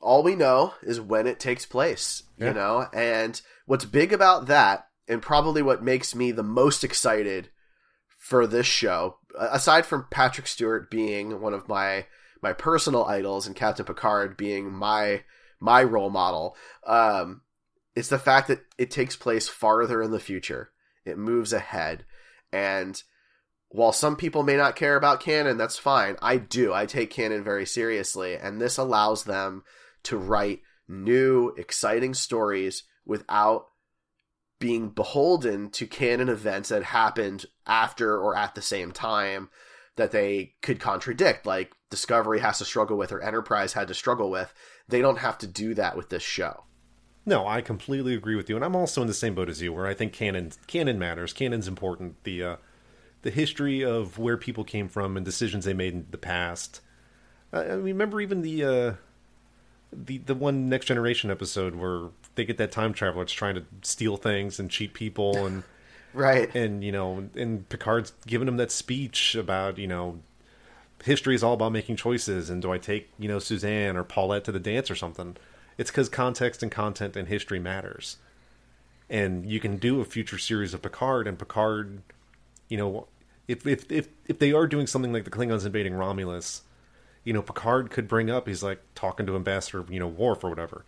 All 0.00 0.22
we 0.22 0.34
know 0.34 0.74
is 0.82 1.00
when 1.00 1.26
it 1.26 1.40
takes 1.40 1.66
place, 1.66 2.22
yeah. 2.38 2.48
you 2.48 2.54
know, 2.54 2.86
and 2.92 3.40
what's 3.66 3.84
big 3.84 4.12
about 4.12 4.46
that, 4.46 4.88
and 5.08 5.22
probably 5.22 5.62
what 5.62 5.82
makes 5.82 6.14
me 6.14 6.32
the 6.32 6.42
most 6.42 6.84
excited 6.84 7.50
for 8.18 8.46
this 8.46 8.66
show, 8.66 9.18
aside 9.38 9.86
from 9.86 10.06
Patrick 10.10 10.46
Stewart 10.46 10.90
being 10.90 11.40
one 11.40 11.54
of 11.54 11.68
my 11.68 12.06
my 12.42 12.52
personal 12.52 13.04
idols 13.04 13.46
and 13.46 13.56
Captain 13.56 13.84
Picard 13.84 14.36
being 14.36 14.72
my 14.72 15.22
my 15.60 15.82
role 15.82 16.10
model. 16.10 16.56
Um, 16.86 17.42
it's 17.94 18.08
the 18.08 18.18
fact 18.18 18.48
that 18.48 18.60
it 18.76 18.90
takes 18.90 19.16
place 19.16 19.48
farther 19.48 20.02
in 20.02 20.10
the 20.10 20.20
future. 20.20 20.70
It 21.04 21.18
moves 21.18 21.52
ahead, 21.52 22.04
and 22.52 23.00
while 23.68 23.92
some 23.92 24.16
people 24.16 24.42
may 24.42 24.56
not 24.56 24.76
care 24.76 24.96
about 24.96 25.20
canon, 25.20 25.56
that's 25.56 25.78
fine. 25.78 26.16
I 26.22 26.36
do. 26.36 26.72
I 26.72 26.86
take 26.86 27.10
canon 27.10 27.42
very 27.42 27.66
seriously, 27.66 28.36
and 28.36 28.60
this 28.60 28.78
allows 28.78 29.24
them 29.24 29.64
to 30.06 30.16
write 30.16 30.62
new, 30.88 31.52
exciting 31.56 32.14
stories 32.14 32.84
without 33.04 33.66
being 34.58 34.88
beholden 34.88 35.70
to 35.70 35.86
canon 35.86 36.28
events 36.28 36.70
that 36.70 36.82
happened 36.82 37.44
after 37.66 38.18
or 38.18 38.36
at 38.36 38.54
the 38.54 38.62
same 38.62 38.90
time 38.92 39.50
that 39.96 40.12
they 40.12 40.54
could 40.62 40.80
contradict, 40.80 41.46
like 41.46 41.72
Discovery 41.90 42.40
has 42.40 42.58
to 42.58 42.64
struggle 42.64 42.96
with 42.96 43.12
or 43.12 43.20
Enterprise 43.20 43.72
had 43.72 43.88
to 43.88 43.94
struggle 43.94 44.30
with. 44.30 44.52
They 44.88 45.00
don't 45.00 45.18
have 45.18 45.38
to 45.38 45.46
do 45.46 45.74
that 45.74 45.96
with 45.96 46.08
this 46.08 46.22
show. 46.22 46.64
No, 47.24 47.46
I 47.46 47.60
completely 47.60 48.14
agree 48.14 48.36
with 48.36 48.48
you, 48.48 48.54
and 48.54 48.64
I'm 48.64 48.76
also 48.76 49.00
in 49.00 49.08
the 49.08 49.14
same 49.14 49.34
boat 49.34 49.48
as 49.48 49.60
you, 49.60 49.72
where 49.72 49.86
I 49.86 49.94
think 49.94 50.12
canon 50.12 50.52
canon 50.68 50.98
matters. 50.98 51.32
Canon's 51.32 51.66
important. 51.66 52.22
The 52.22 52.42
uh, 52.42 52.56
the 53.22 53.30
history 53.30 53.84
of 53.84 54.18
where 54.18 54.36
people 54.36 54.62
came 54.62 54.88
from 54.88 55.16
and 55.16 55.26
decisions 55.26 55.64
they 55.64 55.74
made 55.74 55.92
in 55.92 56.06
the 56.10 56.18
past. 56.18 56.80
I 57.52 57.62
remember 57.62 58.20
even 58.20 58.42
the 58.42 58.64
uh, 58.64 58.92
the 59.92 60.18
the 60.18 60.34
one 60.34 60.68
Next 60.68 60.86
Generation 60.86 61.30
episode 61.30 61.74
where 61.74 62.08
they 62.34 62.44
get 62.44 62.58
that 62.58 62.72
time 62.72 62.92
traveler 62.92 63.24
that's 63.24 63.32
trying 63.32 63.54
to 63.54 63.64
steal 63.82 64.16
things 64.16 64.58
and 64.58 64.70
cheat 64.70 64.94
people 64.94 65.36
and 65.46 65.62
right 66.12 66.54
and 66.54 66.82
you 66.82 66.92
know 66.92 67.28
and 67.34 67.68
Picard's 67.68 68.12
giving 68.26 68.48
him 68.48 68.56
that 68.56 68.70
speech 68.70 69.34
about 69.34 69.78
you 69.78 69.86
know 69.86 70.20
history 71.04 71.34
is 71.34 71.42
all 71.42 71.54
about 71.54 71.72
making 71.72 71.96
choices 71.96 72.50
and 72.50 72.62
do 72.62 72.72
I 72.72 72.78
take, 72.78 73.08
you 73.18 73.28
know, 73.28 73.38
Suzanne 73.38 73.96
or 73.96 74.04
Paulette 74.04 74.44
to 74.44 74.52
the 74.52 74.60
dance 74.60 74.90
or 74.90 74.96
something? 74.96 75.36
It's 75.78 75.90
because 75.90 76.08
context 76.08 76.62
and 76.62 76.72
content 76.72 77.16
and 77.16 77.28
history 77.28 77.58
matters. 77.58 78.16
And 79.08 79.46
you 79.46 79.60
can 79.60 79.76
do 79.76 80.00
a 80.00 80.04
future 80.04 80.38
series 80.38 80.74
of 80.74 80.82
Picard 80.82 81.28
and 81.28 81.38
Picard, 81.38 82.02
you 82.68 82.76
know, 82.76 83.06
if 83.46 83.64
if 83.66 83.90
if 83.90 84.08
if 84.26 84.38
they 84.40 84.52
are 84.52 84.66
doing 84.66 84.88
something 84.88 85.12
like 85.12 85.24
the 85.24 85.30
Klingons 85.30 85.64
invading 85.64 85.94
Romulus, 85.94 86.62
you 87.26 87.32
know, 87.32 87.42
Picard 87.42 87.90
could 87.90 88.06
bring 88.06 88.30
up 88.30 88.46
he's 88.46 88.62
like 88.62 88.80
talking 88.94 89.26
to 89.26 89.34
Ambassador, 89.34 89.84
you 89.90 89.98
know, 89.98 90.06
Worf 90.06 90.44
or 90.44 90.48
whatever. 90.48 90.84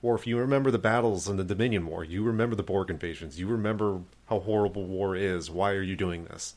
Or 0.00 0.14
if 0.14 0.28
you 0.28 0.38
remember 0.38 0.70
the 0.70 0.78
battles 0.78 1.28
in 1.28 1.36
the 1.36 1.44
Dominion 1.44 1.86
War, 1.86 2.04
you 2.04 2.22
remember 2.22 2.54
the 2.54 2.62
Borg 2.62 2.88
invasions, 2.88 3.38
you 3.38 3.48
remember 3.48 4.02
how 4.26 4.38
horrible 4.38 4.86
war 4.86 5.16
is. 5.16 5.50
Why 5.50 5.72
are 5.72 5.82
you 5.82 5.96
doing 5.96 6.24
this? 6.24 6.54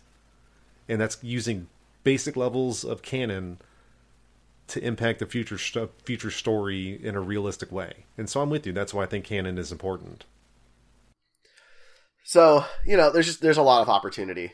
And 0.88 1.02
that's 1.02 1.24
using 1.24 1.68
basic 2.04 2.36
levels 2.36 2.84
of 2.84 3.02
canon 3.02 3.58
to 4.68 4.84
impact 4.84 5.20
the 5.20 5.26
future 5.26 5.58
st- 5.58 5.90
future 6.04 6.32
story 6.32 7.04
in 7.04 7.16
a 7.16 7.22
realistic 7.22 7.72
way. 7.72 8.06
And 8.20 8.30
so 8.30 8.42
I'm 8.42 8.52
with 8.52 8.68
you. 8.68 8.74
That's 8.74 8.94
why 8.94 9.04
I 9.04 9.08
think 9.08 9.26
canon 9.26 9.58
is 9.58 9.72
important. 9.72 10.26
So 12.24 12.66
you 12.86 12.96
know, 12.96 13.12
there's 13.12 13.26
just 13.26 13.42
there's 13.42 13.58
a 13.58 13.64
lot 13.64 13.82
of 13.82 13.90
opportunity 13.90 14.54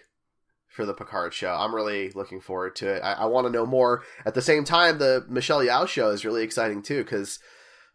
for 0.71 0.85
the 0.85 0.93
Picard 0.93 1.33
show. 1.33 1.53
I'm 1.53 1.75
really 1.75 2.11
looking 2.11 2.39
forward 2.39 2.75
to 2.77 2.95
it. 2.95 3.01
I, 3.01 3.13
I 3.13 3.25
want 3.25 3.45
to 3.45 3.51
know 3.51 3.65
more. 3.65 4.03
At 4.25 4.33
the 4.33 4.41
same 4.41 4.63
time, 4.63 4.97
the 4.97 5.25
Michelle 5.27 5.59
Yeoh 5.59 5.87
show 5.87 6.09
is 6.09 6.25
really 6.25 6.43
exciting 6.43 6.81
too 6.81 7.03
because 7.03 7.39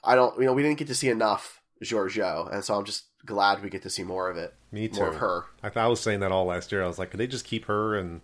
I 0.04 0.14
don't, 0.14 0.38
you 0.38 0.44
know, 0.44 0.52
we 0.52 0.62
didn't 0.62 0.78
get 0.78 0.88
to 0.88 0.94
see 0.94 1.08
enough 1.08 1.60
Georgiou, 1.82 2.52
and 2.52 2.64
so 2.64 2.74
I'm 2.74 2.84
just 2.84 3.04
glad 3.24 3.62
we 3.62 3.70
get 3.70 3.82
to 3.82 3.90
see 3.90 4.02
more 4.02 4.30
of 4.30 4.36
it. 4.36 4.54
Me 4.70 4.88
too. 4.88 5.00
More 5.00 5.08
of 5.08 5.16
her. 5.16 5.44
I, 5.62 5.70
I 5.74 5.86
was 5.86 6.00
saying 6.00 6.20
that 6.20 6.32
all 6.32 6.44
last 6.44 6.70
year. 6.70 6.84
I 6.84 6.86
was 6.86 6.98
like, 6.98 7.10
could 7.10 7.20
they 7.20 7.26
just 7.26 7.44
keep 7.44 7.64
her 7.64 7.96
and 7.96 8.20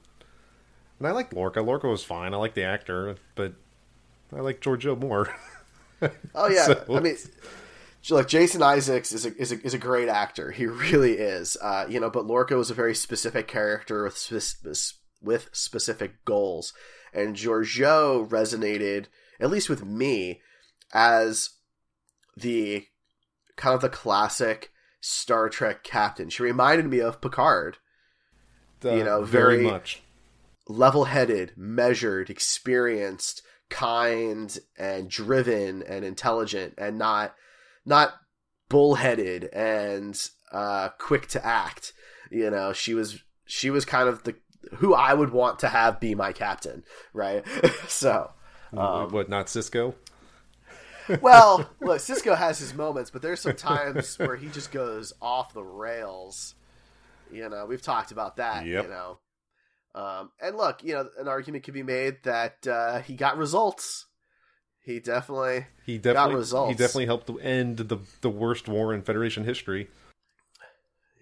and 0.99 1.09
I 1.09 1.11
liked 1.11 1.33
Lorca. 1.33 1.61
Lorca 1.63 1.89
was 1.89 2.05
fine. 2.05 2.33
I 2.33 2.37
like 2.37 2.55
the 2.55 2.63
actor, 2.63 3.17
but 3.35 3.55
I 4.33 4.41
like 4.41 4.61
Georgiou 4.61 4.97
more. 4.97 5.35
oh 6.35 6.49
yeah, 6.49 6.65
so. 6.67 6.85
I 6.91 7.01
mean, 7.01 7.17
like 8.11 8.29
Jason 8.29 8.63
Isaacs 8.63 9.13
is 9.13 9.27
a, 9.27 9.37
is 9.37 9.53
a 9.53 9.61
is 9.65 9.75
a 9.75 9.79
great 9.79 10.09
actor. 10.09 10.51
He 10.51 10.67
really 10.67 11.13
is. 11.13 11.57
Uh, 11.61 11.87
you 11.89 12.01
know, 12.01 12.11
but 12.11 12.27
Lorca 12.27 12.57
was 12.57 12.71
a 12.71 12.75
very 12.75 12.95
specific 12.95 13.47
character 13.47 14.05
with 14.05 14.19
spe- 14.19 14.97
with 15.21 15.49
specific 15.53 16.25
goals, 16.25 16.73
and 17.15 17.37
Georgiou 17.37 18.29
resonated 18.29 19.07
at 19.41 19.51
least 19.51 19.69
with 19.69 19.85
me 19.85 20.41
as 20.93 21.51
the 22.37 22.87
kind 23.57 23.75
of 23.75 23.81
the 23.81 23.89
classic 23.89 24.73
Star 25.01 25.49
Trek 25.49 25.85
captain. 25.85 26.31
She 26.31 26.43
reminded 26.43 26.87
me 26.87 27.01
of 27.01 27.21
Picard. 27.21 27.79
The, 28.81 28.97
you 28.97 29.05
know, 29.05 29.23
very, 29.23 29.59
very 29.59 29.71
much 29.71 30.03
level 30.69 31.05
headed, 31.05 31.53
measured, 31.57 32.31
experienced, 32.31 33.43
kind, 33.69 34.59
and 34.77 35.09
driven 35.09 35.83
and 35.83 36.05
intelligent, 36.05 36.75
and 36.79 36.99
not 36.99 37.35
not 37.85 38.15
bullheaded 38.69 39.45
and 39.53 40.31
uh, 40.53 40.91
quick 40.99 41.27
to 41.29 41.45
act. 41.45 41.93
You 42.31 42.51
know, 42.51 42.73
she 42.73 42.95
was 42.95 43.23
she 43.45 43.71
was 43.71 43.85
kind 43.85 44.09
of 44.09 44.23
the 44.25 44.35
who 44.77 44.95
I 44.95 45.15
would 45.15 45.31
want 45.31 45.59
to 45.61 45.69
have 45.69 46.01
be 46.01 46.15
my 46.15 46.33
captain, 46.33 46.85
right? 47.13 47.45
so, 47.89 48.31
um, 48.77 49.11
what 49.11 49.29
not 49.29 49.47
Sisko? 49.47 49.95
well, 51.21 51.69
look, 51.81 51.99
Sisko 51.99 52.37
has 52.37 52.59
his 52.59 52.75
moments, 52.75 53.11
but 53.11 53.23
there's 53.23 53.41
some 53.41 53.57
times 53.57 54.19
where 54.19 54.37
he 54.37 54.49
just 54.49 54.73
goes 54.73 55.13
off 55.21 55.53
the 55.53 55.65
rails. 55.65 56.55
You 57.31 57.49
know, 57.49 57.67
we've 57.67 57.83
talked 57.83 58.13
about 58.13 58.37
that. 58.37 58.67
Yep. 58.67 58.85
You 58.85 58.91
know, 58.91 59.19
um, 59.95 60.31
and 60.41 60.57
look, 60.57 60.83
you 60.83 60.95
know, 60.95 61.09
an 61.19 61.29
argument 61.29 61.65
could 61.65 61.75
be 61.75 61.83
made 61.83 62.23
that 62.25 62.67
uh, 62.67 63.01
he 63.01 63.15
got 63.15 63.37
results. 63.37 64.07
He 64.85 64.99
definitely 64.99 65.67
he 65.87 65.99
definitely 65.99 66.33
got 66.33 66.39
results. 66.39 66.71
he 66.71 66.77
definitely 66.77 67.07
helped 67.07 67.31
end 67.41 67.79
the 67.79 67.99
the 68.21 68.31
worst 68.31 68.69
war 68.69 68.93
in 68.93 69.03
Federation 69.03 69.45
history. 69.45 69.89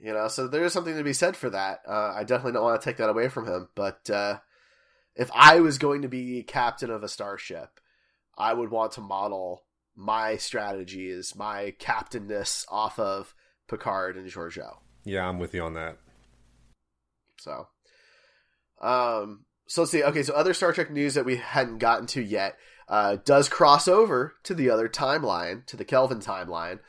You 0.03 0.15
know, 0.15 0.29
so 0.29 0.49
there 0.49 0.65
is 0.65 0.73
something 0.73 0.97
to 0.97 1.05
be 1.05 1.13
said 1.13 1.37
for 1.37 1.51
that. 1.51 1.83
Uh, 1.87 2.15
I 2.17 2.25
definitely 2.25 2.53
don't 2.53 2.65
want 2.65 2.81
to 2.81 2.85
take 2.85 2.97
that 2.97 3.11
away 3.11 3.29
from 3.29 3.47
him. 3.47 3.69
But 3.75 4.09
uh, 4.09 4.39
if 5.15 5.31
I 5.35 5.61
was 5.61 5.77
going 5.77 6.03
to 6.03 6.09
be 6.09 6.43
captain 6.43 6.91
of 6.91 7.03
a 7.03 7.09
starship, 7.09 7.81
I 8.39 8.55
would 8.55 8.71
want 8.71 8.93
to 8.93 9.03
model 9.03 9.65
my 9.95 10.39
strategies, 10.39 11.35
my 11.37 11.75
captainness 11.79 12.65
off 12.71 12.99
of 12.99 13.35
Picard 13.69 14.17
and 14.17 14.27
Georgiou. 14.27 14.77
Yeah, 15.05 15.29
I'm 15.29 15.39
with 15.39 15.53
you 15.53 15.63
on 15.63 15.75
that. 15.75 15.99
So, 17.39 17.69
um, 18.81 19.45
so 19.67 19.83
let's 19.83 19.93
see. 19.93 20.03
Okay, 20.03 20.23
so 20.23 20.33
other 20.33 20.55
Star 20.55 20.73
Trek 20.73 20.91
news 20.91 21.13
that 21.13 21.27
we 21.27 21.37
hadn't 21.37 21.79
gotten 21.79 22.07
to 22.09 22.23
yet 22.23 22.57
uh, 22.91 23.17
does 23.25 23.49
cross 23.49 23.87
over 23.87 24.35
to 24.43 24.53
the 24.53 24.69
other 24.69 24.89
timeline, 24.89 25.65
to 25.67 25.77
the 25.77 25.85
Kelvin 25.85 26.19
timeline, 26.19 26.81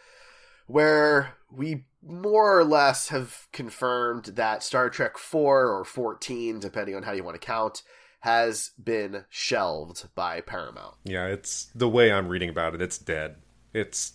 where 0.66 1.36
we 1.52 1.86
more 2.04 2.58
or 2.58 2.64
less 2.64 3.10
have 3.10 3.48
confirmed 3.54 4.26
that 4.26 4.64
Star 4.64 4.90
Trek 4.90 5.20
4 5.20 5.68
or 5.68 5.86
14, 5.86 6.60
depending 6.60 6.96
on 6.96 7.04
how 7.04 7.12
you 7.12 7.24
want 7.24 7.40
to 7.40 7.46
count, 7.46 7.84
has 8.22 8.72
been 8.84 9.26
shelved 9.30 10.10
by 10.16 10.42
Paramount. 10.42 10.96
Yeah, 11.04 11.28
it's 11.28 11.66
the 11.76 11.88
way 11.88 12.12
I'm 12.12 12.28
reading 12.28 12.50
about 12.50 12.74
it. 12.74 12.82
It's 12.82 12.98
dead. 12.98 13.36
It's 13.72 14.14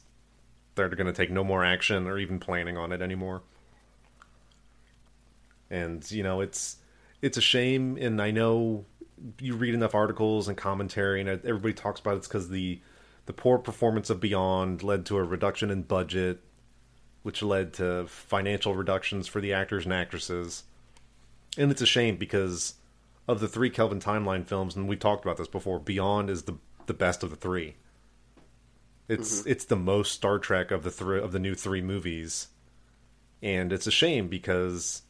they're 0.74 0.88
going 0.88 1.06
to 1.06 1.12
take 1.12 1.30
no 1.30 1.44
more 1.44 1.64
action 1.64 2.08
or 2.08 2.18
even 2.18 2.40
planning 2.40 2.76
on 2.76 2.92
it 2.92 3.00
anymore. 3.00 3.42
And 5.70 6.08
you 6.10 6.24
know, 6.24 6.40
it's 6.40 6.78
it's 7.22 7.36
a 7.36 7.40
shame. 7.40 7.96
And 7.96 8.20
I 8.20 8.32
know 8.32 8.86
you 9.40 9.54
read 9.54 9.74
enough 9.74 9.94
articles 9.94 10.48
and 10.48 10.56
commentary, 10.56 11.20
and 11.20 11.28
everybody 11.28 11.74
talks 11.74 12.00
about 12.00 12.16
it's 12.16 12.28
because 12.28 12.48
the 12.48 12.80
the 13.26 13.32
poor 13.32 13.58
performance 13.58 14.08
of 14.10 14.20
Beyond 14.20 14.82
led 14.82 15.06
to 15.06 15.16
a 15.16 15.24
reduction 15.24 15.70
in 15.70 15.82
budget, 15.82 16.40
which 17.22 17.42
led 17.42 17.72
to 17.74 18.06
financial 18.06 18.74
reductions 18.74 19.26
for 19.26 19.40
the 19.40 19.52
actors 19.52 19.84
and 19.84 19.92
actresses. 19.92 20.62
And 21.58 21.70
it's 21.70 21.82
a 21.82 21.86
shame 21.86 22.16
because 22.16 22.74
of 23.26 23.40
the 23.40 23.48
three 23.48 23.70
Kelvin 23.70 24.00
timeline 24.00 24.46
films, 24.46 24.76
and 24.76 24.88
we 24.88 24.96
talked 24.96 25.24
about 25.24 25.36
this 25.36 25.48
before. 25.48 25.80
Beyond 25.80 26.30
is 26.30 26.42
the 26.42 26.58
the 26.86 26.94
best 26.94 27.22
of 27.22 27.30
the 27.30 27.36
three. 27.36 27.74
It's 29.08 29.40
mm-hmm. 29.40 29.50
it's 29.50 29.64
the 29.64 29.76
most 29.76 30.12
Star 30.12 30.38
Trek 30.38 30.70
of 30.70 30.82
the 30.82 30.90
three 30.90 31.20
of 31.20 31.32
the 31.32 31.38
new 31.38 31.54
three 31.54 31.80
movies, 31.80 32.48
and 33.42 33.72
it's 33.72 33.86
a 33.86 33.92
shame 33.92 34.28
because 34.28 35.02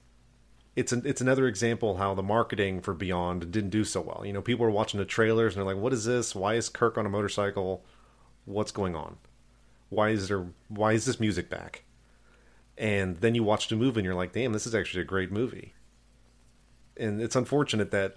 it's 0.77 0.93
an, 0.93 1.03
it's 1.07 1.23
another 1.23 1.47
example 1.49 1.97
how 1.97 2.15
the 2.15 2.23
marketing 2.23 2.81
for 2.83 2.95
Beyond 2.95 3.51
didn't 3.51 3.71
do 3.71 3.83
so 3.83 4.03
well. 4.03 4.23
You 4.25 4.33
know, 4.35 4.43
people 4.43 4.67
are 4.67 4.71
watching 4.71 4.99
the 5.01 5.07
trailers 5.07 5.55
and 5.55 5.61
they're 5.61 5.75
like, 5.75 5.83
"What 5.83 5.95
is 5.95 6.05
this? 6.05 6.35
Why 6.35 6.55
is 6.55 6.69
Kirk 6.69 6.99
on 6.99 7.07
a 7.07 7.11
motorcycle? 7.11 7.85
What's 8.45 8.73
going 8.73 8.95
on? 8.95 9.17
Why 9.89 10.11
is 10.11 10.29
there? 10.29 10.47
Why 10.69 10.93
is 10.93 11.07
this 11.07 11.19
music 11.19 11.49
back?" 11.49 11.85
And 12.79 13.17
then 13.19 13.35
you 13.35 13.43
watch 13.43 13.69
the 13.69 13.77
movie 13.77 14.01
and 14.01 14.05
you're 14.05 14.15
like, 14.15 14.33
"Damn, 14.33 14.53
this 14.53 14.67
is 14.67 14.75
actually 14.75 15.01
a 15.01 15.05
great 15.05 15.33
movie." 15.33 15.75
And 16.99 17.21
it's 17.23 17.37
unfortunate 17.37 17.91
that 17.93 18.17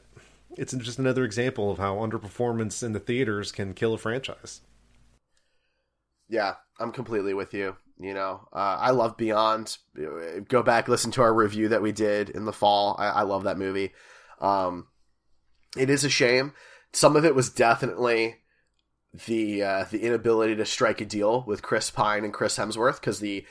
it's 0.57 0.73
just 0.73 0.99
another 0.99 1.23
example 1.23 1.71
of 1.71 1.77
how 1.77 1.95
underperformance 1.97 2.83
in 2.83 2.93
the 2.93 2.99
theaters 2.99 3.51
can 3.51 3.73
kill 3.73 3.93
a 3.93 3.97
franchise. 3.97 4.61
Yeah, 6.27 6.55
I'm 6.79 6.91
completely 6.91 7.33
with 7.33 7.53
you. 7.53 7.75
You 7.99 8.13
know, 8.13 8.47
uh, 8.53 8.77
I 8.79 8.91
love 8.91 9.17
Beyond. 9.17 9.77
Go 10.47 10.63
back, 10.63 10.87
listen 10.87 11.11
to 11.11 11.21
our 11.21 11.33
review 11.33 11.67
that 11.69 11.81
we 11.81 11.91
did 11.91 12.29
in 12.29 12.45
the 12.45 12.53
fall. 12.53 12.95
I, 12.97 13.07
I 13.07 13.21
love 13.23 13.43
that 13.43 13.57
movie. 13.57 13.91
Um, 14.39 14.87
it 15.77 15.89
is 15.89 16.05
a 16.05 16.09
shame. 16.09 16.53
Some 16.93 17.15
of 17.15 17.25
it 17.25 17.35
was 17.35 17.49
definitely 17.49 18.37
the 19.27 19.63
uh, 19.63 19.85
the 19.91 20.01
inability 20.01 20.55
to 20.55 20.65
strike 20.65 21.01
a 21.01 21.05
deal 21.05 21.43
with 21.45 21.61
Chris 21.61 21.91
Pine 21.91 22.23
and 22.23 22.33
Chris 22.33 22.57
Hemsworth 22.57 23.01
because 23.01 23.19
the 23.19 23.45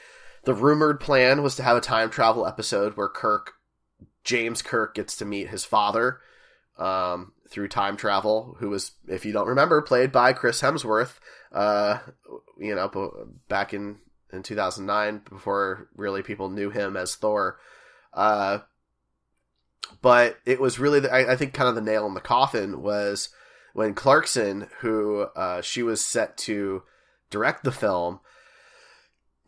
the 0.44 0.55
rumored 0.55 0.99
plan 1.01 1.42
was 1.42 1.55
to 1.57 1.62
have 1.62 1.76
a 1.76 1.82
time 1.82 2.09
travel 2.09 2.46
episode 2.46 2.96
where 2.96 3.09
Kirk 3.09 3.53
James 4.24 4.62
Kirk 4.62 4.94
gets 4.94 5.16
to 5.16 5.24
meet 5.24 5.49
his 5.49 5.64
father 5.64 6.20
um, 6.78 7.32
through 7.51 7.68
time 7.68 7.96
travel, 7.96 8.57
who 8.61 8.70
was, 8.70 8.92
if 9.09 9.24
you 9.24 9.32
don't 9.32 9.49
remember, 9.49 9.82
played 9.82 10.12
by 10.12 10.32
Chris 10.32 10.61
Hemsworth. 10.61 11.18
Uh, 11.53 11.99
you 12.59 12.74
know, 12.74 13.30
back 13.49 13.72
in 13.72 13.96
in 14.32 14.42
2009 14.42 15.22
before 15.28 15.88
really 15.94 16.22
people 16.22 16.48
knew 16.48 16.70
him 16.70 16.96
as 16.96 17.14
Thor. 17.14 17.58
Uh, 18.12 18.58
but 20.02 20.38
it 20.44 20.60
was 20.60 20.78
really, 20.78 21.00
the, 21.00 21.12
I, 21.12 21.32
I, 21.32 21.36
think, 21.36 21.54
kind 21.54 21.68
of 21.68 21.74
the 21.74 21.80
nail 21.80 22.06
in 22.06 22.14
the 22.14 22.20
coffin 22.20 22.82
was 22.82 23.30
when 23.72 23.94
Clarkson, 23.94 24.68
who 24.80 25.22
uh, 25.36 25.62
she 25.62 25.82
was 25.82 26.04
set 26.04 26.36
to 26.38 26.82
direct 27.30 27.64
the 27.64 27.72
film, 27.72 28.20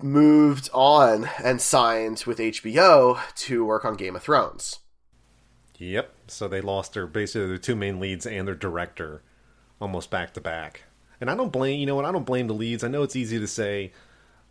moved 0.02 0.70
on 0.72 1.28
and 1.42 1.60
signed 1.60 2.24
with 2.26 2.38
HBO 2.38 3.18
to 3.34 3.64
work 3.64 3.84
on 3.84 3.94
Game 3.94 4.16
of 4.16 4.22
Thrones. 4.22 4.78
Yep. 5.78 6.12
So 6.28 6.46
they 6.46 6.60
lost 6.60 6.92
their 6.92 7.06
basically 7.06 7.48
their 7.48 7.58
two 7.58 7.76
main 7.76 8.00
leads 8.00 8.26
and 8.26 8.46
their 8.46 8.54
director 8.54 9.22
almost 9.80 10.10
back 10.10 10.34
to 10.34 10.40
back. 10.40 10.84
And 11.20 11.30
I 11.30 11.34
don't 11.34 11.52
blame 11.52 11.80
you 11.80 11.86
know 11.86 11.96
what 11.96 12.04
I 12.04 12.12
don't 12.12 12.26
blame 12.26 12.46
the 12.46 12.54
leads. 12.54 12.84
I 12.84 12.88
know 12.88 13.02
it's 13.02 13.16
easy 13.16 13.38
to 13.38 13.46
say 13.46 13.92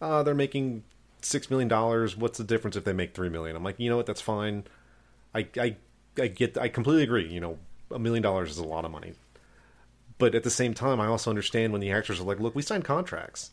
uh, 0.01 0.23
they're 0.23 0.33
making 0.35 0.83
six 1.21 1.49
million 1.49 1.67
dollars. 1.67 2.15
What's 2.15 2.37
the 2.37 2.43
difference 2.43 2.75
if 2.75 2.83
they 2.83 2.93
make 2.93 3.13
three 3.13 3.29
million? 3.29 3.55
I'm 3.55 3.63
like, 3.63 3.79
you 3.79 3.89
know 3.89 3.97
what? 3.97 4.05
That's 4.05 4.21
fine. 4.21 4.63
I 5.33 5.47
I 5.57 5.75
I 6.17 6.27
get. 6.27 6.57
I 6.57 6.67
completely 6.69 7.03
agree. 7.03 7.27
You 7.27 7.39
know, 7.39 7.57
a 7.91 7.99
million 7.99 8.23
dollars 8.23 8.51
is 8.51 8.57
a 8.57 8.63
lot 8.63 8.85
of 8.85 8.91
money. 8.91 9.13
But 10.17 10.35
at 10.35 10.43
the 10.43 10.49
same 10.49 10.73
time, 10.73 10.99
I 10.99 11.07
also 11.07 11.29
understand 11.29 11.71
when 11.71 11.81
the 11.81 11.91
actors 11.91 12.19
are 12.19 12.23
like, 12.23 12.39
"Look, 12.39 12.55
we 12.55 12.61
signed 12.61 12.83
contracts," 12.83 13.51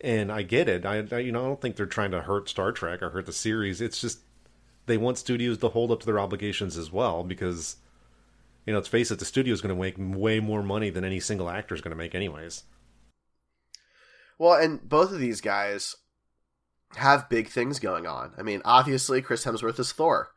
and 0.00 0.32
I 0.32 0.42
get 0.42 0.68
it. 0.68 0.84
I, 0.84 1.04
I 1.10 1.18
you 1.18 1.32
know 1.32 1.44
I 1.44 1.46
don't 1.46 1.60
think 1.60 1.76
they're 1.76 1.86
trying 1.86 2.10
to 2.12 2.22
hurt 2.22 2.48
Star 2.48 2.72
Trek 2.72 3.02
or 3.02 3.10
hurt 3.10 3.26
the 3.26 3.32
series. 3.32 3.80
It's 3.80 4.00
just 4.00 4.20
they 4.86 4.96
want 4.96 5.18
studios 5.18 5.58
to 5.58 5.68
hold 5.68 5.92
up 5.92 6.00
to 6.00 6.06
their 6.06 6.18
obligations 6.18 6.76
as 6.76 6.90
well 6.90 7.22
because 7.22 7.76
you 8.66 8.72
know 8.72 8.78
let's 8.78 8.88
face 8.88 9.10
it, 9.10 9.18
the 9.18 9.24
studio 9.24 9.52
is 9.54 9.60
going 9.60 9.74
to 9.74 9.80
make 9.80 9.94
way 9.98 10.40
more 10.40 10.62
money 10.62 10.90
than 10.90 11.04
any 11.04 11.20
single 11.20 11.48
actor 11.48 11.74
is 11.74 11.80
going 11.80 11.92
to 11.92 11.96
make 11.96 12.14
anyways. 12.14 12.64
Well, 14.42 14.60
and 14.60 14.88
both 14.88 15.12
of 15.12 15.20
these 15.20 15.40
guys 15.40 15.94
have 16.96 17.28
big 17.28 17.46
things 17.46 17.78
going 17.78 18.08
on. 18.08 18.32
I 18.36 18.42
mean, 18.42 18.60
obviously, 18.64 19.22
Chris 19.22 19.44
Hemsworth 19.44 19.78
is 19.78 19.92
Thor, 19.92 20.30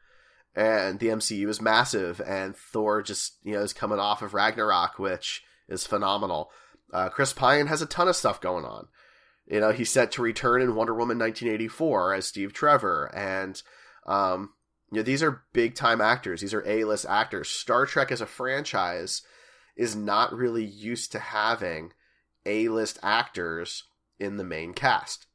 and 0.56 1.00
the 1.00 1.08
MCU 1.08 1.50
is 1.50 1.60
massive, 1.60 2.22
and 2.22 2.56
Thor 2.56 3.02
just 3.02 3.40
you 3.42 3.54
know 3.54 3.62
is 3.62 3.74
coming 3.74 3.98
off 3.98 4.22
of 4.22 4.36
Ragnarok, 4.36 5.00
which 5.00 5.42
is 5.68 5.88
phenomenal. 5.88 6.52
Uh, 6.94 7.10
Chris 7.10 7.34
Pine 7.34 7.66
has 7.66 7.82
a 7.82 7.88
ton 7.88 8.08
of 8.08 8.16
stuff 8.16 8.40
going 8.40 8.64
on. 8.64 8.90
You 9.48 9.60
know, 9.60 9.72
he's 9.72 9.90
set 9.90 10.12
to 10.12 10.22
return 10.22 10.62
in 10.62 10.76
Wonder 10.76 10.94
Woman 10.94 11.18
1984 11.18 12.14
as 12.14 12.28
Steve 12.28 12.54
Trevor, 12.54 13.10
and 13.12 13.60
um, 14.06 14.52
you 14.92 14.98
know 14.98 15.04
these 15.04 15.24
are 15.24 15.46
big 15.52 15.74
time 15.74 16.00
actors. 16.00 16.42
These 16.42 16.54
are 16.54 16.64
A 16.68 16.84
list 16.84 17.08
actors. 17.10 17.50
Star 17.50 17.88
Trek 17.88 18.12
as 18.12 18.22
a 18.22 18.28
franchise 18.28 19.24
is 19.76 19.96
not 19.96 20.32
really 20.32 20.64
used 20.64 21.12
to 21.14 21.18
having 21.18 21.92
A 22.46 22.68
list 22.68 23.00
actors 23.02 23.86
in 24.20 24.38
the 24.38 24.44
main 24.44 24.74
cast. 24.74 25.28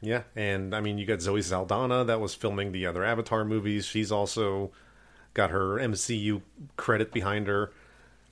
Yeah, 0.00 0.22
and 0.36 0.74
I 0.74 0.80
mean, 0.80 0.98
you 0.98 1.06
got 1.06 1.22
Zoe 1.22 1.40
Saldana 1.40 2.04
that 2.04 2.20
was 2.20 2.34
filming 2.34 2.72
the 2.72 2.86
other 2.86 3.04
Avatar 3.04 3.44
movies. 3.44 3.86
She's 3.86 4.12
also 4.12 4.70
got 5.32 5.50
her 5.50 5.76
MCU 5.76 6.42
credit 6.76 7.12
behind 7.12 7.46
her. 7.46 7.72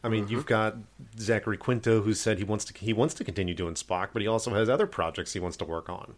I 0.04 0.08
mean, 0.08 0.24
mm-hmm. 0.24 0.32
you've 0.32 0.46
got 0.46 0.76
Zachary 1.18 1.56
Quinto 1.56 2.02
who 2.02 2.12
said 2.12 2.38
he 2.38 2.44
wants 2.44 2.64
to 2.66 2.74
he 2.78 2.92
wants 2.92 3.14
to 3.14 3.24
continue 3.24 3.54
doing 3.54 3.74
Spock, 3.74 4.08
but 4.12 4.20
he 4.20 4.28
also 4.28 4.52
has 4.54 4.68
other 4.68 4.86
projects 4.86 5.32
he 5.32 5.40
wants 5.40 5.56
to 5.58 5.64
work 5.64 5.88
on. 5.88 6.14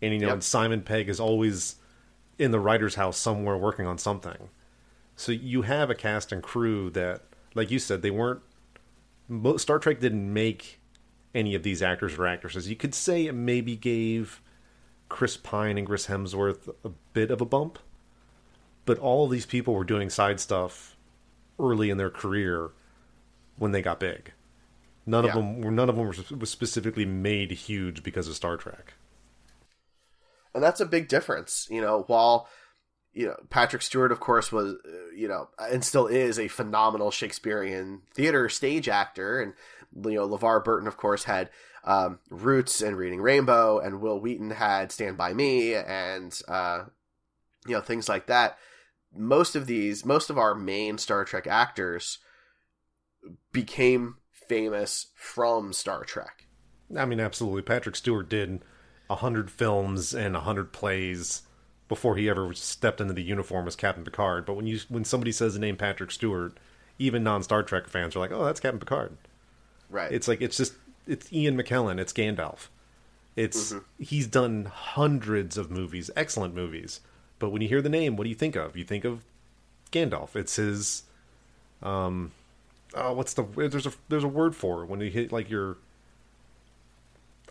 And 0.00 0.14
you 0.14 0.20
know, 0.20 0.28
yep. 0.28 0.42
Simon 0.42 0.82
Pegg 0.82 1.08
is 1.08 1.20
always 1.20 1.76
in 2.38 2.52
the 2.52 2.60
writer's 2.60 2.94
house 2.94 3.18
somewhere 3.18 3.56
working 3.56 3.86
on 3.86 3.98
something. 3.98 4.48
So 5.16 5.32
you 5.32 5.62
have 5.62 5.90
a 5.90 5.96
cast 5.96 6.30
and 6.30 6.42
crew 6.42 6.90
that, 6.90 7.22
like 7.54 7.70
you 7.70 7.80
said, 7.80 8.02
they 8.02 8.10
weren't. 8.10 8.40
Star 9.56 9.78
Trek 9.78 10.00
didn't 10.00 10.32
make 10.32 10.80
any 11.34 11.54
of 11.54 11.62
these 11.62 11.82
actors 11.82 12.14
or 12.16 12.26
actresses. 12.26 12.68
You 12.68 12.76
could 12.76 12.94
say 12.94 13.26
it 13.26 13.34
maybe 13.34 13.76
gave 13.76 14.40
Chris 15.08 15.36
Pine 15.36 15.78
and 15.78 15.86
Chris 15.86 16.06
Hemsworth 16.06 16.68
a 16.84 16.90
bit 17.12 17.30
of 17.30 17.40
a 17.40 17.46
bump, 17.46 17.78
but 18.84 18.98
all 18.98 19.24
of 19.24 19.30
these 19.30 19.46
people 19.46 19.74
were 19.74 19.84
doing 19.84 20.10
side 20.10 20.40
stuff 20.40 20.96
early 21.58 21.90
in 21.90 21.98
their 21.98 22.10
career 22.10 22.70
when 23.56 23.72
they 23.72 23.82
got 23.82 24.00
big. 24.00 24.32
None 25.06 25.24
yeah. 25.24 25.30
of 25.30 25.36
them 25.36 25.60
were 25.62 25.70
none 25.70 25.88
of 25.88 25.96
them 25.96 26.06
were 26.06 26.46
specifically 26.46 27.06
made 27.06 27.50
huge 27.50 28.02
because 28.02 28.28
of 28.28 28.34
Star 28.34 28.56
Trek. 28.56 28.94
And 30.54 30.62
that's 30.62 30.80
a 30.80 30.86
big 30.86 31.08
difference, 31.08 31.66
you 31.70 31.80
know. 31.80 32.04
While 32.06 32.48
you 33.18 33.26
know 33.26 33.36
Patrick 33.50 33.82
Stewart, 33.82 34.12
of 34.12 34.20
course, 34.20 34.52
was 34.52 34.76
you 35.14 35.26
know 35.26 35.48
and 35.58 35.84
still 35.84 36.06
is 36.06 36.38
a 36.38 36.46
phenomenal 36.46 37.10
Shakespearean 37.10 38.02
theater 38.14 38.48
stage 38.48 38.88
actor, 38.88 39.42
and 39.42 39.54
you 40.04 40.18
know, 40.18 40.28
LeVar 40.28 40.64
Burton, 40.64 40.86
of 40.86 40.96
course, 40.96 41.24
had 41.24 41.50
um, 41.82 42.20
Roots 42.30 42.80
and 42.80 42.96
Reading 42.96 43.20
Rainbow, 43.20 43.80
and 43.80 44.00
Wil 44.00 44.20
Wheaton 44.20 44.50
had 44.50 44.92
Stand 44.92 45.16
By 45.16 45.32
Me, 45.32 45.74
and 45.74 46.40
uh, 46.46 46.84
you 47.66 47.74
know 47.74 47.80
things 47.80 48.08
like 48.08 48.26
that. 48.28 48.56
Most 49.12 49.56
of 49.56 49.66
these, 49.66 50.04
most 50.04 50.30
of 50.30 50.38
our 50.38 50.54
main 50.54 50.96
Star 50.96 51.24
Trek 51.24 51.48
actors 51.48 52.18
became 53.50 54.18
famous 54.30 55.08
from 55.16 55.72
Star 55.72 56.04
Trek. 56.04 56.46
I 56.96 57.04
mean, 57.04 57.18
absolutely. 57.18 57.62
Patrick 57.62 57.96
Stewart 57.96 58.28
did 58.28 58.60
a 59.10 59.16
hundred 59.16 59.50
films 59.50 60.14
and 60.14 60.36
a 60.36 60.40
hundred 60.40 60.72
plays 60.72 61.42
before 61.88 62.16
he 62.16 62.28
ever 62.28 62.52
stepped 62.54 63.00
into 63.00 63.14
the 63.14 63.22
uniform 63.22 63.66
as 63.66 63.76
Captain 63.76 64.04
Picard. 64.04 64.44
But 64.46 64.54
when 64.54 64.66
you 64.66 64.80
when 64.88 65.04
somebody 65.04 65.32
says 65.32 65.54
the 65.54 65.60
name 65.60 65.76
Patrick 65.76 66.10
Stewart, 66.10 66.56
even 66.98 67.22
non 67.24 67.42
Star 67.42 67.62
Trek 67.62 67.88
fans 67.88 68.14
are 68.14 68.18
like, 68.20 68.32
"Oh, 68.32 68.44
that's 68.44 68.60
Captain 68.60 68.80
Picard." 68.80 69.16
Right. 69.90 70.12
It's 70.12 70.28
like 70.28 70.40
it's 70.42 70.56
just 70.56 70.74
it's 71.06 71.32
Ian 71.32 71.56
McKellen, 71.56 71.98
it's 71.98 72.12
Gandalf. 72.12 72.68
It's 73.36 73.72
Mm-hmm. 73.72 74.02
he's 74.02 74.26
done 74.26 74.64
hundreds 74.66 75.56
of 75.56 75.70
movies, 75.70 76.10
excellent 76.16 76.54
movies. 76.54 77.00
But 77.38 77.50
when 77.50 77.62
you 77.62 77.68
hear 77.68 77.80
the 77.80 77.88
name, 77.88 78.16
what 78.16 78.24
do 78.24 78.30
you 78.30 78.34
think 78.36 78.56
of? 78.56 78.76
You 78.76 78.84
think 78.84 79.04
of 79.04 79.22
Gandalf. 79.92 80.34
It's 80.36 80.56
his 80.56 81.04
um 81.82 82.32
oh, 82.94 83.12
what's 83.12 83.34
the 83.34 83.44
there's 83.44 83.86
a 83.86 83.92
there's 84.08 84.24
a 84.24 84.28
word 84.28 84.56
for 84.56 84.82
it 84.82 84.86
when 84.88 85.00
you 85.00 85.10
hit 85.10 85.32
like 85.32 85.48
your 85.48 85.76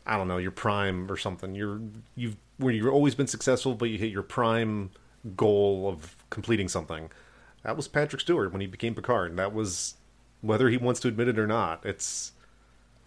I 0.08 0.18
don't 0.18 0.28
know, 0.28 0.38
your 0.38 0.52
prime 0.52 1.12
or 1.12 1.18
something. 1.18 1.54
You're 1.54 1.82
you've 2.16 2.38
where 2.58 2.74
you've 2.74 2.92
always 2.92 3.14
been 3.14 3.28
successful 3.28 3.76
but 3.76 3.90
you 3.90 4.00
hit 4.00 4.12
your 4.12 4.24
prime 4.24 4.90
goal 5.36 5.88
of 5.88 6.16
completing 6.30 6.70
something. 6.70 7.12
That 7.64 7.76
was 7.76 7.88
Patrick 7.88 8.22
Stewart 8.22 8.52
when 8.52 8.62
he 8.62 8.68
became 8.68 8.96
Picard. 8.96 9.32
And 9.32 9.40
that 9.40 9.54
was 9.54 9.96
whether 10.42 10.70
he 10.70 10.78
wants 10.78 11.00
to 11.02 11.08
admit 11.10 11.28
it 11.28 11.38
or 11.38 11.48
not. 11.48 11.86
It's 11.86 12.32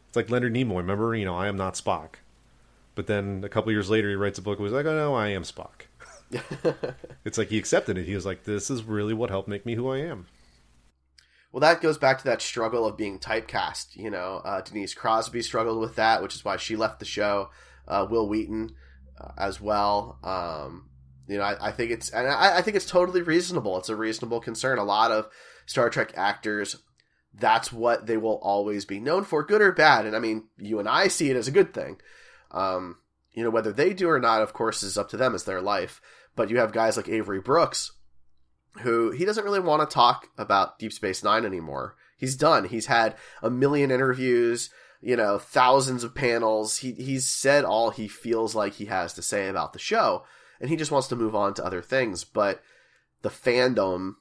it's 0.08 0.16
like 0.16 0.28
Leonard 0.28 0.52
Nimoy. 0.52 0.78
Remember, 0.78 1.14
you 1.14 1.24
know, 1.24 1.36
I 1.36 1.48
am 1.48 1.56
not 1.56 1.74
Spock. 1.74 2.16
But 2.94 3.06
then 3.06 3.42
a 3.44 3.48
couple 3.48 3.72
years 3.72 3.88
later, 3.88 4.10
he 4.10 4.16
writes 4.16 4.38
a 4.38 4.42
book. 4.42 4.58
and 4.58 4.64
was 4.64 4.72
like, 4.72 4.86
oh 4.86 4.94
no, 4.94 5.14
I 5.14 5.28
am 5.28 5.44
Spock. 5.44 5.86
it's 7.24 7.38
like 7.38 7.48
he 7.48 7.58
accepted 7.58 7.96
it. 7.96 8.06
He 8.06 8.14
was 8.14 8.26
like, 8.26 8.44
this 8.44 8.70
is 8.70 8.82
really 8.82 9.14
what 9.14 9.30
helped 9.30 9.48
make 9.48 9.64
me 9.64 9.74
who 9.74 9.88
I 9.88 9.98
am. 9.98 10.26
Well, 11.52 11.60
that 11.60 11.80
goes 11.80 11.98
back 11.98 12.18
to 12.18 12.24
that 12.24 12.42
struggle 12.42 12.86
of 12.86 12.96
being 12.96 13.18
typecast. 13.18 13.96
You 13.96 14.10
know, 14.10 14.40
uh, 14.44 14.60
Denise 14.60 14.94
Crosby 14.94 15.42
struggled 15.42 15.80
with 15.80 15.96
that, 15.96 16.22
which 16.22 16.34
is 16.34 16.44
why 16.44 16.56
she 16.56 16.76
left 16.76 17.00
the 17.00 17.04
show. 17.04 17.50
Uh, 17.88 18.06
Wil 18.08 18.28
Wheaton 18.28 18.70
uh, 19.20 19.32
as 19.36 19.60
well. 19.60 20.18
Um, 20.22 20.88
you 21.26 21.38
know, 21.38 21.44
I, 21.44 21.68
I 21.68 21.72
think 21.72 21.90
it's 21.90 22.10
and 22.10 22.28
I, 22.28 22.58
I 22.58 22.62
think 22.62 22.76
it's 22.76 22.86
totally 22.86 23.22
reasonable. 23.22 23.78
It's 23.78 23.88
a 23.88 23.96
reasonable 23.96 24.40
concern. 24.40 24.78
A 24.78 24.84
lot 24.84 25.10
of 25.10 25.28
Star 25.66 25.90
Trek 25.90 26.12
actors, 26.16 26.76
that's 27.32 27.72
what 27.72 28.06
they 28.06 28.16
will 28.16 28.38
always 28.42 28.84
be 28.84 29.00
known 29.00 29.24
for, 29.24 29.44
good 29.44 29.62
or 29.62 29.72
bad. 29.72 30.06
And 30.06 30.16
I 30.16 30.18
mean, 30.18 30.48
you 30.58 30.78
and 30.78 30.88
I 30.88 31.08
see 31.08 31.30
it 31.30 31.36
as 31.36 31.48
a 31.48 31.52
good 31.52 31.72
thing. 31.72 32.00
Um, 32.50 32.98
you 33.32 33.44
know, 33.44 33.50
whether 33.50 33.72
they 33.72 33.94
do 33.94 34.08
or 34.08 34.18
not, 34.18 34.42
of 34.42 34.52
course, 34.52 34.82
is 34.82 34.98
up 34.98 35.08
to 35.10 35.16
them. 35.16 35.34
It's 35.34 35.44
their 35.44 35.60
life. 35.60 36.00
But 36.34 36.50
you 36.50 36.58
have 36.58 36.72
guys 36.72 36.96
like 36.96 37.08
Avery 37.08 37.40
Brooks, 37.40 37.92
who 38.78 39.10
he 39.10 39.24
doesn't 39.24 39.44
really 39.44 39.60
want 39.60 39.88
to 39.88 39.92
talk 39.92 40.28
about 40.38 40.78
Deep 40.78 40.92
Space 40.92 41.22
Nine 41.22 41.44
anymore. 41.44 41.96
He's 42.16 42.36
done. 42.36 42.64
He's 42.64 42.86
had 42.86 43.16
a 43.42 43.50
million 43.50 43.90
interviews, 43.90 44.70
you 45.00 45.16
know, 45.16 45.38
thousands 45.38 46.04
of 46.04 46.14
panels. 46.14 46.78
He 46.78 46.92
he's 46.92 47.26
said 47.26 47.64
all 47.64 47.90
he 47.90 48.08
feels 48.08 48.54
like 48.54 48.74
he 48.74 48.86
has 48.86 49.14
to 49.14 49.22
say 49.22 49.48
about 49.48 49.72
the 49.72 49.78
show, 49.78 50.24
and 50.60 50.70
he 50.70 50.76
just 50.76 50.90
wants 50.90 51.08
to 51.08 51.16
move 51.16 51.34
on 51.34 51.54
to 51.54 51.64
other 51.64 51.82
things. 51.82 52.24
But 52.24 52.62
the 53.22 53.30
fandom 53.30 54.14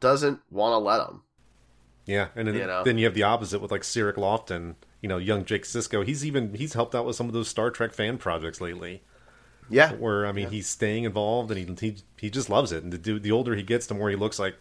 doesn't 0.00 0.40
want 0.50 0.72
to 0.72 0.78
let 0.78 1.00
him. 1.08 1.22
Yeah, 2.06 2.28
and 2.36 2.46
then 2.46 2.54
You 2.54 2.66
know? 2.66 2.84
then 2.84 2.98
you 2.98 3.06
have 3.06 3.14
the 3.14 3.22
opposite 3.22 3.60
with 3.60 3.70
like 3.70 3.84
Cirroc 3.84 4.16
Lofton, 4.16 4.74
you 5.00 5.08
know, 5.08 5.16
young 5.16 5.44
Jake 5.44 5.64
Sisko. 5.64 6.04
He's 6.04 6.24
even 6.24 6.54
he's 6.54 6.74
helped 6.74 6.94
out 6.94 7.06
with 7.06 7.16
some 7.16 7.28
of 7.28 7.32
those 7.32 7.48
Star 7.48 7.70
Trek 7.70 7.94
fan 7.94 8.18
projects 8.18 8.60
lately. 8.60 9.02
Yeah, 9.70 9.92
Where 9.92 10.26
I 10.26 10.32
mean, 10.32 10.50
he's 10.50 10.66
staying 10.68 11.04
involved 11.04 11.50
and 11.50 11.78
he 11.80 11.88
he 11.88 11.96
he 12.18 12.30
just 12.30 12.50
loves 12.50 12.70
it. 12.72 12.82
And 12.82 12.92
the 12.92 12.98
dude, 12.98 13.22
the 13.22 13.32
older 13.32 13.54
he 13.54 13.62
gets, 13.62 13.86
the 13.86 13.94
more 13.94 14.10
he 14.10 14.16
looks 14.16 14.38
like 14.38 14.54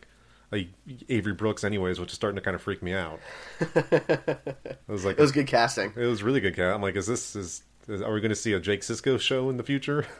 like 0.52 0.70
Avery 1.10 1.34
Brooks, 1.34 1.64
anyways, 1.64 2.00
which 2.00 2.10
is 2.12 2.16
starting 2.16 2.36
to 2.36 2.42
kind 2.42 2.56
of 2.56 2.62
freak 2.62 2.82
me 2.82 2.94
out. 2.94 3.20
it 3.60 4.78
was 4.88 5.04
like 5.06 5.18
it 5.18 5.22
was 5.22 5.32
good 5.32 5.48
casting. 5.48 5.92
It 5.96 6.06
was 6.06 6.24
really 6.24 6.40
good. 6.40 6.56
Cat. 6.56 6.74
I'm 6.74 6.82
like, 6.82 6.96
is 6.96 7.08
this 7.08 7.36
is, 7.36 7.64
is 7.88 8.02
are 8.02 8.14
we 8.14 8.22
going 8.22 8.30
to 8.30 8.36
see 8.36 8.54
a 8.54 8.60
Jake 8.60 8.82
Sisko 8.82 9.20
show 9.20 9.50
in 9.50 9.58
the 9.58 9.64
future? 9.64 10.06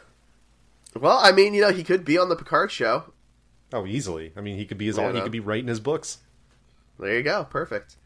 Well, 0.96 1.18
I 1.20 1.32
mean, 1.32 1.54
you 1.54 1.60
know, 1.62 1.72
he 1.72 1.82
could 1.82 2.04
be 2.04 2.18
on 2.18 2.28
the 2.28 2.36
Picard 2.36 2.70
show. 2.70 3.12
Oh, 3.72 3.84
easily. 3.84 4.32
I 4.36 4.40
mean, 4.40 4.56
he 4.56 4.64
could 4.64 4.78
be 4.78 4.86
his 4.86 4.96
Yeah, 4.96 5.06
own. 5.06 5.16
He 5.16 5.20
could 5.22 5.32
be 5.32 5.40
writing 5.40 5.66
his 5.66 5.80
books. 5.80 6.18
There 7.00 7.16
you 7.16 7.24
go. 7.24 7.42
Perfect. 7.50 7.96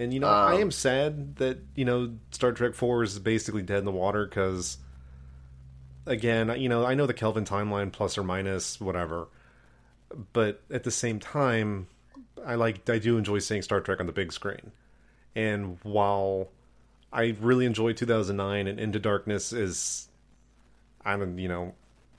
And 0.00 0.12
you 0.12 0.18
know, 0.18 0.26
Um, 0.28 0.52
I 0.52 0.54
am 0.56 0.72
sad 0.72 1.36
that 1.36 1.58
you 1.76 1.84
know 1.84 2.14
Star 2.32 2.50
Trek 2.50 2.74
Four 2.74 3.04
is 3.04 3.18
basically 3.20 3.62
dead 3.62 3.78
in 3.78 3.84
the 3.84 3.92
water 3.92 4.26
because, 4.26 4.78
again, 6.08 6.60
you 6.60 6.68
know, 6.68 6.84
I 6.84 6.94
know 6.94 7.06
the 7.06 7.14
Kelvin 7.14 7.44
timeline 7.44 7.92
plus 7.92 8.18
or 8.18 8.24
minus 8.24 8.80
whatever, 8.80 9.28
but 10.32 10.62
at 10.70 10.84
the 10.84 10.90
same 10.90 11.20
time, 11.20 11.86
I 12.44 12.54
like 12.54 12.88
I 12.88 12.98
do 12.98 13.18
enjoy 13.18 13.38
seeing 13.38 13.62
Star 13.62 13.80
Trek 13.80 14.00
on 14.00 14.06
the 14.06 14.12
big 14.12 14.32
screen, 14.32 14.72
and 15.36 15.78
while 15.82 16.48
I 17.12 17.36
really 17.40 17.66
enjoy 17.66 17.92
2009 17.92 18.66
and 18.66 18.80
Into 18.80 18.98
Darkness 18.98 19.52
is, 19.52 20.08
I'm 21.04 21.38
you 21.38 21.48
know, 21.48 21.74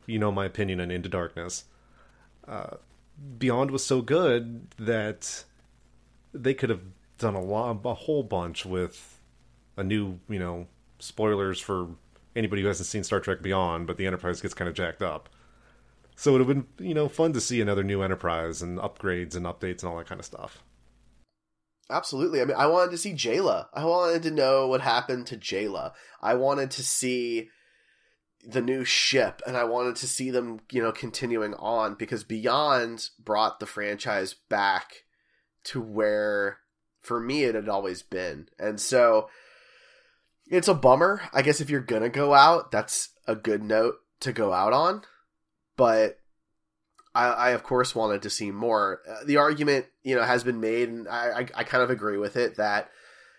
you 0.06 0.20
know 0.20 0.32
my 0.32 0.46
opinion 0.46 0.82
on 0.82 0.92
Into 0.92 1.10
Darkness. 1.10 1.66
Uh, 2.48 2.78
Beyond 3.38 3.72
was 3.72 3.86
so 3.86 4.02
good 4.02 4.68
that 4.78 5.44
they 6.34 6.54
could 6.54 6.70
have 6.70 6.82
done 7.18 7.36
a 7.36 7.42
lot, 7.42 7.82
a 7.84 7.94
whole 7.94 8.24
bunch 8.24 8.66
with 8.66 9.20
a 9.76 9.84
new, 9.84 10.20
you 10.30 10.40
know, 10.40 10.68
spoilers 11.00 11.60
for 11.60 11.90
anybody 12.36 12.62
who 12.62 12.68
hasn't 12.68 12.88
seen 12.88 13.04
Star 13.04 13.20
Trek 13.20 13.42
Beyond, 13.42 13.88
but 13.88 13.98
the 13.98 14.08
Enterprise 14.08 14.42
gets 14.42 14.54
kind 14.54 14.70
of 14.70 14.76
jacked 14.76 15.02
up. 15.02 15.30
So 16.16 16.32
it 16.32 16.40
would 16.40 16.48
have 16.48 16.68
been, 16.78 16.88
you 16.88 16.94
know, 16.94 17.08
fun 17.08 17.34
to 17.34 17.42
see 17.42 17.62
another 17.62 17.84
new 17.84 18.02
Enterprise 18.02 18.62
and 18.62 18.78
upgrades 18.78 19.36
and 19.36 19.46
updates 19.46 19.84
and 19.84 19.86
all 19.86 19.98
that 19.98 20.08
kind 20.08 20.20
of 20.20 20.26
stuff. 20.26 20.64
Absolutely. 21.90 22.42
I 22.42 22.46
mean, 22.46 22.58
I 22.58 22.68
wanted 22.68 22.92
to 22.92 22.98
see 22.98 23.14
Jaylah. 23.14 23.68
I 23.74 23.86
wanted 23.86 24.24
to 24.24 24.32
know 24.32 24.68
what 24.68 24.82
happened 24.82 25.28
to 25.28 25.38
Jaylah. 25.38 25.94
I 26.22 26.36
wanted 26.36 26.72
to 26.72 26.84
see 26.84 27.50
the 28.46 28.62
new 28.62 28.86
ship, 28.86 29.42
and 29.48 29.58
I 29.58 29.64
wanted 29.64 29.96
to 29.98 30.08
see 30.08 30.30
them, 30.30 30.60
you 30.72 30.82
know, 30.82 30.92
continuing 30.92 31.54
on 31.56 31.96
because 31.96 32.24
Beyond 32.24 33.10
brought 33.18 33.60
the 33.60 33.66
franchise 33.66 34.36
back 34.50 35.04
to 35.66 35.82
where, 35.82 36.60
for 37.02 37.20
me, 37.20 37.44
it 37.44 37.56
had 37.56 37.70
always 37.70 38.02
been. 38.02 38.48
And 38.60 38.80
so 38.80 39.30
it's 40.50 40.68
a 40.68 40.74
bummer. 40.74 41.22
I 41.34 41.42
guess 41.42 41.62
if 41.62 41.70
you're 41.70 41.82
to 41.82 42.10
go 42.10 42.34
out, 42.34 42.72
that's 42.72 43.10
a 43.28 43.36
good 43.36 43.64
note 43.64 43.96
to 44.22 44.34
go 44.34 44.52
out 44.52 44.74
on. 44.74 45.04
But 45.78 46.20
I, 47.16 47.28
I 47.28 47.50
of 47.52 47.64
course 47.64 47.96
wanted 47.96 48.22
to 48.24 48.30
see 48.30 48.52
more. 48.52 49.02
Uh, 49.10 49.24
the 49.26 49.38
argument, 49.38 49.86
you 50.04 50.16
know, 50.16 50.24
has 50.24 50.44
been 50.44 50.60
made, 50.60 50.90
and 50.90 51.08
I, 51.08 51.30
I, 51.30 51.48
I 51.56 51.64
kind 51.64 51.84
of 51.84 51.90
agree 51.90 52.18
with 52.18 52.36
it 52.36 52.58
that 52.58 52.90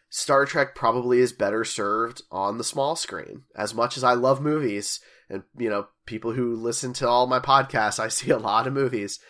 Star 0.08 0.44
Trek 0.44 0.74
probably 0.74 1.18
is 1.18 1.32
better 1.32 1.64
served 1.64 2.22
on 2.30 2.58
the 2.58 2.64
small 2.64 2.96
screen. 2.96 3.44
As 3.56 3.74
much 3.74 3.96
as 3.96 4.04
I 4.04 4.14
love 4.14 4.40
movies, 4.40 5.00
and 5.28 5.42
you 5.56 5.68
know, 5.68 5.88
people 6.06 6.32
who 6.32 6.56
listen 6.56 6.92
to 6.94 7.08
all 7.08 7.26
my 7.26 7.40
podcasts, 7.40 8.00
I 8.00 8.08
see 8.08 8.30
a 8.30 8.38
lot 8.38 8.66
of 8.66 8.72
movies. 8.72 9.20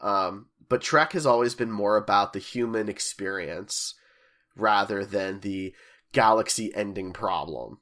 Um, 0.00 0.46
but 0.68 0.80
Trek 0.80 1.12
has 1.12 1.26
always 1.26 1.54
been 1.54 1.72
more 1.72 1.96
about 1.96 2.32
the 2.32 2.38
human 2.38 2.88
experience 2.88 3.94
rather 4.56 5.04
than 5.04 5.40
the 5.40 5.74
galaxy-ending 6.12 7.12
problem. 7.12 7.78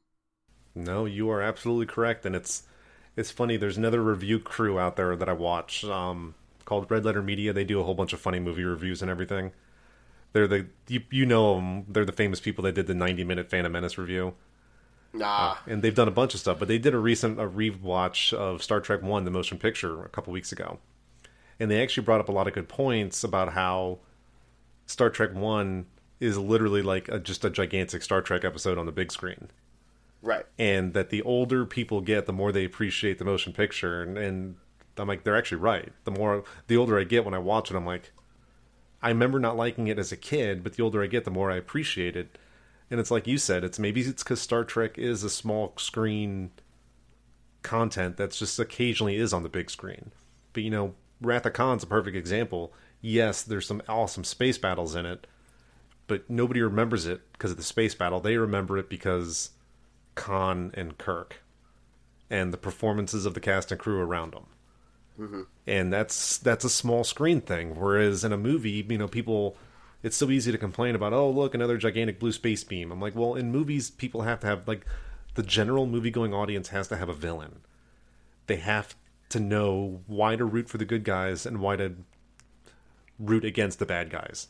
No, 0.75 1.05
you 1.05 1.31
are 1.31 1.43
absolutely 1.43 1.87
correct, 1.87 2.25
and 2.25 2.37
it's 2.37 2.63
it's 3.17 3.31
funny. 3.31 3.57
There's 3.57 3.77
another 3.77 4.03
review 4.03 4.39
crew 4.39 4.79
out 4.79 4.97
there 4.97 5.17
that 5.17 5.29
I 5.29 5.33
watch 5.33 5.85
um, 5.85 6.35
called 6.65 6.91
Red 6.91 7.05
Letter 7.05 7.23
Media. 7.23 7.53
They 7.53 7.65
do 7.65 7.81
a 7.81 7.83
whole 7.83 7.95
bunch 7.95 8.13
of 8.13 8.21
funny 8.21 8.39
movie 8.39 8.63
reviews 8.63 9.03
and 9.03 9.11
everything. 9.11 9.53
They're 10.33 10.47
the 10.47 10.67
you, 10.87 11.03
you 11.11 11.27
know 11.27 11.57
them. 11.57 11.85
They're 11.89 12.05
the 12.05 12.13
famous 12.13 12.39
people 12.39 12.63
that 12.65 12.75
did 12.75 12.87
the 12.87 12.95
90 12.95 13.25
minute 13.25 13.51
Phantom 13.51 13.73
Menace 13.73 13.99
review. 13.99 14.35
Nah, 15.13 15.57
and 15.67 15.83
they've 15.83 15.95
done 15.95 16.07
a 16.07 16.13
bunch 16.13 16.35
of 16.35 16.41
stuff. 16.41 16.59
But 16.59 16.69
they 16.69 16.79
did 16.79 16.95
a 16.95 16.99
recent 16.99 17.41
a 17.41 17.49
rewatch 17.49 18.33
of 18.33 18.63
Star 18.63 18.81
Trek 18.81 19.03
One, 19.03 19.25
the 19.25 19.31
motion 19.31 19.59
picture, 19.59 20.05
a 20.05 20.09
couple 20.11 20.33
weeks 20.33 20.53
ago, 20.53 20.79
and 21.59 21.71
they 21.71 21.83
actually 21.83 22.05
brought 22.05 22.21
up 22.21 22.29
a 22.29 22.33
lot 22.33 22.47
of 22.47 22.53
good 22.53 22.69
points 22.69 23.25
about 23.25 23.55
how 23.55 23.99
Star 24.87 25.11
Trek 25.11 25.35
One 25.35 25.87
is 26.21 26.39
literally 26.39 26.83
like 26.83 27.09
a, 27.09 27.19
just 27.19 27.45
a 27.45 27.51
gigantic 27.51 28.03
Star 28.03 28.23
Trek 28.23 28.45
episode 28.45 28.79
on 28.79 28.87
the 28.87 28.93
big 28.93 29.13
screen, 29.13 29.49
right. 30.23 30.45
and 30.59 30.95
that 30.95 31.11
the 31.11 31.23
older 31.23 31.65
people 31.65 32.01
get, 32.01 32.27
the 32.27 32.33
more 32.33 32.53
they 32.53 32.65
appreciate 32.65 33.19
the 33.19 33.25
motion 33.25 33.53
picture. 33.53 34.03
And, 34.03 34.19
and 34.19 34.57
I'm 34.97 35.09
like, 35.09 35.25
they're 35.25 35.37
actually 35.37 35.59
right. 35.59 35.93
The 36.05 36.11
more 36.11 36.45
the 36.67 36.77
older 36.77 36.99
I 36.99 37.05
get 37.05 37.25
when 37.25 37.35
I 37.35 37.39
watch 37.39 37.71
it, 37.71 37.77
I'm 37.77 37.87
like, 37.87 38.13
I 39.03 39.09
remember 39.11 39.39
not 39.39 39.57
liking 39.57 39.87
it 39.87 39.99
as 39.99 40.11
a 40.11 40.17
kid, 40.17 40.65
but 40.65 40.75
the 40.75 40.83
older 40.83 41.03
I 41.03 41.07
get, 41.07 41.25
the 41.25 41.31
more 41.31 41.51
I 41.51 41.57
appreciate 41.57 42.17
it. 42.17 42.37
And 42.91 42.99
it's 42.99 43.11
like 43.11 43.27
you 43.27 43.39
said, 43.39 43.65
it's 43.65 43.79
maybe 43.79 44.01
it's 44.01 44.23
because 44.23 44.41
Star 44.41 44.65
Trek 44.65 44.99
is 44.99 45.23
a 45.23 45.31
small 45.31 45.75
screen 45.77 46.51
content 47.63 48.17
that's 48.17 48.39
just 48.39 48.59
occasionally 48.59 49.17
is 49.17 49.33
on 49.33 49.43
the 49.43 49.49
big 49.49 49.71
screen. 49.71 50.11
But 50.53 50.63
you 50.63 50.71
know, 50.71 50.95
Wrath 51.21 51.47
of 51.47 51.53
Khan's 51.53 51.83
a 51.83 51.87
perfect 51.87 52.17
example. 52.17 52.73
Yes, 53.01 53.43
there's 53.43 53.67
some 53.67 53.83
awesome 53.89 54.25
space 54.25 54.59
battles 54.59 54.95
in 54.95 55.07
it, 55.07 55.27
but 56.09 56.29
nobody 56.29 56.61
remembers 56.61 57.07
it 57.07 57.21
because 57.33 57.53
of 57.53 57.57
the 57.57 57.63
space 57.63 57.95
battle. 57.95 58.19
They 58.19 58.37
remember 58.37 58.77
it 58.77 58.91
because 58.91 59.51
Khan 60.17 60.73
and 60.75 60.99
Kirk 60.99 61.43
and 62.29 62.53
the 62.53 62.59
performances 62.59 63.25
of 63.25 63.35
the 63.35 63.41
cast 63.41 63.71
and 63.71 63.81
crew 63.81 64.01
around 64.01 64.33
them 64.33 64.47
mm-hmm. 65.19 65.43
and 65.67 65.93
that's 65.93 66.39
that's 66.39 66.65
a 66.65 66.71
small 66.71 67.05
screen 67.05 67.41
thing. 67.41 67.75
Whereas 67.75 68.25
in 68.25 68.33
a 68.33 68.39
movie, 68.39 68.87
you 68.89 68.99
know, 68.99 69.09
people 69.09 69.57
it's 70.03 70.17
so 70.17 70.31
easy 70.31 70.53
to 70.53 70.59
complain 70.59 70.95
about. 70.95 71.13
Oh, 71.13 71.31
look, 71.31 71.55
another 71.55 71.77
gigantic 71.77 72.21
blue 72.21 72.33
space 72.33 72.65
beam. 72.65 72.93
I'm 72.93 73.01
like, 73.01 73.17
well, 73.17 73.35
in 73.35 73.51
movies, 73.51 73.91
people 73.91 74.23
have 74.23 74.41
to 74.41 74.47
have 74.47 74.69
like 74.69 74.87
the 75.35 75.43
general 75.43 75.87
movie 75.87 76.11
going 76.11 76.33
audience 76.33 76.69
has 76.69 76.89
to 76.89 76.97
have 76.97 77.09
a 77.09 77.15
villain. 77.15 77.61
They 78.47 78.57
have 78.57 78.95
to 79.31 79.41
know 79.41 80.01
why 80.07 80.37
to 80.37 80.45
root 80.45 80.69
for 80.69 80.79
the 80.79 80.85
good 80.85 81.05
guys 81.05 81.45
and 81.45 81.61
why 81.61 81.77
to 81.77 81.97
root 83.19 83.45
against 83.45 83.79
the 83.79 83.87
bad 83.87 84.11
guys. 84.11 84.49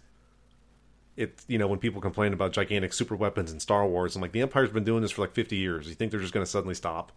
It 1.19 1.43
you 1.49 1.59
know 1.59 1.67
when 1.67 1.81
people 1.81 2.01
complain 2.01 2.33
about 2.33 2.53
gigantic 2.53 2.93
super 2.93 3.17
weapons 3.17 3.53
in 3.53 3.59
Star 3.59 3.85
Wars, 3.85 4.15
I'm 4.15 4.23
like 4.23 4.31
the 4.31 4.41
Empire's 4.41 4.71
been 4.71 4.85
doing 4.85 5.03
this 5.03 5.11
for 5.11 5.23
like 5.23 5.35
50 5.35 5.57
years. 5.57 5.89
You 5.89 5.95
think 5.95 6.13
they're 6.13 6.21
just 6.21 6.33
going 6.33 6.47
to 6.47 6.51
suddenly 6.51 6.77
stop? 6.77 7.11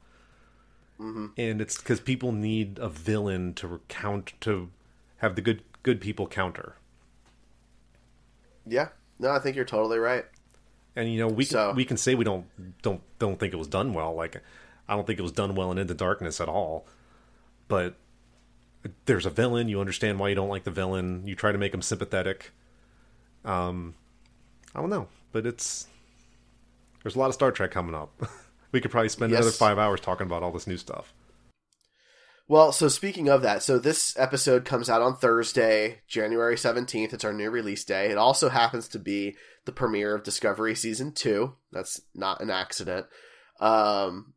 Mm-hmm. 1.00 1.28
And 1.38 1.62
it's 1.62 1.78
because 1.78 2.00
people 2.00 2.32
need 2.32 2.80
a 2.80 2.90
villain 2.90 3.54
to 3.56 3.80
count 3.90 4.34
to 4.42 4.70
have 5.18 5.36
the 5.36 5.42
good 5.42 5.62
good 5.84 6.02
people 6.02 6.26
counter. 6.26 6.76
Yeah, 8.66 8.90
no, 9.20 9.30
I 9.30 9.38
think 9.38 9.56
you're 9.56 9.66
totally 9.66 10.00
right. 10.00 10.26
And 10.96 11.14
you 11.14 11.20
know 11.20 11.28
we 11.28 11.46
so, 11.46 11.68
can, 11.68 11.76
we 11.76 11.86
can 11.86 11.98
say 11.98 12.16
we 12.16 12.26
don't 12.26 12.46
don't 12.82 13.02
don't 13.20 13.40
think 13.40 13.54
it 13.54 13.58
was 13.58 13.68
done 13.68 13.94
well. 13.94 14.16
Like 14.16 14.42
I 14.90 14.96
don't 14.96 15.06
think 15.06 15.20
it 15.20 15.24
was 15.24 15.32
done 15.32 15.54
well 15.54 15.72
in 15.72 15.78
Into 15.78 15.94
Darkness 15.94 16.42
at 16.42 16.50
all. 16.50 16.88
But 17.68 17.96
there's 19.06 19.28
a 19.28 19.30
villain. 19.30 19.70
You 19.70 19.80
understand 19.80 20.20
why 20.20 20.30
you 20.30 20.36
don't 20.36 20.50
like 20.50 20.64
the 20.64 20.72
villain. 20.72 21.28
You 21.28 21.36
try 21.36 21.52
to 21.52 21.58
make 21.60 21.74
him 21.74 21.84
sympathetic. 21.84 22.52
Um, 23.44 23.96
I 24.76 24.82
don't 24.82 24.90
know, 24.90 25.08
but 25.32 25.46
it's 25.46 25.88
there's 27.04 27.16
a 27.16 27.20
lot 27.20 27.28
of 27.28 27.34
Star 27.34 27.52
Trek 27.52 27.72
coming 27.72 27.96
up. 27.96 28.22
we 28.72 28.82
could 28.82 28.92
probably 28.92 29.10
spend 29.10 29.32
yes. 29.32 29.42
another 29.42 29.52
five 29.52 29.78
hours 29.78 30.00
talking 30.00 30.28
about 30.28 30.44
all 30.44 30.52
this 30.52 30.68
new 30.68 30.78
stuff. 30.78 31.14
Well, 32.48 32.74
so 32.74 32.90
speaking 32.90 33.30
of 33.30 33.42
that, 33.44 33.64
so 33.64 33.80
this 33.80 34.18
episode 34.20 34.66
comes 34.66 34.90
out 34.90 35.02
on 35.02 35.16
Thursday, 35.16 36.02
January 36.08 36.56
17th. 36.56 37.14
It's 37.14 37.24
our 37.24 37.32
new 37.32 37.50
release 37.50 37.86
day. 37.86 38.12
It 38.12 38.18
also 38.18 38.50
happens 38.50 38.90
to 38.90 39.00
be 39.00 39.38
the 39.64 39.72
premiere 39.72 40.14
of 40.14 40.24
Discovery 40.24 40.76
Season 40.76 41.14
2. 41.14 41.54
That's 41.72 42.02
not 42.14 42.42
an 42.42 42.50
accident. 42.50 43.06
Um, 43.62 44.34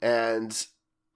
and 0.00 0.66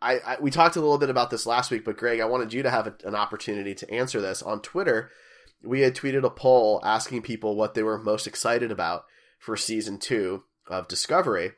I, 0.02 0.18
I, 0.18 0.36
we 0.40 0.50
talked 0.50 0.76
a 0.76 0.80
little 0.80 0.98
bit 0.98 1.08
about 1.08 1.30
this 1.30 1.46
last 1.46 1.70
week, 1.70 1.86
but 1.86 1.96
Greg, 1.96 2.20
I 2.20 2.26
wanted 2.26 2.52
you 2.52 2.62
to 2.64 2.70
have 2.70 2.86
a, 2.86 2.94
an 3.04 3.14
opportunity 3.14 3.74
to 3.76 3.90
answer 3.90 4.20
this 4.20 4.42
on 4.42 4.60
Twitter. 4.60 5.10
We 5.64 5.82
had 5.82 5.94
tweeted 5.94 6.24
a 6.24 6.30
poll 6.30 6.80
asking 6.84 7.22
people 7.22 7.56
what 7.56 7.74
they 7.74 7.82
were 7.82 7.98
most 7.98 8.26
excited 8.26 8.70
about 8.70 9.04
for 9.38 9.56
season 9.56 9.98
two 9.98 10.44
of 10.68 10.88
Discovery, 10.88 11.52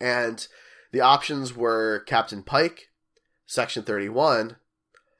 and 0.00 0.46
the 0.92 1.00
options 1.00 1.54
were 1.54 2.00
Captain 2.00 2.42
Pike, 2.42 2.90
Section 3.46 3.82
Thirty 3.82 4.08
One, 4.08 4.56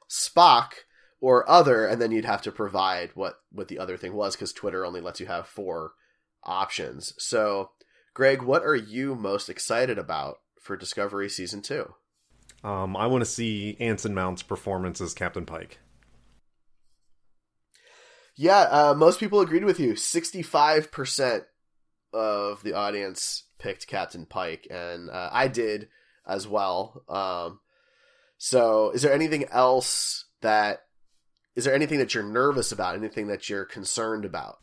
Spock, 0.09 0.71
or 1.19 1.49
other, 1.49 1.85
and 1.85 2.01
then 2.01 2.11
you'd 2.11 2.25
have 2.25 2.41
to 2.41 2.51
provide 2.51 3.11
what 3.13 3.35
what 3.51 3.67
the 3.67 3.79
other 3.79 3.97
thing 3.97 4.13
was 4.13 4.35
because 4.35 4.51
Twitter 4.51 4.85
only 4.85 5.01
lets 5.01 5.19
you 5.19 5.27
have 5.27 5.47
four 5.47 5.93
options. 6.43 7.13
So, 7.17 7.71
Greg, 8.13 8.41
what 8.41 8.63
are 8.63 8.75
you 8.75 9.15
most 9.15 9.49
excited 9.49 9.97
about 9.97 10.39
for 10.59 10.75
Discovery 10.75 11.29
season 11.29 11.61
two? 11.61 11.93
Um, 12.63 12.95
I 12.95 13.07
want 13.07 13.21
to 13.23 13.29
see 13.29 13.77
Anson 13.79 14.13
Mount's 14.13 14.43
performance 14.43 15.01
as 15.01 15.13
Captain 15.13 15.45
Pike. 15.45 15.79
Yeah, 18.41 18.61
uh, 18.61 18.95
most 18.95 19.19
people 19.19 19.39
agreed 19.39 19.65
with 19.65 19.79
you. 19.79 19.95
Sixty-five 19.95 20.91
percent 20.91 21.43
of 22.11 22.63
the 22.63 22.73
audience 22.73 23.43
picked 23.59 23.85
Captain 23.85 24.25
Pike, 24.25 24.65
and 24.71 25.11
uh, 25.11 25.29
I 25.31 25.47
did 25.47 25.89
as 26.25 26.47
well. 26.47 27.03
Um, 27.07 27.59
so, 28.39 28.89
is 28.95 29.03
there 29.03 29.13
anything 29.13 29.45
else 29.51 30.25
that 30.41 30.85
is 31.55 31.65
there 31.65 31.75
anything 31.75 31.99
that 31.99 32.15
you're 32.15 32.23
nervous 32.23 32.71
about? 32.71 32.95
Anything 32.95 33.27
that 33.27 33.47
you're 33.47 33.63
concerned 33.63 34.25
about? 34.25 34.57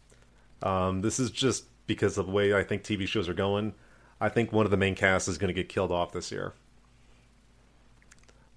Um, 0.61 1.03
this 1.03 1.21
is 1.21 1.31
just 1.31 1.67
because 1.87 2.19
of 2.19 2.27
the 2.27 2.33
way 2.33 2.53
I 2.53 2.65
think 2.65 2.83
TV 2.83 3.07
shows 3.07 3.29
are 3.29 3.33
going. 3.33 3.75
I 4.21 4.29
think 4.29 4.53
one 4.53 4.65
of 4.65 4.73
the 4.73 4.77
main 4.77 4.97
cast 4.97 5.29
is 5.29 5.39
going 5.39 5.55
to 5.55 5.55
get 5.55 5.69
killed 5.69 5.93
off 5.93 6.11
this 6.11 6.33
year. 6.33 6.53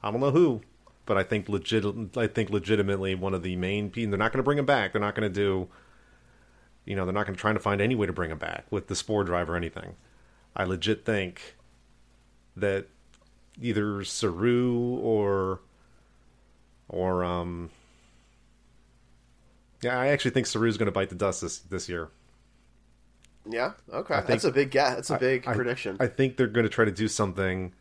I 0.02 0.10
don't 0.10 0.20
know 0.20 0.32
who, 0.32 0.62
but 1.06 1.18
I 1.18 1.24
think 1.24 1.50
legit. 1.50 1.86
I 2.18 2.28
think 2.28 2.50
legitimately 2.50 3.16
one 3.16 3.34
of 3.34 3.44
the 3.44 3.56
main 3.56 3.90
people. 3.90 4.12
They're 4.12 4.20
not 4.20 4.32
going 4.32 4.40
to 4.40 4.44
bring 4.44 4.58
him 4.58 4.66
back. 4.66 4.94
They're 4.94 5.02
not 5.02 5.16
going 5.16 5.32
to 5.32 5.34
do. 5.34 5.68
You 6.86 6.96
know, 6.96 7.06
they're 7.06 7.14
not 7.14 7.26
going 7.26 7.36
to 7.36 7.42
try 7.42 7.54
to 7.54 7.60
find 7.60 7.80
any 7.80 7.96
way 7.96 8.08
to 8.08 8.14
bring 8.14 8.32
him 8.32 8.38
back 8.38 8.66
with 8.72 8.88
the 8.88 8.96
spore 8.96 9.24
drive 9.24 9.50
or 9.50 9.56
anything. 9.56 9.96
I 10.56 10.64
legit 10.64 11.06
think 11.06 11.56
that 12.56 12.88
either 13.62 14.04
Saru 14.04 14.98
or 15.00 15.62
or 16.90 17.24
um 17.24 17.70
yeah, 19.82 20.00
I 20.00 20.08
actually 20.08 20.32
think 20.32 20.46
Saru's 20.46 20.78
going 20.78 20.88
to 20.88 20.92
bite 20.92 21.10
the 21.10 21.16
dust 21.16 21.42
this 21.42 21.60
this 21.60 21.90
year. 21.90 22.10
Yeah, 23.50 23.72
okay, 23.92 24.16
think, 24.16 24.28
that's 24.28 24.44
a 24.44 24.52
big 24.52 24.70
guess. 24.70 24.96
That's 24.96 25.10
a 25.10 25.18
big 25.18 25.48
I, 25.48 25.56
prediction. 25.56 25.98
I, 26.00 26.04
I 26.04 26.08
think 26.08 26.38
they're 26.38 26.48
going 26.48 26.66
to 26.66 26.70
try 26.70 26.86
to 26.86 26.92
do 26.92 27.08
something 27.08 27.74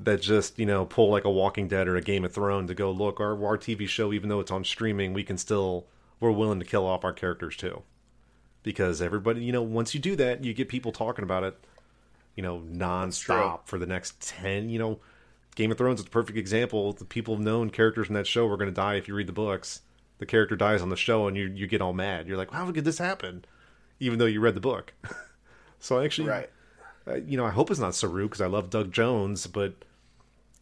that 0.00 0.22
just 0.22 0.58
you 0.58 0.66
know 0.66 0.84
pull 0.84 1.10
like 1.10 1.24
a 1.24 1.30
Walking 1.30 1.68
Dead 1.68 1.88
or 1.88 1.96
a 1.96 2.00
Game 2.00 2.24
of 2.24 2.32
Thrones 2.32 2.68
to 2.68 2.74
go 2.74 2.90
look 2.90 3.20
our 3.20 3.32
our 3.44 3.58
TV 3.58 3.88
show 3.88 4.12
even 4.12 4.28
though 4.28 4.40
it's 4.40 4.50
on 4.50 4.64
streaming 4.64 5.12
we 5.12 5.24
can 5.24 5.36
still 5.38 5.86
we're 6.20 6.30
willing 6.30 6.60
to 6.60 6.66
kill 6.66 6.86
off 6.86 7.04
our 7.04 7.12
characters 7.12 7.56
too. 7.56 7.82
Because 8.62 9.00
everybody 9.02 9.42
you 9.42 9.52
know 9.52 9.62
once 9.62 9.94
you 9.94 10.00
do 10.00 10.16
that 10.16 10.44
you 10.44 10.54
get 10.54 10.68
people 10.68 10.92
talking 10.92 11.22
about 11.22 11.44
it 11.44 11.58
you 12.36 12.42
know 12.42 12.60
nonstop 12.70 13.66
for 13.66 13.78
the 13.78 13.86
next 13.86 14.20
10 14.20 14.68
you 14.68 14.78
know 14.78 15.00
Game 15.54 15.72
of 15.72 15.78
Thrones 15.78 15.98
is 15.98 16.06
a 16.06 16.10
perfect 16.10 16.38
example. 16.38 16.92
The 16.92 17.04
people 17.04 17.34
have 17.34 17.42
known 17.42 17.70
characters 17.70 18.06
in 18.06 18.14
that 18.14 18.28
show 18.28 18.46
were 18.46 18.56
going 18.56 18.70
to 18.70 18.74
die 18.74 18.94
if 18.94 19.08
you 19.08 19.14
read 19.14 19.26
the 19.26 19.32
books. 19.32 19.80
The 20.18 20.26
character 20.26 20.54
dies 20.54 20.82
on 20.82 20.88
the 20.88 20.96
show 20.96 21.26
and 21.26 21.36
you 21.36 21.46
you 21.46 21.66
get 21.66 21.80
all 21.82 21.92
mad. 21.92 22.28
You're 22.28 22.36
like 22.36 22.52
how 22.52 22.70
could 22.70 22.84
this 22.84 22.98
happen 22.98 23.44
even 23.98 24.20
though 24.20 24.26
you 24.26 24.40
read 24.40 24.54
the 24.54 24.60
book. 24.60 24.94
So 25.80 26.00
actually 26.00 26.28
right. 26.28 26.50
You 27.26 27.36
know 27.36 27.46
I 27.46 27.50
hope 27.50 27.70
it's 27.70 27.80
not 27.80 27.94
Saru 27.94 28.24
because 28.24 28.40
I 28.40 28.46
love 28.46 28.70
Doug 28.70 28.92
Jones 28.92 29.46
but 29.46 29.84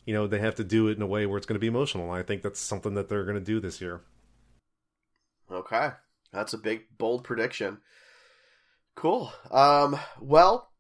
you 0.07 0.15
know 0.15 0.27
they 0.27 0.39
have 0.39 0.55
to 0.55 0.65
do 0.65 0.89
it 0.89 0.97
in 0.97 1.03
a 1.03 1.07
way 1.07 1.27
where 1.27 1.37
it's 1.37 1.47
going 1.47 1.57
to 1.57 1.61
be 1.61 1.67
emotional. 1.67 2.11
I 2.11 2.23
think 2.23 2.41
that's 2.43 2.61
something 2.61 2.95
that 2.95 3.09
they're 3.09 3.25
going 3.25 3.39
to 3.39 3.45
do 3.45 3.61
this 3.61 3.81
year. 3.81 4.01
Okay, 5.51 5.91
that's 6.33 6.55
a 6.55 6.59
big 6.59 6.85
bold 6.97 7.25
prediction. 7.25 7.79
Cool. 8.95 9.31
Um, 9.51 9.99
well, 10.21 10.71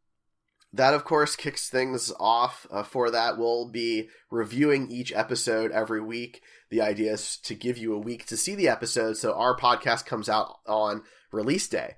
that 0.72 0.94
of 0.94 1.04
course 1.04 1.36
kicks 1.36 1.68
things 1.68 2.12
off. 2.18 2.66
Uh, 2.70 2.82
for 2.82 3.10
that, 3.10 3.36
we'll 3.36 3.68
be 3.68 4.08
reviewing 4.30 4.90
each 4.90 5.12
episode 5.12 5.72
every 5.72 6.00
week. 6.00 6.40
The 6.70 6.80
idea 6.80 7.12
is 7.12 7.36
to 7.38 7.54
give 7.54 7.76
you 7.76 7.94
a 7.94 7.98
week 7.98 8.26
to 8.26 8.36
see 8.36 8.54
the 8.54 8.68
episode, 8.68 9.16
so 9.16 9.34
our 9.34 9.56
podcast 9.56 10.06
comes 10.06 10.28
out 10.28 10.56
on 10.66 11.02
release 11.32 11.68
day, 11.68 11.96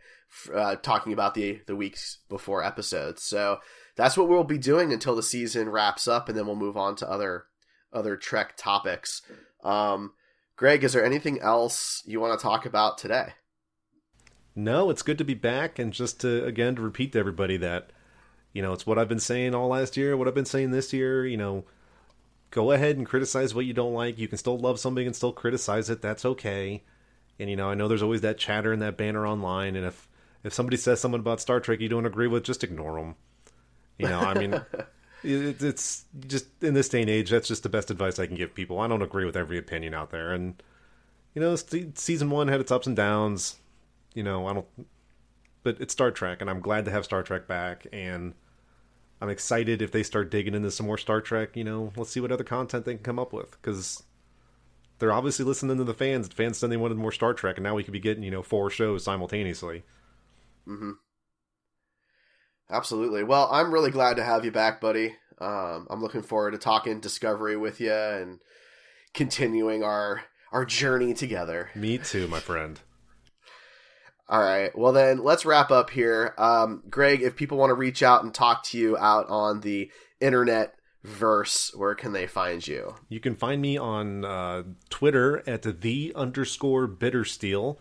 uh, 0.53 0.77
talking 0.77 1.13
about 1.13 1.35
the 1.35 1.61
the 1.67 1.77
weeks 1.77 2.19
before 2.29 2.65
episodes. 2.65 3.23
So 3.23 3.59
that's 3.99 4.17
what 4.17 4.29
we'll 4.29 4.45
be 4.45 4.59
doing 4.59 4.93
until 4.93 5.17
the 5.17 5.25
season 5.25 5.69
wraps 5.69 6.07
up, 6.07 6.29
and 6.29 6.39
then 6.39 6.47
we'll 6.47 6.55
move 6.55 6.77
on 6.77 6.95
to 6.97 7.11
other 7.11 7.47
other 7.93 8.17
Trek 8.17 8.55
topics. 8.57 9.23
Um, 9.65 10.13
Greg, 10.55 10.85
is 10.85 10.93
there 10.93 11.05
anything 11.05 11.41
else 11.41 12.05
you 12.07 12.21
want 12.21 12.39
to 12.39 12.43
talk 12.43 12.65
about 12.65 12.97
today? 12.97 13.33
No, 14.55 14.89
it's 14.91 15.03
good 15.03 15.19
to 15.19 15.25
be 15.25 15.35
back, 15.35 15.81
and 15.81 15.93
just 15.93 16.21
to 16.21 16.45
again 16.45 16.77
to 16.77 16.83
repeat 16.83 17.13
to 17.13 17.19
everybody 17.19 17.57
that 17.57 17.91
you 18.53 18.63
know 18.63 18.73
it's 18.73 18.87
what 18.87 19.01
I've 19.01 19.09
been 19.09 19.19
saying 19.19 19.53
all 19.53 19.69
last 19.69 19.97
year, 19.97 20.17
what 20.17 20.29
I've 20.29 20.35
been 20.35 20.45
saying 20.45 20.71
this 20.71 20.93
year. 20.93 21.27
You 21.27 21.37
know, 21.37 21.65
go 22.53 22.71
ahead 22.71 22.97
and 22.97 23.07
criticize 23.07 23.53
what 23.53 23.67
you 23.67 23.75
don't 23.75 23.95
like. 23.95 24.17
You 24.17 24.29
can 24.29 24.39
still 24.39 24.59
love 24.59 24.79
something 24.79 25.07
and 25.07 25.17
still 25.17 25.33
criticize 25.33 25.91
it. 25.91 26.03
That's 26.03 26.25
okay. 26.25 26.85
And 27.41 27.51
you 27.51 27.57
know, 27.57 27.69
I 27.69 27.75
know 27.75 27.89
there's 27.89 28.03
always 28.03 28.21
that 28.21 28.39
chatter 28.39 28.73
and 28.73 28.81
that 28.81 28.97
banner 28.97 29.27
online, 29.27 29.75
and 29.75 29.85
if 29.85 30.09
if 30.45 30.55
somebody 30.55 30.77
says 30.77 31.01
something 31.01 31.19
about 31.19 31.41
Star 31.41 31.59
Trek 31.59 31.81
you 31.81 31.89
don't 31.89 32.07
agree 32.07 32.29
with, 32.29 32.45
just 32.45 32.63
ignore 32.63 33.01
them. 33.01 33.17
You 33.99 34.09
know, 34.09 34.21
I 34.21 34.35
mean, 34.35 34.55
it, 35.25 35.63
it's 35.63 36.05
just 36.27 36.47
in 36.63 36.75
this 36.75 36.89
day 36.89 37.01
and 37.01 37.11
age, 37.11 37.31
that's 37.31 37.49
just 37.49 37.63
the 37.63 37.69
best 37.69 37.91
advice 37.91 38.19
I 38.19 38.27
can 38.27 38.37
give 38.37 38.55
people. 38.55 38.79
I 38.81 38.89
don't 38.89 39.03
agree 39.03 39.25
with 39.25 39.37
every 39.37 39.59
opinion 39.59 39.95
out 39.95 40.11
there, 40.11 40.33
and 40.33 40.63
you 41.35 41.43
know, 41.43 41.57
season 41.95 42.31
one 42.31 42.49
had 42.49 42.61
its 42.61 42.73
ups 42.73 42.87
and 42.87 42.97
downs. 42.97 43.57
You 44.15 44.23
know, 44.23 44.47
I 44.47 44.55
don't, 44.55 44.67
but 45.63 45.81
it's 45.81 45.93
Star 45.93 46.11
Trek, 46.11 46.41
and 46.41 46.49
I'm 46.49 46.61
glad 46.61 46.85
to 46.87 46.91
have 46.91 47.05
Star 47.05 47.23
Trek 47.23 47.47
back, 47.47 47.87
and 47.93 48.35
I'm 49.21 49.29
excited 49.29 49.83
if 49.83 49.93
they 49.93 50.03
start 50.03 50.31
digging 50.31 50.55
into 50.55 50.71
some 50.71 50.87
more 50.87 50.99
Star 50.99 51.21
Trek. 51.21 51.57
You 51.57 51.65
know, 51.65 51.93
let's 51.97 52.11
see 52.11 52.21
what 52.21 52.33
other 52.33 52.45
content 52.45 52.85
they 52.85 52.95
can 52.95 53.03
come 53.03 53.19
up 53.19 53.33
with 53.33 53.51
because 53.53 54.03
they're 54.99 55.13
obviously 55.13 55.45
listening 55.45 55.77
to 55.79 55.85
the 55.85 55.95
fans. 55.95 56.29
The 56.29 56.35
fans 56.35 56.59
said 56.59 56.71
they 56.71 56.77
wanted 56.77 56.97
more 56.97 57.13
Star 57.13 57.35
Trek, 57.35 57.57
and 57.57 57.65
now 57.65 57.75
we 57.75 57.85
could 57.85 57.93
be 57.93 58.01
getting 58.01 58.23
you 58.23 58.31
know 58.31 58.43
four 58.43 58.71
shows 58.71 59.05
simultaneously. 59.05 59.83
Mm-hmm. 60.67 60.93
Absolutely. 62.71 63.25
Well, 63.25 63.49
I'm 63.51 63.73
really 63.73 63.91
glad 63.91 64.17
to 64.17 64.25
have 64.25 64.45
you 64.45 64.51
back, 64.51 64.81
buddy. 64.81 65.17
Um, 65.41 65.87
I'm 65.91 66.03
looking 66.03 66.23
forward 66.23 66.51
to 66.53 66.59
talking 66.59 67.01
Discovery 67.01 67.57
with 67.57 67.81
you 67.81 67.93
and 67.93 68.41
continuing 69.15 69.83
our 69.83 70.23
our 70.53 70.65
journey 70.65 71.15
together. 71.15 71.71
Me 71.75 71.99
too, 71.99 72.27
my 72.29 72.41
friend. 72.41 72.81
All 74.29 74.43
right. 74.43 74.77
Well, 74.77 74.93
then 74.93 75.19
let's 75.19 75.47
wrap 75.47 75.71
up 75.71 75.91
here. 75.91 76.35
Um, 76.37 76.83
Greg, 76.91 77.23
if 77.23 77.37
people 77.37 77.57
want 77.57 77.71
to 77.71 77.75
reach 77.75 78.03
out 78.03 78.23
and 78.23 78.35
talk 78.35 78.63
to 78.65 78.79
you 78.79 78.97
out 78.99 79.27
on 79.31 79.61
the 79.61 79.91
internet 80.21 80.75
verse, 81.03 81.73
where 81.75 81.95
can 81.95 82.13
they 82.13 82.27
find 82.27 82.67
you? 82.67 82.97
You 83.09 83.21
can 83.21 83.37
find 83.37 83.63
me 83.63 83.79
on 83.79 84.25
uh, 84.25 84.65
Twitter 84.91 85.43
at 85.49 85.81
the 85.81 86.13
underscore 86.15 86.87
bittersteel 86.87 87.79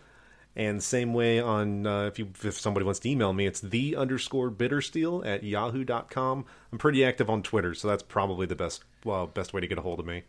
And 0.58 0.82
same 0.82 1.14
way 1.14 1.38
on 1.38 1.86
uh, 1.86 2.06
if 2.06 2.18
you 2.18 2.30
if 2.42 2.58
somebody 2.58 2.84
wants 2.84 2.98
to 3.00 3.08
email 3.08 3.32
me, 3.32 3.46
it's 3.46 3.60
the 3.60 3.94
underscore 3.94 4.50
bittersteel 4.50 5.24
at 5.24 5.44
yahoo.com. 5.44 6.44
I'm 6.72 6.78
pretty 6.78 7.04
active 7.04 7.30
on 7.30 7.44
Twitter, 7.44 7.74
so 7.74 7.86
that's 7.86 8.02
probably 8.02 8.44
the 8.44 8.56
best 8.56 8.82
well 9.04 9.28
best 9.28 9.52
way 9.52 9.60
to 9.60 9.68
get 9.68 9.78
a 9.78 9.82
hold 9.82 10.00
of 10.00 10.06
me. 10.06 10.24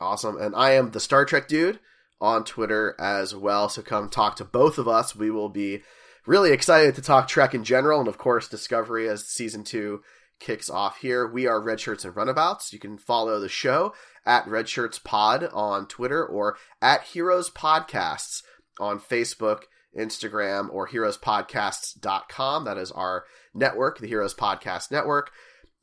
Awesome. 0.00 0.38
And 0.38 0.54
I 0.54 0.72
am 0.72 0.90
the 0.90 1.00
Star 1.00 1.24
Trek 1.24 1.48
dude 1.48 1.80
on 2.20 2.44
Twitter 2.44 2.94
as 2.98 3.34
well. 3.34 3.70
So 3.70 3.80
come 3.80 4.10
talk 4.10 4.36
to 4.36 4.44
both 4.44 4.76
of 4.76 4.86
us. 4.86 5.16
We 5.16 5.30
will 5.30 5.48
be 5.48 5.80
really 6.26 6.52
excited 6.52 6.94
to 6.96 7.02
talk 7.02 7.26
Trek 7.26 7.54
in 7.54 7.64
general 7.64 8.00
and 8.00 8.08
of 8.08 8.18
course 8.18 8.48
Discovery 8.48 9.08
as 9.08 9.26
season 9.26 9.64
two 9.64 10.02
kicks 10.40 10.68
off 10.68 10.98
here. 10.98 11.26
We 11.26 11.46
are 11.46 11.58
Red 11.58 11.80
Shirts 11.80 12.04
and 12.04 12.14
Runabouts. 12.14 12.70
You 12.72 12.78
can 12.78 12.98
follow 12.98 13.40
the 13.40 13.48
show 13.48 13.94
at 14.26 14.46
Red 14.46 14.68
Shirts 14.68 14.98
Pod 14.98 15.48
on 15.54 15.86
Twitter 15.86 16.24
or 16.24 16.58
at 16.82 17.04
Heroes 17.04 17.48
Podcasts 17.48 18.42
on 18.78 19.00
Facebook, 19.00 19.62
Instagram, 19.96 20.72
or 20.72 20.88
heroespodcasts.com. 20.88 22.64
That 22.64 22.78
is 22.78 22.90
our 22.92 23.24
network, 23.54 23.98
the 23.98 24.06
Heroes 24.06 24.34
Podcast 24.34 24.90
Network. 24.90 25.30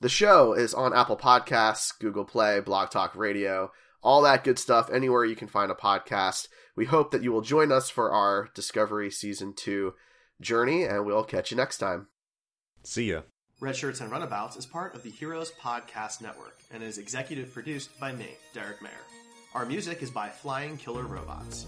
The 0.01 0.09
show 0.09 0.53
is 0.53 0.73
on 0.73 0.93
Apple 0.93 1.17
Podcasts, 1.17 1.97
Google 1.99 2.25
Play, 2.25 2.59
Blog 2.59 2.89
Talk 2.89 3.15
Radio, 3.15 3.71
all 4.01 4.23
that 4.23 4.43
good 4.43 4.57
stuff, 4.57 4.89
anywhere 4.91 5.25
you 5.25 5.35
can 5.35 5.47
find 5.47 5.71
a 5.71 5.75
podcast. 5.75 6.47
We 6.75 6.85
hope 6.85 7.11
that 7.11 7.23
you 7.23 7.31
will 7.31 7.41
join 7.41 7.71
us 7.71 7.89
for 7.89 8.11
our 8.11 8.49
Discovery 8.55 9.11
Season 9.11 9.53
2 9.55 9.93
journey, 10.41 10.83
and 10.83 11.05
we'll 11.05 11.23
catch 11.23 11.51
you 11.51 11.57
next 11.57 11.77
time. 11.77 12.07
See 12.83 13.11
ya. 13.11 13.21
Red 13.59 13.75
Shirts 13.75 14.01
and 14.01 14.11
Runabouts 14.11 14.57
is 14.57 14.65
part 14.65 14.95
of 14.95 15.03
the 15.03 15.11
Heroes 15.11 15.51
Podcast 15.61 16.19
Network 16.19 16.57
and 16.73 16.81
is 16.81 16.97
executive 16.97 17.53
produced 17.53 17.97
by 17.99 18.11
me, 18.11 18.29
Derek 18.55 18.81
Mayer. 18.81 18.91
Our 19.53 19.67
music 19.67 20.01
is 20.01 20.09
by 20.09 20.29
Flying 20.29 20.77
Killer 20.77 21.03
Robots. 21.03 21.67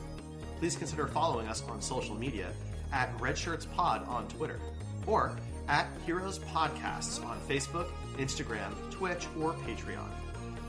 Please 0.63 0.77
consider 0.77 1.07
following 1.07 1.49
us 1.49 1.61
on 1.67 1.81
social 1.81 2.15
media 2.15 2.49
at 2.93 3.13
RedshirtsPod 3.17 4.07
on 4.07 4.29
Twitter 4.29 4.61
or 5.05 5.37
at 5.67 5.89
Heroes 6.05 6.39
Podcasts 6.39 7.21
on 7.25 7.37
Facebook, 7.49 7.87
Instagram, 8.17 8.71
Twitch, 8.89 9.27
or 9.41 9.51
Patreon. 9.67 10.07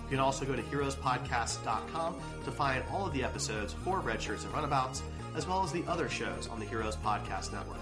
You 0.03 0.11
can 0.11 0.18
also 0.18 0.45
go 0.45 0.57
to 0.57 0.62
heroespodcast.com 0.62 2.20
to 2.45 2.51
find 2.51 2.82
all 2.90 3.07
of 3.07 3.12
the 3.12 3.22
episodes 3.22 3.72
for 3.84 4.01
Red 4.01 4.20
Shirts 4.20 4.42
and 4.42 4.53
Runabouts, 4.53 5.05
as 5.36 5.47
well 5.47 5.62
as 5.62 5.70
the 5.70 5.84
other 5.86 6.09
shows 6.09 6.49
on 6.49 6.59
the 6.59 6.66
Heroes 6.66 6.97
Podcast 6.97 7.53
Network. 7.53 7.78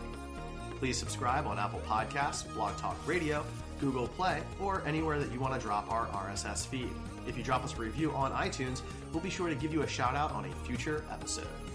Please 0.80 0.98
subscribe 0.98 1.46
on 1.46 1.58
Apple 1.58 1.80
Podcasts, 1.88 2.46
Blog 2.52 2.76
Talk 2.76 2.98
Radio, 3.06 3.42
Google 3.80 4.08
Play, 4.08 4.42
or 4.60 4.82
anywhere 4.86 5.18
that 5.18 5.32
you 5.32 5.40
want 5.40 5.54
to 5.54 5.60
drop 5.60 5.90
our 5.90 6.08
RSS 6.08 6.66
feed. 6.66 6.92
If 7.26 7.38
you 7.38 7.42
drop 7.42 7.64
us 7.64 7.72
a 7.72 7.76
review 7.76 8.12
on 8.12 8.32
iTunes, 8.32 8.82
we'll 9.14 9.22
be 9.22 9.30
sure 9.30 9.48
to 9.48 9.54
give 9.54 9.72
you 9.72 9.80
a 9.80 9.88
shout 9.88 10.14
out 10.14 10.30
on 10.32 10.44
a 10.44 10.52
future 10.66 11.06
episode. 11.10 11.46